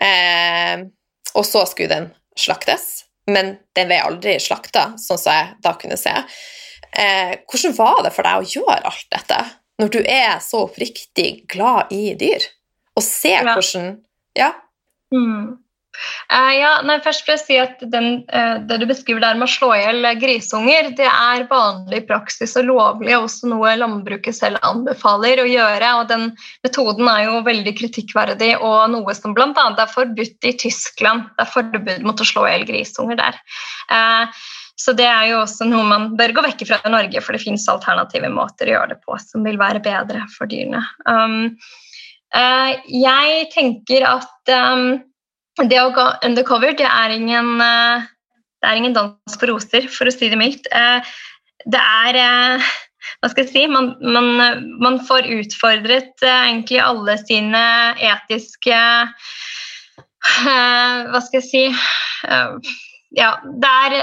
eh, 0.00 0.86
og 1.34 1.46
så 1.46 1.64
skulle 1.68 1.92
den 1.92 2.10
slaktes. 2.38 3.04
Men 3.28 3.56
den 3.76 3.90
ble 3.90 3.98
aldri 4.00 4.38
slakta, 4.40 4.92
sånn 5.00 5.20
som 5.20 5.34
jeg 5.34 5.56
da 5.64 5.74
kunne 5.80 5.98
se. 6.00 6.14
Eh, 6.88 7.34
hvordan 7.50 7.76
var 7.76 8.04
det 8.06 8.12
for 8.16 8.24
deg 8.24 8.40
å 8.40 8.52
gjøre 8.56 8.92
alt 8.92 9.08
dette, 9.12 9.40
når 9.78 9.92
du 9.94 9.98
er 10.02 10.38
så 10.42 10.64
oppriktig 10.66 11.30
glad 11.50 11.92
i 11.94 12.14
dyr? 12.18 12.48
Og 12.96 13.04
se 13.04 13.36
hvordan 13.36 13.98
Ja. 14.38 14.52
Mm. 15.14 15.58
Uh, 16.30 16.52
ja, 16.54 16.72
nei, 16.86 16.98
først 17.04 17.24
vil 17.26 17.34
jeg 17.34 17.42
si 17.42 17.56
at 17.60 17.80
den, 17.92 18.22
uh, 18.30 18.58
Det 18.68 18.78
du 18.82 18.86
beskriver 18.90 19.22
der 19.24 19.38
med 19.38 19.48
å 19.48 19.52
slå 19.52 19.70
i 19.74 19.80
hjel 19.80 20.06
grisunger, 20.20 20.92
det 20.98 21.08
er 21.08 21.46
vanlig 21.50 22.04
praksis 22.08 22.54
og 22.60 22.68
lovlig, 22.68 23.14
og 23.16 23.26
også 23.26 23.50
noe 23.50 23.74
landbruket 23.80 24.36
selv 24.36 24.62
anbefaler 24.66 25.42
å 25.42 25.48
gjøre. 25.48 25.94
og 26.00 26.12
Den 26.12 26.28
metoden 26.66 27.10
er 27.10 27.24
jo 27.26 27.42
veldig 27.48 27.74
kritikkverdig 27.80 28.52
og 28.58 28.92
noe 28.94 29.16
som 29.16 29.34
bl.a. 29.36 29.50
er 29.54 29.90
forbudt 29.90 30.48
i 30.48 30.54
Tyskland. 30.60 31.26
Det 31.34 31.46
er 31.46 31.52
forbud 31.56 32.06
mot 32.06 32.22
å 32.22 32.28
slå 32.28 32.46
i 32.46 32.54
hjel 32.54 32.68
grisunger 32.68 33.18
der. 33.18 33.42
Uh, 33.90 34.30
så 34.78 34.94
det 34.94 35.08
er 35.10 35.32
jo 35.32 35.40
også 35.42 35.66
noe 35.66 35.82
man 35.88 36.12
bør 36.18 36.36
gå 36.36 36.44
vekk 36.44 36.62
fra 36.68 36.78
i 36.86 36.94
Norge, 36.94 37.22
for 37.24 37.34
det 37.34 37.42
finnes 37.42 37.66
alternative 37.70 38.30
måter 38.30 38.70
å 38.70 38.76
gjøre 38.76 38.94
det 38.94 39.00
på 39.02 39.18
som 39.18 39.42
vil 39.46 39.58
være 39.58 39.82
bedre 39.82 40.22
for 40.30 40.50
dyrene. 40.50 40.84
Um, 41.08 41.56
jeg 42.28 43.48
tenker 43.54 44.04
at 44.04 44.52
um, 44.52 45.00
det 45.66 45.78
å 45.82 45.92
gå 45.94 46.04
undercover, 46.26 46.74
det 46.78 46.86
er 46.86 47.14
ingen, 47.14 47.60
eh, 47.60 48.04
det 48.62 48.68
er 48.68 48.78
ingen 48.78 48.94
dans 48.96 49.38
på 49.40 49.48
roser, 49.50 49.88
for 49.90 50.06
å 50.06 50.14
si 50.14 50.28
det 50.30 50.38
mildt. 50.38 50.68
Eh, 50.72 51.00
det 51.66 51.80
er 51.80 52.20
eh, 52.22 52.68
Hva 53.18 53.30
skal 53.32 53.44
jeg 53.44 53.50
si? 53.50 53.62
Man, 53.70 53.94
man, 54.02 54.28
man 54.82 54.98
får 55.06 55.26
utfordret 55.32 56.22
egentlig 56.22 56.78
alle 56.82 57.16
sine 57.18 57.62
etiske 58.04 58.76
Hva 60.44 61.22
skal 61.24 61.38
jeg 61.38 61.46
si 61.46 61.62
Ja, 63.16 63.32
det 63.42 63.72
er 63.86 63.96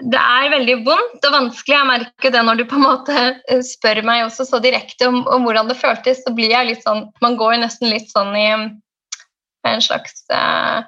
det 0.00 0.18
er 0.18 0.52
veldig 0.52 0.76
vondt 0.86 1.26
og 1.28 1.34
vanskelig. 1.34 1.74
Jeg 1.74 1.88
merker 1.88 2.32
det 2.32 2.42
når 2.46 2.60
du 2.60 2.64
på 2.68 2.78
en 2.78 2.86
måte 2.86 3.24
spør 3.66 4.00
meg 4.08 4.22
også 4.24 4.46
så 4.48 4.60
direkte 4.62 5.08
om, 5.10 5.20
om 5.28 5.44
hvordan 5.46 5.68
det 5.68 5.76
føltes. 5.80 6.22
så 6.24 6.32
blir 6.34 6.52
jeg 6.52 6.70
litt 6.70 6.86
sånn, 6.86 7.06
Man 7.20 7.36
går 7.40 7.56
jo 7.56 7.64
nesten 7.66 7.92
litt 7.92 8.08
sånn 8.12 8.32
i 8.36 8.46
en 9.68 9.84
slags 9.84 10.24
uh, 10.32 10.82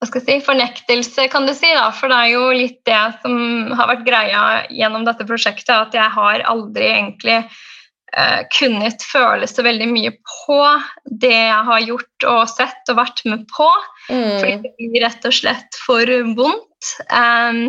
hva 0.00 0.08
skal 0.08 0.20
jeg 0.20 0.26
si, 0.26 0.46
fornektelse, 0.46 1.28
kan 1.32 1.46
du 1.48 1.54
si. 1.56 1.70
da, 1.72 1.86
For 1.96 2.12
det 2.12 2.18
er 2.18 2.32
jo 2.34 2.48
litt 2.52 2.80
det 2.88 3.04
som 3.22 3.72
har 3.78 3.88
vært 3.88 4.04
greia 4.04 4.42
gjennom 4.68 5.06
dette 5.06 5.24
prosjektet, 5.28 5.72
at 5.72 5.96
jeg 5.96 6.10
har 6.12 6.44
aldri 6.50 6.90
egentlig 6.90 7.38
eh, 7.38 8.42
kunnet 8.52 9.06
føle 9.08 9.48
så 9.48 9.64
veldig 9.64 9.88
mye 9.88 10.12
på 10.18 10.58
det 11.22 11.32
jeg 11.32 11.62
har 11.70 11.86
gjort 11.86 12.28
og 12.34 12.42
sett 12.52 12.92
og 12.92 13.00
vært 13.00 13.24
med 13.30 13.46
på. 13.48 13.70
Mm. 14.10 14.34
Fordi 14.42 14.52
det 14.66 14.74
blir 14.76 15.06
rett 15.06 15.24
og 15.30 15.38
slett 15.38 15.80
for 15.86 16.14
vondt. 16.36 16.92
Um, 17.08 17.64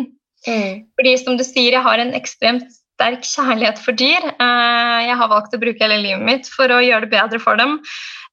Mm. 0.45 0.85
Fordi 0.97 1.15
som 1.17 1.37
du 1.39 1.43
sier, 1.45 1.73
jeg 1.73 1.85
har 1.85 2.01
en 2.01 2.13
ekstremt 2.17 2.67
sterk 2.75 3.25
kjærlighet 3.27 3.81
for 3.81 3.97
dyr. 3.97 4.29
Uh, 4.39 5.01
jeg 5.05 5.17
har 5.19 5.31
valgt 5.31 5.55
å 5.55 5.61
bruke 5.61 5.81
hele 5.81 5.99
livet 6.03 6.25
mitt 6.25 6.49
for 6.51 6.71
å 6.71 6.83
gjøre 6.83 7.07
det 7.07 7.13
bedre 7.15 7.41
for 7.43 7.59
dem. 7.59 7.79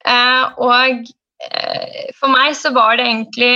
Uh, 0.02 0.44
og 0.58 0.74
eh, 0.76 1.12
for 2.18 2.30
meg 2.32 2.54
så 2.58 2.70
var 2.74 2.98
det 2.98 3.08
egentlig 3.08 3.54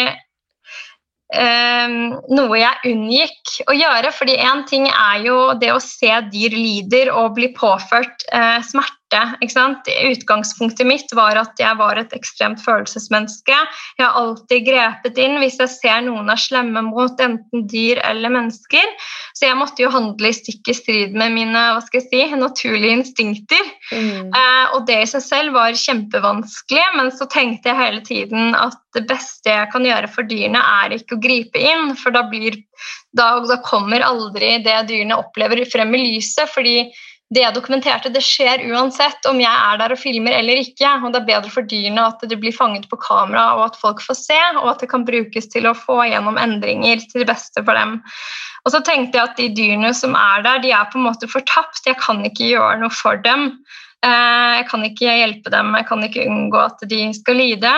noe 1.36 2.58
jeg 2.58 2.92
unngikk 2.92 3.54
å 3.70 3.74
gjøre. 3.74 4.12
fordi 4.14 4.36
én 4.38 4.62
ting 4.68 4.86
er 4.88 5.24
jo 5.26 5.38
det 5.58 5.72
å 5.74 5.80
se 5.82 6.12
dyr 6.32 6.54
lider 6.54 7.10
og 7.14 7.34
bli 7.38 7.52
påført 7.56 8.26
smerte 8.30 8.64
smerte. 8.66 9.05
Utgangspunktet 9.14 10.86
mitt 10.86 11.12
var 11.14 11.38
at 11.38 11.60
jeg 11.60 11.78
var 11.78 11.98
et 12.00 12.12
ekstremt 12.16 12.58
følelsesmenneske. 12.64 13.54
Jeg 13.98 14.02
har 14.02 14.18
alltid 14.18 14.66
grepet 14.66 15.20
inn 15.22 15.38
hvis 15.38 15.60
jeg 15.62 15.70
ser 15.70 16.02
noen 16.06 16.30
er 16.32 16.40
slemme 16.40 16.82
mot 16.88 17.20
enten 17.22 17.66
dyr 17.70 18.00
eller 18.02 18.34
mennesker. 18.34 18.82
Så 19.36 19.46
jeg 19.46 19.58
måtte 19.58 19.84
jo 19.84 19.92
handle 19.94 20.32
i 20.32 20.36
stikk 20.36 20.72
i 20.72 20.76
strid 20.76 21.14
med 21.14 21.34
mine 21.36 21.64
hva 21.76 21.80
skal 21.84 22.02
jeg 22.02 22.08
si, 22.10 22.40
naturlige 22.40 22.98
instinkter. 22.98 23.72
Mm. 23.92 24.34
Eh, 24.34 24.74
og 24.74 24.86
det 24.90 25.00
i 25.04 25.08
seg 25.14 25.24
selv 25.24 25.56
var 25.56 25.76
kjempevanskelig, 25.78 26.86
men 26.98 27.12
så 27.14 27.28
tenkte 27.30 27.70
jeg 27.70 27.80
hele 27.80 28.04
tiden 28.06 28.56
at 28.58 28.80
det 28.96 29.04
beste 29.10 29.52
jeg 29.52 29.70
kan 29.72 29.84
gjøre 29.86 30.10
for 30.10 30.26
dyrene, 30.26 30.60
er 30.82 30.96
ikke 30.96 31.18
å 31.18 31.22
gripe 31.22 31.60
inn, 31.60 31.92
for 32.00 32.14
da, 32.16 32.24
blir, 32.30 32.56
da, 33.16 33.34
da 33.44 33.60
kommer 33.64 34.04
aldri 34.04 34.56
det 34.64 34.78
dyrene 34.88 35.18
opplever, 35.20 35.62
frem 35.70 35.94
i 35.94 36.02
lyset. 36.08 36.48
fordi 36.54 36.80
det 37.34 37.42
jeg 37.42 37.54
dokumenterte, 37.56 38.10
det 38.14 38.22
skjer 38.22 38.62
uansett 38.70 39.26
om 39.26 39.40
jeg 39.42 39.50
er 39.50 39.80
der 39.80 39.96
og 39.96 39.98
filmer 39.98 40.36
eller 40.36 40.60
ikke. 40.62 40.92
og 41.02 41.10
Det 41.10 41.20
er 41.20 41.30
bedre 41.32 41.50
for 41.50 41.66
dyrene 41.66 42.04
at 42.06 42.20
det 42.22 42.38
blir 42.38 42.54
fanget 42.54 42.86
på 42.90 42.98
kamera 43.02 43.48
og 43.56 43.64
at 43.64 43.78
folk 43.80 44.02
får 44.04 44.18
se, 44.20 44.38
og 44.60 44.68
at 44.70 44.84
det 44.84 44.90
kan 44.92 45.06
brukes 45.08 45.50
til 45.50 45.66
å 45.66 45.74
få 45.74 46.04
gjennom 46.06 46.38
endringer 46.38 47.02
til 47.02 47.24
det 47.24 47.30
beste 47.32 47.64
for 47.66 47.74
dem. 47.74 47.98
Og 48.62 48.74
så 48.74 48.82
tenkte 48.86 49.18
jeg 49.18 49.30
at 49.30 49.40
de 49.40 49.48
dyrene 49.58 49.90
som 49.94 50.14
er 50.18 50.46
der, 50.46 50.62
de 50.62 50.70
er 50.74 50.86
på 50.92 51.00
en 51.00 51.08
måte 51.08 51.30
fortapt. 51.30 51.82
Jeg 51.86 51.98
kan 52.02 52.22
ikke 52.26 52.52
gjøre 52.52 52.78
noe 52.82 52.94
for 52.94 53.18
dem. 53.26 53.50
Eh, 54.06 54.52
jeg 54.60 54.68
kan 54.70 54.86
ikke 54.86 55.18
hjelpe 55.18 55.50
dem, 55.54 55.74
jeg 55.78 55.86
kan 55.90 56.06
ikke 56.06 56.28
unngå 56.30 56.62
at 56.62 56.86
de 56.90 57.02
skal 57.16 57.42
lide. 57.42 57.74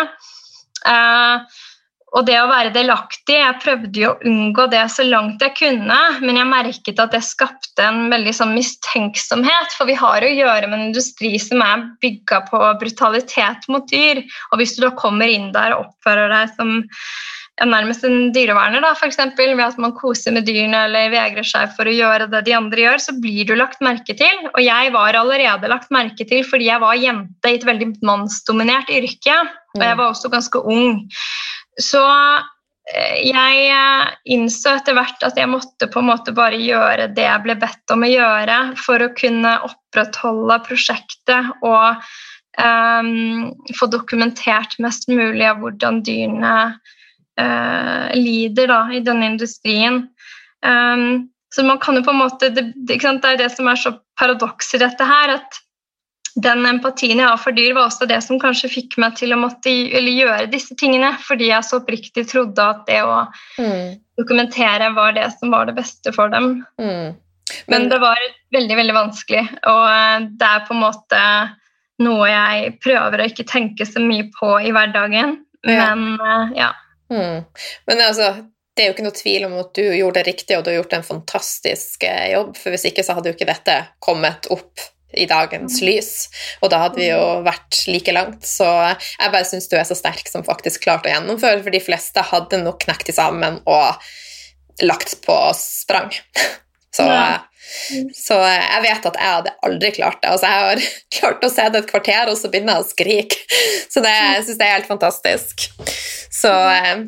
Og 2.17 2.25
det 2.25 2.39
å 2.41 2.49
være 2.49 2.73
delaktig 2.73 3.37
Jeg 3.37 3.61
prøvde 3.63 4.01
jo 4.01 4.13
å 4.15 4.29
unngå 4.29 4.65
det 4.73 4.85
så 4.93 5.05
langt 5.05 5.43
jeg 5.45 5.57
kunne, 5.59 5.99
men 6.25 6.41
jeg 6.41 6.49
merket 6.49 7.03
at 7.03 7.13
det 7.13 7.21
skapte 7.27 7.85
en 7.85 8.09
veldig 8.13 8.33
sånn 8.39 8.55
mistenksomhet. 8.57 9.75
For 9.77 9.89
vi 9.89 9.99
har 9.99 10.25
å 10.25 10.33
gjøre 10.33 10.71
med 10.71 10.79
en 10.79 10.87
industri 10.89 11.35
som 11.43 11.63
er 11.65 11.85
bygga 12.03 12.45
på 12.49 12.63
brutalitet 12.81 13.69
mot 13.73 13.85
dyr. 13.93 14.23
Og 14.53 14.63
hvis 14.63 14.77
du 14.77 14.85
da 14.87 14.95
kommer 14.97 15.29
inn 15.29 15.51
der 15.53 15.77
og 15.77 15.89
oppfører 15.89 16.33
deg 16.33 16.55
som 16.57 16.79
nærmest 17.67 18.05
en 18.07 18.29
dyreverner, 18.33 18.83
da, 18.85 18.93
for 18.95 19.11
eksempel, 19.11 19.51
ved 19.57 19.65
at 19.65 19.79
man 19.83 19.95
koser 19.99 20.35
med 20.35 20.47
dyrene 20.47 20.85
eller 20.87 21.11
vegrer 21.11 21.47
seg 21.47 21.73
for 21.75 21.91
å 21.91 21.95
gjøre 21.95 22.29
det 22.31 22.45
de 22.47 22.55
andre 22.55 22.85
gjør, 22.85 23.03
så 23.03 23.15
blir 23.19 23.49
du 23.49 23.57
lagt 23.59 23.83
merke 23.85 24.15
til. 24.17 24.45
Og 24.53 24.61
jeg 24.63 24.93
var 24.95 25.19
allerede 25.19 25.71
lagt 25.71 25.91
merke 25.95 26.27
til 26.29 26.45
fordi 26.47 26.71
jeg 26.71 26.83
var 26.85 26.99
jente 26.99 27.51
i 27.51 27.59
et 27.59 27.67
veldig 27.67 27.93
mannsdominert 28.07 28.93
yrke. 28.95 29.41
Og 29.77 29.85
jeg 29.85 29.99
var 29.99 30.09
også 30.09 30.31
ganske 30.33 30.63
ung. 30.71 31.03
Så 31.79 32.03
eh, 32.05 33.19
jeg 33.29 33.69
eh, 33.73 34.09
innså 34.35 34.75
etter 34.79 34.97
hvert 34.99 35.23
at 35.27 35.39
jeg 35.39 35.51
måtte 35.51 35.91
på 35.91 36.03
en 36.03 36.11
måte 36.11 36.35
bare 36.37 36.59
gjøre 36.61 37.11
det 37.15 37.27
jeg 37.27 37.45
ble 37.45 37.59
bedt 37.61 37.95
om 37.95 38.05
å 38.05 38.11
gjøre 38.11 38.59
for 38.81 39.05
å 39.05 39.13
kunne 39.19 39.55
opprettholde 39.69 40.59
prosjektet 40.67 41.53
og 41.63 42.03
um, 42.59 43.55
få 43.79 43.89
dokumentert 43.93 44.77
mest 44.83 45.09
mulig 45.11 45.47
av 45.47 45.63
hvordan 45.63 46.03
dyrene 46.07 46.55
uh, 47.41 48.07
lider 48.17 48.71
da, 48.71 48.83
i 48.93 49.03
denne 49.05 49.33
industrien. 49.35 50.07
Um, 50.67 51.29
så 51.55 51.65
man 51.65 51.79
kan 51.81 51.97
jo 51.97 52.05
på 52.05 52.13
en 52.13 52.21
måte, 52.21 52.51
det, 52.53 52.67
det, 52.75 52.99
det 52.99 53.31
er 53.31 53.41
det 53.41 53.51
som 53.55 53.71
er 53.71 53.79
så 53.81 53.95
paradoks 54.21 54.75
i 54.77 54.83
dette 54.83 55.07
her, 55.07 55.39
at 55.39 55.63
den 56.43 56.67
empatien 56.69 57.19
jeg 57.19 57.27
har 57.27 57.39
for 57.41 57.57
dyr, 57.57 57.73
var 57.77 57.89
også 57.89 58.07
det 58.09 58.19
som 58.25 58.39
kanskje 58.41 58.71
fikk 58.71 58.99
meg 59.03 59.17
til 59.19 59.35
å 59.35 59.41
måtte 59.41 59.73
gjøre 59.73 60.51
disse 60.53 60.77
tingene, 60.79 61.13
fordi 61.25 61.51
jeg 61.51 61.67
så 61.67 61.81
oppriktig 61.81 62.27
trodde 62.31 62.67
at 62.75 62.85
det 62.89 63.01
å 63.03 63.23
mm. 63.59 63.97
dokumentere 64.21 64.93
var 64.97 65.17
det 65.17 65.29
som 65.39 65.55
var 65.55 65.69
det 65.69 65.77
beste 65.79 66.13
for 66.15 66.31
dem. 66.35 66.61
Mm. 66.81 67.17
Men, 67.67 67.73
Men, 67.73 67.89
det 67.91 67.99
var 68.03 68.21
veldig, 68.55 68.77
veldig 68.83 68.97
vanskelig, 68.97 69.47
og 69.71 69.85
eh, 69.89 70.29
det 70.39 70.51
er 70.51 70.67
på 70.69 70.77
en 70.77 70.85
måte 70.85 71.23
noe 72.05 72.29
jeg 72.31 72.75
prøver 72.85 73.23
å 73.23 73.31
ikke 73.31 73.49
tenke 73.49 73.87
så 73.89 74.03
mye 74.05 74.29
på 74.37 74.53
i 74.63 74.71
hverdagen. 74.75 75.41
Men 75.67 76.05
eh, 76.15 76.55
ja. 76.61 76.71
Mm. 77.11 77.43
Men 77.89 78.05
altså, 78.05 78.31
det 78.77 78.85
er 78.85 78.91
jo 78.91 78.95
ikke 78.95 79.09
noe 79.09 79.17
tvil 79.17 79.49
om 79.49 79.57
at 79.65 79.73
du 79.75 79.83
gjorde 79.83 80.21
det 80.21 80.29
riktig, 80.29 80.59
og 80.59 80.63
du 80.63 80.71
har 80.71 80.79
gjort 80.79 81.01
en 81.01 81.09
fantastisk 81.09 82.07
eh, 82.07 82.29
jobb, 82.37 82.55
for 82.61 82.75
hvis 82.75 82.87
ikke 82.93 83.07
så 83.07 83.17
hadde 83.17 83.33
jo 83.33 83.39
ikke 83.39 83.49
dette 83.49 83.81
kommet 84.05 84.47
opp 84.55 84.87
i 85.17 85.25
dagens 85.29 85.79
lys, 85.81 86.13
og 86.61 86.73
da 86.73 86.83
hadde 86.83 87.01
vi 87.01 87.09
jo 87.09 87.41
vært 87.47 87.81
like 87.89 88.13
langt. 88.13 88.45
Så 88.45 88.67
jeg 88.67 89.33
bare 89.33 89.47
syns 89.49 89.71
du 89.71 89.77
er 89.79 89.87
så 89.89 89.97
sterk 89.97 90.29
som 90.29 90.45
faktisk 90.47 90.85
klarte 90.85 91.09
å 91.09 91.15
gjennomføre, 91.15 91.63
for 91.65 91.75
de 91.75 91.83
fleste 91.83 92.25
hadde 92.33 92.61
nok 92.65 92.83
knekt 92.85 93.13
sammen 93.17 93.61
og 93.65 94.09
lagt 94.85 95.19
på 95.25 95.37
sprang. 95.59 96.13
Så, 96.99 97.05
ja. 97.05 97.37
så, 98.17 98.35
jeg 98.43 98.81
vet 98.83 99.05
at 99.07 99.17
jeg 99.21 99.31
hadde 99.37 99.51
aldri 99.69 99.91
klart 99.95 100.17
det. 100.23 100.31
Altså, 100.33 100.49
jeg 100.49 100.63
har 100.65 100.87
klart 101.19 101.45
å 101.47 101.51
se 101.53 101.67
det 101.69 101.83
et 101.83 101.91
kvarter, 101.93 102.31
og 102.33 102.39
så 102.41 102.51
begynner 102.51 102.79
jeg 102.81 102.83
å 102.83 102.89
skrike. 102.89 103.59
Så 103.93 104.03
det, 104.03 104.15
jeg 104.17 104.47
syns 104.49 104.59
det 104.59 104.67
er 104.67 104.73
helt 104.73 104.89
fantastisk. 104.89 105.69
Så 106.35 106.51
eh, 106.51 107.05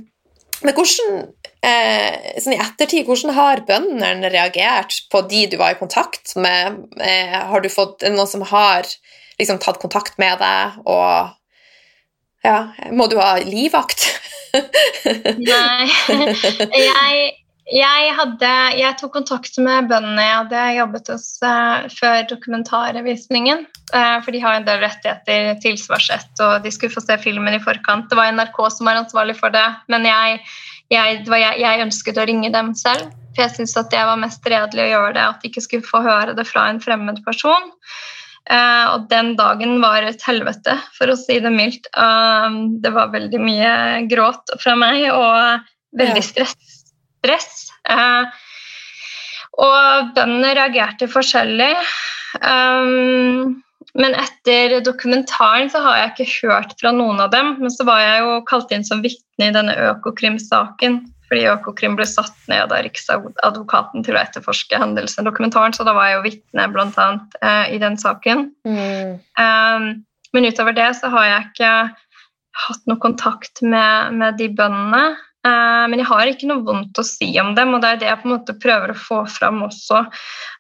Men 0.61 0.77
hvordan 0.77 1.25
Eh, 1.61 2.39
sånn 2.41 2.55
I 2.57 2.61
ettertid, 2.63 3.05
hvordan 3.05 3.35
har 3.37 3.61
bøndene 3.69 4.31
reagert 4.33 5.03
på 5.13 5.21
de 5.29 5.45
du 5.53 5.59
var 5.61 5.75
i 5.75 5.81
kontakt 5.81 6.33
med? 6.41 6.79
Eh, 6.97 7.37
har 7.51 7.61
du 7.61 7.69
fått 7.73 8.07
noen 8.09 8.31
som 8.31 8.45
har 8.49 8.89
liksom, 9.37 9.61
tatt 9.61 9.81
kontakt 9.83 10.17
med 10.23 10.41
deg, 10.41 10.81
og 10.89 11.37
ja, 12.41 12.71
Må 12.97 13.05
du 13.13 13.19
ha 13.21 13.35
livvakt? 13.45 14.07
Nei. 15.37 15.85
Jeg, 16.73 17.27
jeg, 17.71 18.07
hadde, 18.17 18.49
jeg, 18.81 18.95
tok 18.99 19.13
kontakt 19.15 19.59
med 19.63 19.87
bøndene 19.91 20.25
jeg 20.25 20.39
hadde 20.41 20.63
jobbet 20.75 21.11
hos 21.13 21.27
uh, 21.45 21.85
før 21.93 22.25
dokumentarvisningen. 22.33 23.63
Uh, 23.93 24.17
for 24.25 24.35
de 24.35 24.41
har 24.43 24.57
en 24.57 24.67
del 24.67 24.81
rettigheter, 24.83 25.53
tilsvarsrett, 25.63 26.33
og 26.43 26.65
de 26.65 26.73
skulle 26.75 26.97
få 26.97 27.05
se 27.05 27.21
filmen 27.23 27.55
i 27.55 27.63
forkant. 27.63 28.09
Det 28.11 28.19
var 28.19 28.33
NRK 28.35 28.59
som 28.75 28.91
var 28.91 28.99
ansvarlig 29.05 29.37
for 29.39 29.55
det, 29.55 29.69
men 29.93 30.09
jeg 30.09 30.41
jeg, 30.91 31.25
jeg, 31.27 31.57
jeg, 31.63 31.83
ønsket 31.87 32.19
å 32.19 32.27
ringe 32.29 32.53
dem 32.55 32.73
selv. 32.79 33.13
For 33.31 33.45
jeg 33.45 33.55
syntes 33.55 33.77
at 33.79 33.93
det 33.93 34.03
var 34.09 34.19
mest 34.19 34.47
redelig 34.51 34.89
å 34.89 34.93
gjøre 34.95 35.13
det, 35.17 35.27
at 35.27 35.43
de 35.43 35.51
ikke 35.51 35.63
skulle 35.63 35.87
få 35.87 36.03
høre 36.03 36.35
det 36.35 36.47
fra 36.49 36.67
en 36.71 36.81
fremmed 36.83 37.21
person. 37.27 37.71
Uh, 38.51 38.97
og 38.97 39.07
den 39.13 39.37
dagen 39.39 39.77
var 39.83 40.03
et 40.03 40.23
helvete, 40.27 40.75
for 40.97 41.13
å 41.13 41.19
si 41.19 41.39
det 41.43 41.53
mildt. 41.55 41.87
Uh, 41.95 42.75
det 42.83 42.91
var 42.97 43.13
veldig 43.15 43.41
mye 43.43 43.73
gråt 44.11 44.51
fra 44.63 44.75
meg 44.79 45.07
og 45.13 45.69
veldig 46.01 46.25
stress. 46.27 46.57
stress. 47.21 47.53
Uh, 47.87 48.27
og 49.61 50.11
bøndene 50.17 50.57
reagerte 50.59 51.07
forskjellig. 51.11 51.75
Um, 52.43 53.61
men 53.99 54.15
etter 54.15 54.77
dokumentaren 54.87 55.71
så 55.73 55.83
har 55.83 55.97
jeg 55.99 56.11
ikke 56.11 56.49
hørt 56.49 56.75
fra 56.81 56.93
noen 56.95 57.23
av 57.23 57.33
dem. 57.35 57.57
Men 57.63 57.73
så 57.75 57.87
var 57.89 58.03
jeg 58.05 58.21
jo 58.23 58.37
kalt 58.47 58.75
inn 58.75 58.87
som 58.87 59.03
vitne 59.03 59.49
i 59.49 59.55
denne 59.55 59.75
Økokrim-saken. 59.91 61.01
Fordi 61.31 61.47
Økokrim 61.47 61.97
ble 61.99 62.07
satt 62.11 62.37
ned 62.51 62.73
av 62.75 62.85
Riksadvokaten 62.87 64.07
til 64.07 64.17
å 64.17 64.23
etterforske 64.23 64.79
hendelsen. 64.83 65.27
dokumentaren, 65.27 65.75
Så 65.75 65.87
da 65.87 65.95
var 65.95 66.11
jeg 66.11 66.19
jo 66.19 66.27
vitne 66.27 66.69
bl.a. 66.71 67.09
Eh, 67.43 67.75
i 67.75 67.79
den 67.83 67.99
saken. 67.99 68.51
Mm. 68.67 69.19
Um, 69.39 69.91
men 70.35 70.47
utover 70.47 70.75
det 70.75 70.91
så 70.99 71.11
har 71.11 71.27
jeg 71.27 71.47
ikke 71.51 71.73
hatt 72.67 72.87
noe 72.91 73.03
kontakt 73.03 73.63
med, 73.63 74.15
med 74.19 74.39
de 74.39 74.51
bøndene. 74.55 75.19
Uh, 75.47 75.87
men 75.89 76.03
jeg 76.03 76.11
har 76.11 76.29
ikke 76.29 76.51
noe 76.51 76.67
vondt 76.67 76.99
å 77.01 77.07
si 77.07 77.31
om 77.41 77.55
dem, 77.57 77.73
og 77.75 77.81
det 77.83 77.95
er 77.95 78.03
det 78.03 78.11
jeg 78.11 78.21
på 78.21 78.29
en 78.29 78.35
måte 78.35 78.59
prøver 78.61 78.93
å 78.93 78.99
få 78.99 79.23
fram 79.31 79.63
også. 79.67 80.03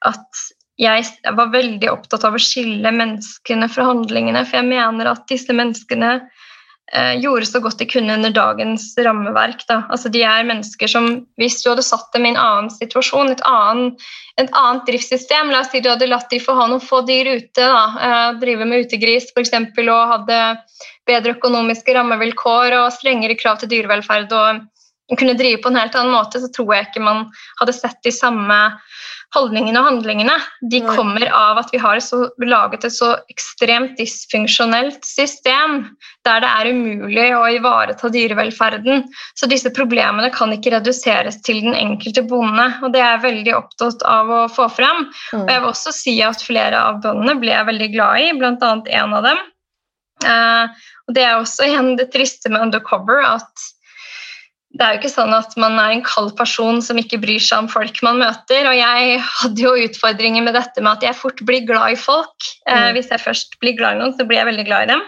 At 0.09 0.47
jeg 0.81 1.35
var 1.37 1.53
veldig 1.53 1.91
opptatt 1.93 2.24
av 2.24 2.37
å 2.37 2.41
skille 2.41 2.93
menneskene 2.95 3.68
fra 3.68 3.89
handlingene, 3.91 4.45
for 4.49 4.61
jeg 4.61 4.70
mener 4.70 5.11
at 5.11 5.26
disse 5.28 5.53
menneskene 5.53 6.14
eh, 6.16 7.18
gjorde 7.20 7.51
så 7.51 7.61
godt 7.61 7.83
de 7.83 7.89
kunne 7.91 8.16
under 8.16 8.33
dagens 8.33 8.87
rammeverk. 8.97 9.66
Da. 9.68 9.83
Altså, 9.93 10.09
de 10.12 10.24
er 10.24 10.49
mennesker 10.49 10.89
som, 10.89 11.11
hvis 11.41 11.61
du 11.61 11.68
hadde 11.72 11.85
satt 11.85 12.09
dem 12.16 12.24
i 12.24 12.33
en 12.33 12.41
annen 12.41 12.72
situasjon, 12.72 13.35
et 13.35 13.45
annet, 13.49 14.09
et 14.41 14.49
annet 14.57 14.89
driftssystem 14.89 15.53
La 15.53 15.61
oss 15.66 15.70
si 15.74 15.85
du 15.85 15.91
hadde 15.93 16.09
latt 16.09 16.33
de 16.33 16.41
få 16.41 16.57
ha 16.57 16.66
noen 16.70 16.81
få 16.81 17.03
dyr 17.09 17.28
ute, 17.35 17.68
eh, 17.68 18.33
drive 18.41 18.68
med 18.68 18.87
utegris 18.87 19.28
f.eks. 19.35 19.55
og 19.85 20.14
hadde 20.16 20.43
bedre 21.11 21.37
økonomiske 21.37 21.93
rammevilkår 21.97 22.78
og 22.81 22.93
strengere 22.97 23.37
krav 23.37 23.61
til 23.61 23.72
dyrevelferd 23.74 24.33
og 24.33 24.66
kunne 25.18 25.35
drive 25.35 25.61
på 25.61 25.68
en 25.68 25.76
helt 25.81 25.97
annen 25.99 26.14
måte, 26.14 26.41
så 26.41 26.49
tror 26.55 26.72
jeg 26.74 26.89
ikke 26.89 27.03
man 27.05 27.24
hadde 27.61 27.74
sett 27.74 27.99
de 28.07 28.12
samme 28.14 28.59
holdningene 29.35 29.78
og 29.78 29.87
handlingene 29.87 30.35
de 30.72 30.81
kommer 30.83 31.24
av 31.31 31.61
at 31.61 31.70
vi 31.70 31.78
har 31.78 32.01
så, 32.03 32.24
laget 32.43 32.87
et 32.87 32.95
så 32.95 33.12
ekstremt 33.31 33.95
dysfunksjonelt 34.01 35.07
system 35.07 35.85
der 36.26 36.43
det 36.43 36.51
er 36.51 36.70
umulig 36.74 37.28
å 37.37 37.45
ivareta 37.55 38.11
dyrevelferden. 38.12 39.07
Så 39.39 39.49
disse 39.51 39.70
problemene 39.74 40.33
kan 40.35 40.53
ikke 40.55 40.74
reduseres 40.74 41.39
til 41.47 41.62
den 41.64 41.78
enkelte 41.78 42.24
bonde, 42.26 42.66
og 42.83 42.93
det 42.95 43.05
er 43.05 43.14
jeg 43.14 43.24
veldig 43.28 43.57
opptatt 43.57 44.05
av 44.09 44.35
å 44.35 44.43
få 44.53 44.66
frem. 44.74 45.07
Mm. 45.33 45.45
Og 45.45 45.55
jeg 45.55 45.62
vil 45.62 45.70
også 45.70 45.95
si 45.95 46.16
at 46.26 46.45
flere 46.45 46.83
av 46.91 47.01
bøndene 47.05 47.39
ble 47.41 47.55
jeg 47.55 47.70
veldig 47.70 47.91
glad 47.95 48.26
i, 48.26 48.31
bl.a. 48.41 48.72
en 49.01 49.18
av 49.20 49.28
dem. 49.31 49.45
Eh, 50.26 50.89
og 51.09 51.16
det 51.16 51.26
er 51.26 51.39
også 51.39 51.68
igjen 51.68 51.95
det 51.99 52.11
triste 52.12 52.53
med 52.53 52.66
Undercover 52.66 53.22
at 53.24 53.70
det 54.71 54.87
er 54.87 54.95
jo 54.95 55.01
ikke 55.01 55.11
sånn 55.11 55.33
at 55.35 55.55
man 55.59 55.79
er 55.83 55.97
en 55.97 56.05
kald 56.07 56.31
person 56.39 56.79
som 56.85 56.99
ikke 57.01 57.18
bryr 57.23 57.43
seg 57.43 57.64
om 57.64 57.68
folk 57.71 57.97
man 58.07 58.21
møter. 58.23 58.68
Og 58.71 58.77
jeg 58.79 59.16
hadde 59.27 59.64
jo 59.64 59.73
utfordringer 59.87 60.45
med 60.47 60.55
dette 60.55 60.85
med 60.85 60.93
at 60.93 61.07
jeg 61.09 61.18
fort 61.18 61.43
blir 61.47 61.64
glad 61.66 61.97
i 61.97 61.99
folk. 61.99 62.51
Eh, 62.68 62.77
mm. 62.87 62.91
hvis 62.95 63.11
jeg 63.11 63.25
først 63.25 63.59
blir 63.62 63.75
glad 63.81 63.99
i 63.99 64.03
noen, 64.05 64.14
så 64.14 64.27
blir 64.29 64.39
jeg 64.39 64.51
veldig 64.53 64.66
glad 64.68 64.87
i 64.87 64.93
dem. 64.93 65.03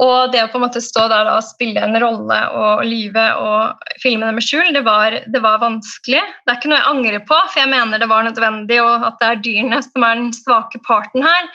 Og 0.00 0.32
det 0.32 0.40
å 0.40 0.48
på 0.48 0.56
en 0.56 0.64
måte 0.64 0.80
stå 0.80 1.04
der 1.12 1.28
og 1.28 1.44
spille 1.44 1.80
en 1.84 1.96
rolle 2.00 2.38
og 2.56 2.84
lyve 2.88 3.24
og 3.40 3.90
filme 4.00 4.28
dem 4.28 4.38
med 4.40 4.44
skjul, 4.44 4.70
det 4.72 4.84
var, 4.86 5.18
det 5.28 5.42
var, 5.44 5.60
vanskelig. 5.60 6.22
Det 6.44 6.52
er 6.52 6.60
ikke 6.60 6.70
noe 6.72 6.80
jeg 6.80 6.92
angrer 6.92 7.26
på, 7.28 7.40
for 7.52 7.60
jeg 7.60 7.72
mener 7.72 8.00
det 8.00 8.08
var 8.12 8.24
nødvendig, 8.24 8.80
og 8.84 9.04
at 9.08 9.20
det 9.20 9.28
er 9.28 9.42
dyrene 9.44 9.82
som 9.84 10.08
er 10.08 10.20
den 10.20 10.32
svake 10.36 10.80
parten 10.86 11.24
her. 11.24 11.50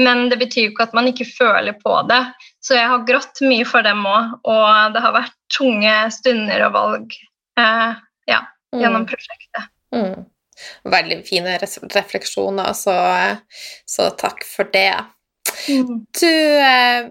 Men 0.00 0.26
det 0.32 0.40
betyr 0.40 0.68
jo 0.68 0.72
ikke 0.72 0.88
at 0.88 0.96
man 0.96 1.08
ikke 1.10 1.28
føler 1.28 1.76
på 1.84 1.98
det. 2.08 2.22
Så 2.62 2.76
jeg 2.78 2.90
har 2.92 3.06
grått 3.06 3.42
mye 3.42 3.66
for 3.66 3.82
dem 3.86 4.04
òg, 4.06 4.36
og 4.46 4.94
det 4.94 5.02
har 5.02 5.14
vært 5.16 5.34
tunge 5.52 5.94
stunder 6.14 6.68
og 6.68 6.76
valg 6.76 7.16
eh, 7.58 7.96
ja, 8.30 8.42
gjennom 8.70 9.02
mm. 9.02 9.08
prosjektet. 9.10 9.72
Mm. 9.94 10.28
Veldig 10.92 11.18
fine 11.26 11.56
refleksjoner, 11.58 12.70
så, 12.78 12.94
så 13.88 14.12
takk 14.18 14.46
for 14.46 14.70
det. 14.74 14.94
Mm. 15.66 16.04
Du, 16.14 16.28
eh, 16.28 17.10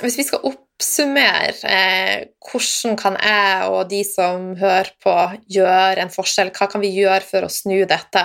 hvis 0.00 0.16
vi 0.22 0.24
skal 0.26 0.46
oppsummere, 0.48 1.52
eh, 1.68 2.24
hvordan 2.48 2.96
kan 3.00 3.18
jeg 3.20 3.68
og 3.72 3.90
de 3.92 4.00
som 4.08 4.54
hører 4.60 4.92
på, 5.02 5.16
gjøre 5.52 6.06
en 6.06 6.12
forskjell? 6.12 6.54
Hva 6.56 6.70
kan 6.72 6.84
vi 6.84 6.94
gjøre 6.96 7.22
for 7.28 7.44
å 7.44 7.52
snu 7.52 7.82
dette? 7.88 8.24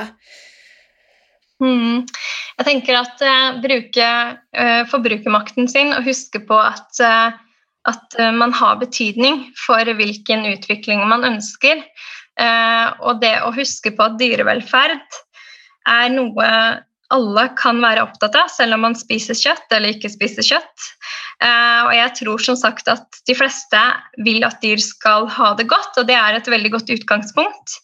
Mm. 1.62 2.03
Jeg 2.57 2.68
tenker 2.68 2.97
at 2.97 3.22
uh, 3.22 3.62
bruke 3.62 4.09
uh, 4.57 4.82
forbrukermakten 4.89 5.70
sin 5.70 5.93
og 5.93 6.07
huske 6.09 6.41
på 6.47 6.57
at 6.57 7.01
uh, 7.05 7.38
at 7.89 8.20
eh, 8.20 8.32
man 8.32 8.53
har 8.53 8.80
betydning 8.82 9.47
for 9.66 9.93
hvilken 9.97 10.45
utvikling 10.51 11.03
man 11.09 11.26
ønsker. 11.28 11.84
Eh, 12.41 12.88
og 13.01 13.22
det 13.24 13.36
å 13.45 13.51
huske 13.55 13.93
på 13.95 14.05
at 14.05 14.20
dyrevelferd 14.22 15.20
er 15.89 16.14
noe 16.14 16.47
alle 17.12 17.43
kan 17.59 17.82
være 17.84 18.05
opptatt 18.05 18.38
av, 18.39 18.47
selv 18.53 18.78
om 18.78 18.86
man 18.86 18.95
spiser 18.95 19.36
kjøtt 19.36 19.74
eller 19.76 19.97
ikke 19.97 20.14
spiser 20.14 20.45
kjøtt. 20.47 20.86
Uh, 21.41 21.87
og 21.87 21.93
jeg 21.95 22.13
tror 22.19 22.41
som 22.45 22.57
sagt 22.59 22.89
at 22.91 23.17
de 23.25 23.33
fleste 23.33 23.79
vil 24.21 24.43
at 24.45 24.59
dyr 24.61 24.77
skal 24.81 25.25
ha 25.33 25.47
det 25.57 25.65
godt, 25.71 25.97
og 25.97 26.05
det 26.05 26.13
er 26.13 26.37
et 26.37 26.49
veldig 26.53 26.69
godt 26.75 26.91
utgangspunkt. 26.93 27.77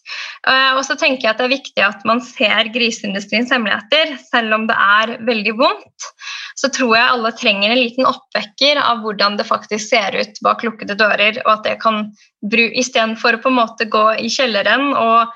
Uh, 0.46 0.76
og 0.76 0.84
så 0.86 0.94
tenker 0.98 1.26
jeg 1.26 1.32
at 1.32 1.40
det 1.42 1.48
er 1.48 1.56
viktig 1.56 1.82
at 1.82 2.06
man 2.06 2.22
ser 2.22 2.70
griseindustriens 2.74 3.50
hemmeligheter, 3.50 4.14
selv 4.28 4.54
om 4.54 4.68
det 4.70 4.78
er 4.78 5.16
veldig 5.26 5.56
vondt. 5.58 6.08
Så 6.58 6.70
tror 6.74 6.94
jeg 6.94 7.10
alle 7.10 7.34
trenger 7.38 7.74
en 7.74 7.82
liten 7.82 8.06
oppvekker 8.06 8.78
av 8.82 9.02
hvordan 9.02 9.40
det 9.40 9.48
faktisk 9.48 9.90
ser 9.90 10.14
ut 10.14 10.38
bak 10.46 10.62
lukkede 10.66 10.94
dører, 10.98 11.42
og 11.42 11.52
at 11.56 11.66
det 11.66 11.76
kan 11.82 12.06
istedenfor 12.46 13.40
å 13.40 13.42
på 13.42 13.50
en 13.50 13.58
måte 13.58 13.90
gå 13.90 14.06
i 14.22 14.30
kjelleren 14.30 14.92
og 14.94 15.34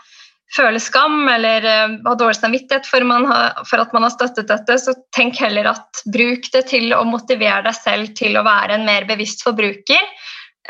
føle 0.53 0.81
skam 0.83 1.27
eller 1.33 1.65
uh, 1.65 1.97
ha 2.07 2.15
dårlig 2.19 2.39
samvittighet 2.41 2.89
for, 2.89 3.05
har, 3.31 3.63
for, 3.69 3.83
at 3.83 3.93
man 3.97 4.07
har 4.07 4.15
støttet 4.15 4.51
dette, 4.51 4.79
så 4.81 4.95
tenk 5.17 5.41
heller 5.41 5.71
at 5.73 6.03
bruk 6.13 6.49
det 6.55 6.67
til 6.73 6.93
å 6.97 7.05
motivere 7.09 7.65
deg 7.69 7.79
selv 7.79 8.15
til 8.19 8.39
å 8.39 8.47
være 8.47 8.79
en 8.79 8.89
mer 8.89 9.09
bevisst 9.09 9.45
forbruker. 9.47 10.03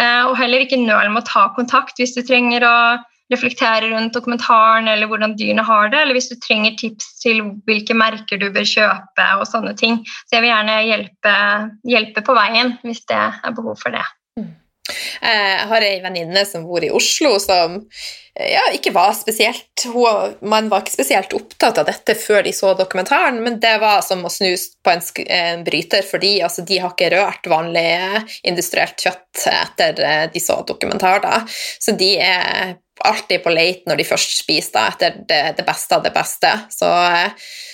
Uh, 0.01 0.30
og 0.30 0.37
heller 0.41 0.64
ikke 0.64 0.80
nøl 0.80 1.11
med 1.12 1.24
å 1.24 1.28
ta 1.28 1.49
kontakt 1.57 1.99
hvis 2.01 2.14
du 2.16 2.22
trenger 2.24 2.64
å 2.64 2.76
reflektere 3.33 3.89
rundt 3.93 4.14
dokumentaren 4.16 4.89
eller 4.93 5.09
hvordan 5.09 5.37
dyrene 5.39 5.64
har 5.64 5.91
det, 5.93 6.03
eller 6.03 6.18
hvis 6.18 6.30
du 6.33 6.37
trenger 6.43 6.76
tips 6.80 7.14
til 7.22 7.43
hvilke 7.68 7.97
merker 7.97 8.41
du 8.41 8.49
bør 8.53 8.66
kjøpe 8.68 9.28
og 9.39 9.47
sånne 9.49 9.74
ting. 9.78 10.03
Så 10.26 10.37
jeg 10.37 10.45
vil 10.45 10.53
gjerne 10.53 10.80
hjelpe, 10.89 11.37
hjelpe 11.89 12.24
på 12.26 12.37
veien 12.37 12.76
hvis 12.85 13.05
det 13.09 13.22
er 13.22 13.57
behov 13.57 13.78
for 13.80 13.95
det. 13.95 14.05
Mm. 14.41 14.51
Eh, 15.22 15.53
jeg 15.59 15.68
har 15.70 15.86
ei 15.86 16.01
venninne 16.05 16.45
som 16.49 16.66
bor 16.68 16.84
i 16.84 16.90
Oslo, 16.95 17.34
som 17.43 17.78
eh, 17.78 18.53
ja, 18.55 18.64
ikke 18.76 18.95
var 18.95 19.14
spesielt 19.18 19.86
hun, 19.93 20.36
Man 20.40 20.70
var 20.72 20.84
ikke 20.84 20.97
spesielt 20.97 21.34
opptatt 21.36 21.80
av 21.82 21.88
dette 21.88 22.16
før 22.18 22.43
de 22.47 22.55
så 22.57 22.74
dokumentaren, 22.78 23.40
men 23.45 23.59
det 23.62 23.74
var 23.82 24.05
som 24.07 24.24
å 24.24 24.32
snuse 24.32 24.76
på 24.84 24.95
en, 24.95 25.03
en 25.38 25.66
bryter, 25.66 26.07
fordi 26.07 26.36
altså, 26.45 26.66
de 26.68 26.80
har 26.82 26.95
ikke 26.95 27.12
rørt 27.16 27.51
vanlig 27.51 27.88
industrielt 28.49 29.01
kjøtt 29.01 29.47
etter 29.53 30.05
eh, 30.07 30.24
de 30.32 30.43
så 30.43 30.61
dokumentarer. 30.68 31.47
Så 31.80 31.97
de 31.99 32.14
er 32.22 32.76
alltid 33.01 33.43
på 33.45 33.51
leit 33.53 33.86
når 33.88 33.99
de 33.99 34.07
først 34.07 34.36
spiser 34.43 34.74
da, 34.76 34.82
etter 34.93 35.16
det, 35.28 35.40
det, 35.59 35.64
beste 35.66 35.97
av 35.97 36.05
det 36.05 36.12
beste. 36.14 36.51
Så, 36.72 36.88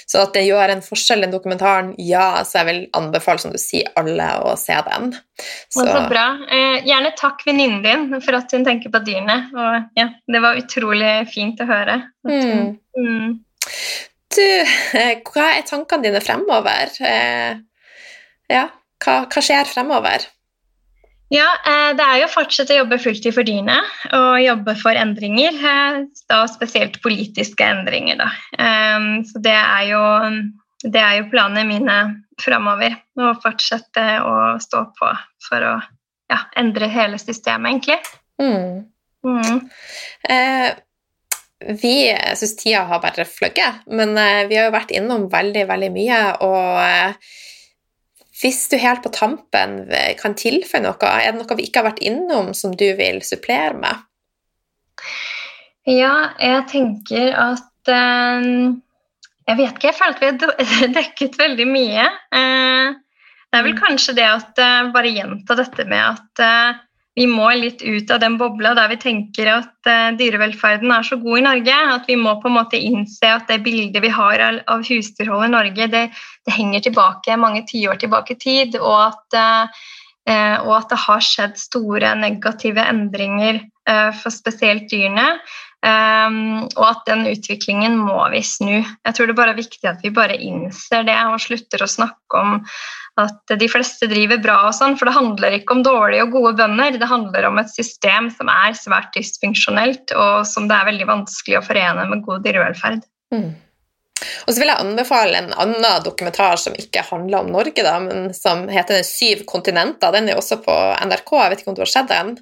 så, 0.06 0.22
at 0.22 0.36
det 0.36 0.44
gjør 0.46 0.72
en 0.72 0.84
forskjell, 0.84 1.24
den 1.26 1.34
dokumentaren, 1.34 1.92
ja, 2.02 2.44
så 2.46 2.60
jeg 2.60 2.68
vil 2.70 2.80
anbefale, 2.98 3.42
som 3.42 3.54
du 3.54 3.58
sier, 3.60 3.90
alle 3.98 4.28
å 4.46 4.54
se 4.60 4.78
den. 4.88 5.12
Så, 5.68 5.84
så 5.84 6.04
bra. 6.10 6.26
Eh, 6.46 6.86
gjerne 6.88 7.12
takk 7.18 7.44
venninnen 7.48 7.84
din 7.84 8.24
for 8.24 8.38
at 8.38 8.54
hun 8.54 8.66
tenker 8.68 8.94
på 8.94 9.02
dyrene. 9.06 9.40
Og 9.54 10.00
ja, 10.00 10.10
det 10.30 10.44
var 10.44 10.60
utrolig 10.60 11.12
fint 11.34 11.60
å 11.62 11.68
høre. 11.68 12.00
Mm. 12.28 12.78
Mm. 12.98 13.38
Du, 14.38 14.44
eh, 14.44 15.14
hva 15.26 15.52
er 15.56 15.68
tankene 15.68 16.08
dine 16.08 16.22
fremover? 16.24 16.94
Eh, 17.04 17.58
ja, 18.48 18.66
hva, 19.04 19.22
hva 19.28 19.44
skjer 19.44 19.68
fremover? 19.68 20.28
Ja, 21.28 21.48
eh, 21.60 21.90
det 21.96 22.04
er 22.04 22.22
jo 22.22 22.28
å 22.28 22.32
fortsette 22.32 22.72
å 22.72 22.80
jobbe 22.82 22.98
fulltid 23.02 23.34
for 23.36 23.44
dyrene 23.44 23.76
og 24.16 24.38
jobbe 24.40 24.74
for 24.80 24.96
endringer. 24.96 25.58
Eh, 25.60 25.98
da 26.30 26.40
spesielt 26.48 26.96
politiske 27.04 27.66
endringer, 27.68 28.16
da. 28.22 28.30
Eh, 28.56 29.08
så 29.28 29.42
det 29.44 29.56
er 29.58 29.84
jo, 29.90 30.02
det 30.86 31.02
er 31.04 31.18
jo 31.20 31.28
planene 31.32 31.66
mine 31.68 31.98
framover. 32.40 32.96
Å 33.20 33.34
fortsette 33.42 34.06
å 34.24 34.34
stå 34.62 34.86
på 34.96 35.12
for 35.48 35.68
å 35.68 35.74
ja, 36.32 36.42
endre 36.60 36.88
hele 36.92 37.20
systemet, 37.20 37.76
egentlig. 37.76 37.98
Mm. 38.40 38.86
Mm. 39.28 39.60
Eh, 40.32 40.70
vi 41.76 41.94
syns 42.38 42.56
tida 42.56 42.86
har 42.88 43.02
bare 43.02 43.26
fløyet, 43.28 43.84
men 43.90 44.14
vi 44.48 44.56
har 44.56 44.68
jo 44.68 44.76
vært 44.76 44.94
innom 44.96 45.26
veldig, 45.32 45.66
veldig 45.68 45.92
mye. 45.92 46.20
og 46.46 47.28
hvis 48.39 48.68
du 48.70 48.76
helt 48.78 49.03
på 49.03 49.11
tampen 49.14 49.80
kan 50.20 50.36
tilføye 50.39 50.82
noe, 50.84 51.11
er 51.11 51.32
det 51.32 51.41
noe 51.41 51.59
vi 51.59 51.66
ikke 51.66 51.82
har 51.82 51.91
vært 51.91 52.05
innom 52.07 52.53
som 52.55 52.76
du 52.78 52.86
vil 52.99 53.20
supplere 53.26 53.74
med? 53.78 54.05
Ja, 55.89 56.34
jeg 56.43 56.64
tenker 56.68 57.32
at 57.32 57.91
uh, 57.91 58.74
Jeg 59.49 59.57
vet 59.57 59.78
ikke, 59.78 59.91
jeg 59.91 59.97
at 60.05 60.20
vi 60.20 60.66
har 60.74 60.91
dekket 60.99 61.39
veldig 61.41 61.66
mye. 61.70 62.05
Uh, 62.34 62.99
det 63.49 63.59
er 63.59 63.64
vel 63.64 63.78
mm. 63.78 63.80
kanskje 63.80 64.14
det 64.18 64.26
at 64.28 64.61
uh, 64.61 64.91
Bare 64.93 65.14
gjenta 65.14 65.57
dette 65.59 65.89
med 65.89 66.05
at 66.05 66.45
vi 67.18 67.26
må 67.26 67.48
litt 67.58 67.82
ut 67.82 68.10
av 68.14 68.20
den 68.22 68.36
bobla 68.38 68.76
der 68.78 68.92
vi 68.92 68.98
tenker 69.02 69.50
at 69.50 69.88
uh, 69.90 70.14
dyrevelferden 70.18 70.92
er 70.94 71.06
så 71.06 71.18
god 71.18 71.40
i 71.40 71.44
Norge. 71.48 71.78
At 71.96 72.06
vi 72.06 72.14
må 72.20 72.36
på 72.38 72.50
en 72.50 72.58
måte 72.60 72.78
innse 72.78 73.32
at 73.34 73.50
det 73.50 73.58
bildet 73.64 74.04
vi 74.04 74.12
har 74.14 74.44
av, 74.44 74.84
husdyrhold 74.86 75.48
i 75.48 75.52
Norge, 75.56 75.88
det, 75.90 76.04
det, 76.14 76.54
henger 76.54 76.86
tilbake 76.86 77.40
mange 77.40 77.64
tiår 77.66 77.98
tilbake 77.98 78.36
i 78.36 78.42
tid. 78.44 78.78
Og 78.78 78.98
at, 79.08 79.38
uh, 79.38 80.58
og 80.62 80.74
at, 80.76 80.92
det 80.92 81.00
har 81.08 81.24
skjedd 81.24 81.58
store 81.58 82.14
negative 82.20 82.84
endringer 82.84 83.64
for 83.88 84.28
spesielt 84.28 84.90
dyrene. 84.90 85.38
Og 85.80 86.82
at 86.84 87.06
den 87.08 87.22
utviklingen 87.30 87.94
må 87.96 88.18
vi 88.34 88.42
snu. 88.44 88.74
Jeg 88.84 89.16
tror 89.16 89.30
det 89.30 89.36
bare 89.38 89.54
er 89.54 89.60
viktig 89.62 89.88
at 89.88 90.04
vi 90.04 90.10
bare 90.12 90.36
innser 90.36 91.06
det 91.08 91.16
og 91.30 91.40
slutter 91.40 91.80
å 91.80 91.88
snakke 91.88 92.42
om 92.42 92.58
at 93.18 93.54
de 93.60 93.68
fleste 93.70 94.08
driver 94.10 94.40
bra 94.42 94.56
og 94.68 94.74
sånn, 94.76 94.96
for 94.98 95.08
det 95.08 95.16
handler 95.16 95.56
ikke 95.58 95.74
om 95.76 95.84
dårlige 95.86 96.26
og 96.26 96.34
gode 96.36 96.54
bønder. 96.60 96.98
Det 97.00 97.10
handler 97.10 97.48
om 97.48 97.58
et 97.60 97.72
system 97.72 98.30
som 98.34 98.50
er 98.52 98.76
svært 98.78 99.10
dysfunksjonelt, 99.16 100.14
og 100.14 100.44
som 100.48 100.68
det 100.70 100.76
er 100.76 100.90
veldig 100.92 101.08
vanskelig 101.10 101.58
å 101.58 101.64
forene 101.66 102.06
med 102.10 102.22
god 102.26 102.46
dyrevelferd. 102.46 103.02
Mm. 103.34 103.50
Og 104.46 104.52
så 104.52 104.60
vil 104.60 104.70
jeg 104.70 104.82
anbefale 104.82 105.38
en 105.38 105.52
annen 105.54 106.04
dokumentar 106.04 106.58
som 106.60 106.76
ikke 106.78 107.04
handler 107.10 107.44
om 107.44 107.52
Norge, 107.54 107.84
da, 107.84 107.94
men 108.02 108.32
som 108.36 108.66
heter 108.72 109.04
Syv 109.06 109.44
kontinenter. 109.48 110.12
Den 110.14 110.30
er 110.30 110.40
også 110.40 110.60
på 110.64 110.74
NRK. 111.06 111.32
Jeg 111.38 111.52
vet 111.52 111.62
ikke 111.62 111.72
om 111.72 111.78
du 111.78 111.84
har 111.84 111.92
sett 111.92 112.10
den? 112.10 112.34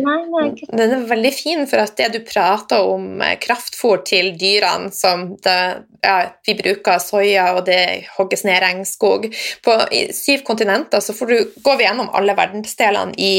Nei, 0.00 0.18
nei. 0.32 0.46
Den 0.72 0.94
er 0.96 1.04
veldig 1.10 1.32
fin, 1.36 1.66
for 1.68 1.82
at 1.82 1.94
det 2.00 2.08
du 2.14 2.20
prater 2.24 2.86
om 2.88 3.20
eh, 3.20 3.36
kraftfôr 3.42 4.00
til 4.08 4.32
dyrene 4.40 4.92
som 4.94 5.34
det, 5.44 5.58
ja, 6.04 6.16
vi 6.46 6.56
bruker 6.58 7.02
soya, 7.02 7.50
og 7.58 7.66
det 7.68 8.08
hogges 8.16 8.46
ned 8.48 8.62
regnskog 8.62 9.28
På 9.64 9.76
syv 10.16 10.46
kontinenter 10.46 11.02
så 11.04 11.14
får 11.16 11.32
du, 11.32 11.38
går 11.64 11.78
vi 11.78 11.86
gjennom 11.86 12.10
alle 12.16 12.36
verdensdelene 12.38 13.16
i, 13.20 13.34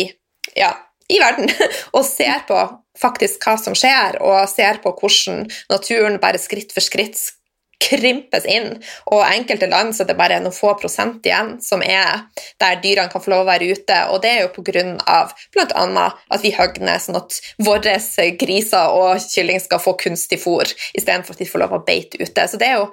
ja, 0.60 0.76
i 1.10 1.20
verden 1.24 1.50
og 1.98 2.06
ser 2.06 2.46
på 2.48 2.60
faktisk 3.02 3.42
hva 3.48 3.56
som 3.58 3.74
skjer, 3.78 4.20
og 4.22 4.46
ser 4.52 4.78
på 4.84 4.94
hvordan 4.94 5.48
naturen 5.72 6.20
bare 6.22 6.42
skritt 6.42 6.76
for 6.76 6.86
skritt 6.86 7.18
krympes 7.84 8.46
inn, 8.50 8.70
og 9.12 9.24
enkelte 9.28 9.70
land 9.72 9.96
så 9.96 10.04
er 10.04 10.12
det 10.12 10.18
bare 10.20 10.40
noen 10.44 10.56
få 10.56 10.74
prosent 10.80 11.26
igjen 11.26 11.56
som 11.64 11.84
er 11.86 12.26
der 12.62 12.80
dyrene 12.84 13.12
kan 13.12 13.24
få 13.24 13.34
lov 13.34 13.44
å 13.44 13.50
være 13.50 13.72
ute, 13.74 14.00
og 14.14 14.22
det 14.24 14.32
er 14.32 14.46
jo 14.46 14.54
pga. 14.56 15.18
bl.a. 15.54 16.06
at 16.30 16.46
vi 16.46 16.54
hogger 16.56 16.86
ned 16.88 17.04
sånn 17.04 17.20
at 17.20 17.40
våre 17.64 17.98
griser 18.40 18.96
og 18.96 19.20
kylling 19.26 19.62
skal 19.64 19.84
få 19.84 19.96
kunstig 20.00 20.40
fôr 20.44 20.72
istedenfor 20.94 21.36
at 21.36 21.44
de 21.44 21.50
får 21.50 21.64
lov 21.66 21.76
å 21.78 21.84
beite 21.86 22.22
ute. 22.22 22.48
Så 22.48 22.60
det 22.62 22.70
er 22.70 22.80
jo 22.80 22.90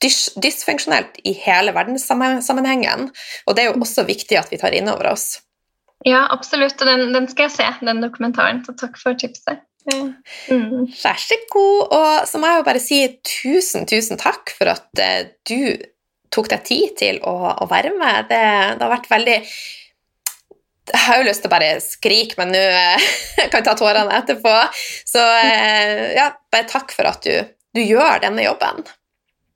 dys 0.00 0.30
dysfunksjonelt 0.40 1.20
i 1.28 1.34
hele 1.44 1.74
verdenssammenhengen, 1.76 3.10
og 3.46 3.56
det 3.56 3.64
er 3.64 3.70
jo 3.70 3.80
også 3.84 4.06
viktig 4.08 4.38
at 4.40 4.52
vi 4.52 4.60
tar 4.60 4.76
inn 4.76 4.88
over 4.92 5.12
oss. 5.12 5.40
Ja, 6.06 6.24
absolutt, 6.32 6.80
og 6.80 6.88
den, 6.88 7.10
den 7.12 7.28
skal 7.28 7.48
jeg 7.48 7.58
se, 7.58 7.66
den 7.84 8.00
dokumentaren, 8.00 8.62
så 8.64 8.72
takk 8.72 8.96
for 9.00 9.18
tipset. 9.20 9.60
Mm. 9.88 10.86
Vær 10.92 11.20
så 11.20 11.38
god. 11.52 11.94
Og 11.96 12.28
så 12.28 12.40
må 12.40 12.50
jeg 12.50 12.60
jo 12.60 12.68
bare 12.68 12.82
si 12.82 13.00
tusen, 13.26 13.88
tusen 13.88 14.20
takk 14.20 14.52
for 14.56 14.72
at 14.74 14.88
uh, 15.00 15.22
du 15.48 15.76
tok 16.30 16.50
deg 16.52 16.64
tid 16.66 16.96
til 17.00 17.20
å, 17.26 17.54
å 17.56 17.68
være 17.70 17.94
med. 17.96 18.30
Det, 18.30 18.40
det, 18.76 18.84
har 18.84 18.92
vært 18.92 19.10
veldig 19.10 19.38
Jeg 20.90 21.02
har 21.06 21.20
jo 21.20 21.26
lyst 21.26 21.44
til 21.44 21.50
å 21.50 21.54
bare 21.56 21.72
skrike, 21.84 22.38
men 22.40 22.54
nå 22.54 22.62
uh, 22.76 23.10
kan 23.42 23.60
jeg 23.60 23.68
ta 23.68 23.76
tårene 23.78 24.20
etterpå. 24.20 24.54
Så 25.08 25.24
uh, 25.24 26.06
ja, 26.16 26.30
bare 26.52 26.70
takk 26.70 26.94
for 26.96 27.10
at 27.10 27.26
du, 27.26 27.52
du 27.76 27.84
gjør 27.84 28.22
denne 28.26 28.46
jobben. 28.46 28.84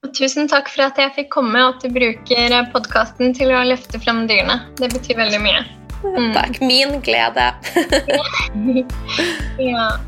Og 0.05 0.13
tusen 0.13 0.51
takk 0.51 0.69
for 0.69 0.85
at 0.85 0.99
jeg 1.01 1.15
fikk 1.17 1.31
komme, 1.33 1.63
og 1.65 1.79
at 1.79 1.87
du 1.87 1.95
bruker 1.95 2.59
podkasten 2.75 3.33
til 3.37 3.55
å 3.57 3.65
løfte 3.65 4.01
fram 4.03 4.27
dyrene. 4.29 4.61
Det 4.77 4.93
betyr 4.93 5.17
veldig 5.23 5.41
mye. 5.47 5.65
Mm. 6.05 6.33
Takk. 6.33 6.61
Min 6.61 7.01
glede. 7.01 7.55
ja. 9.59 9.99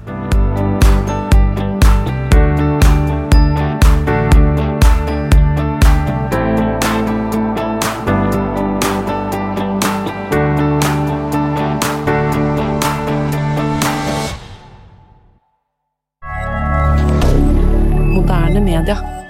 Media. 18.66 19.25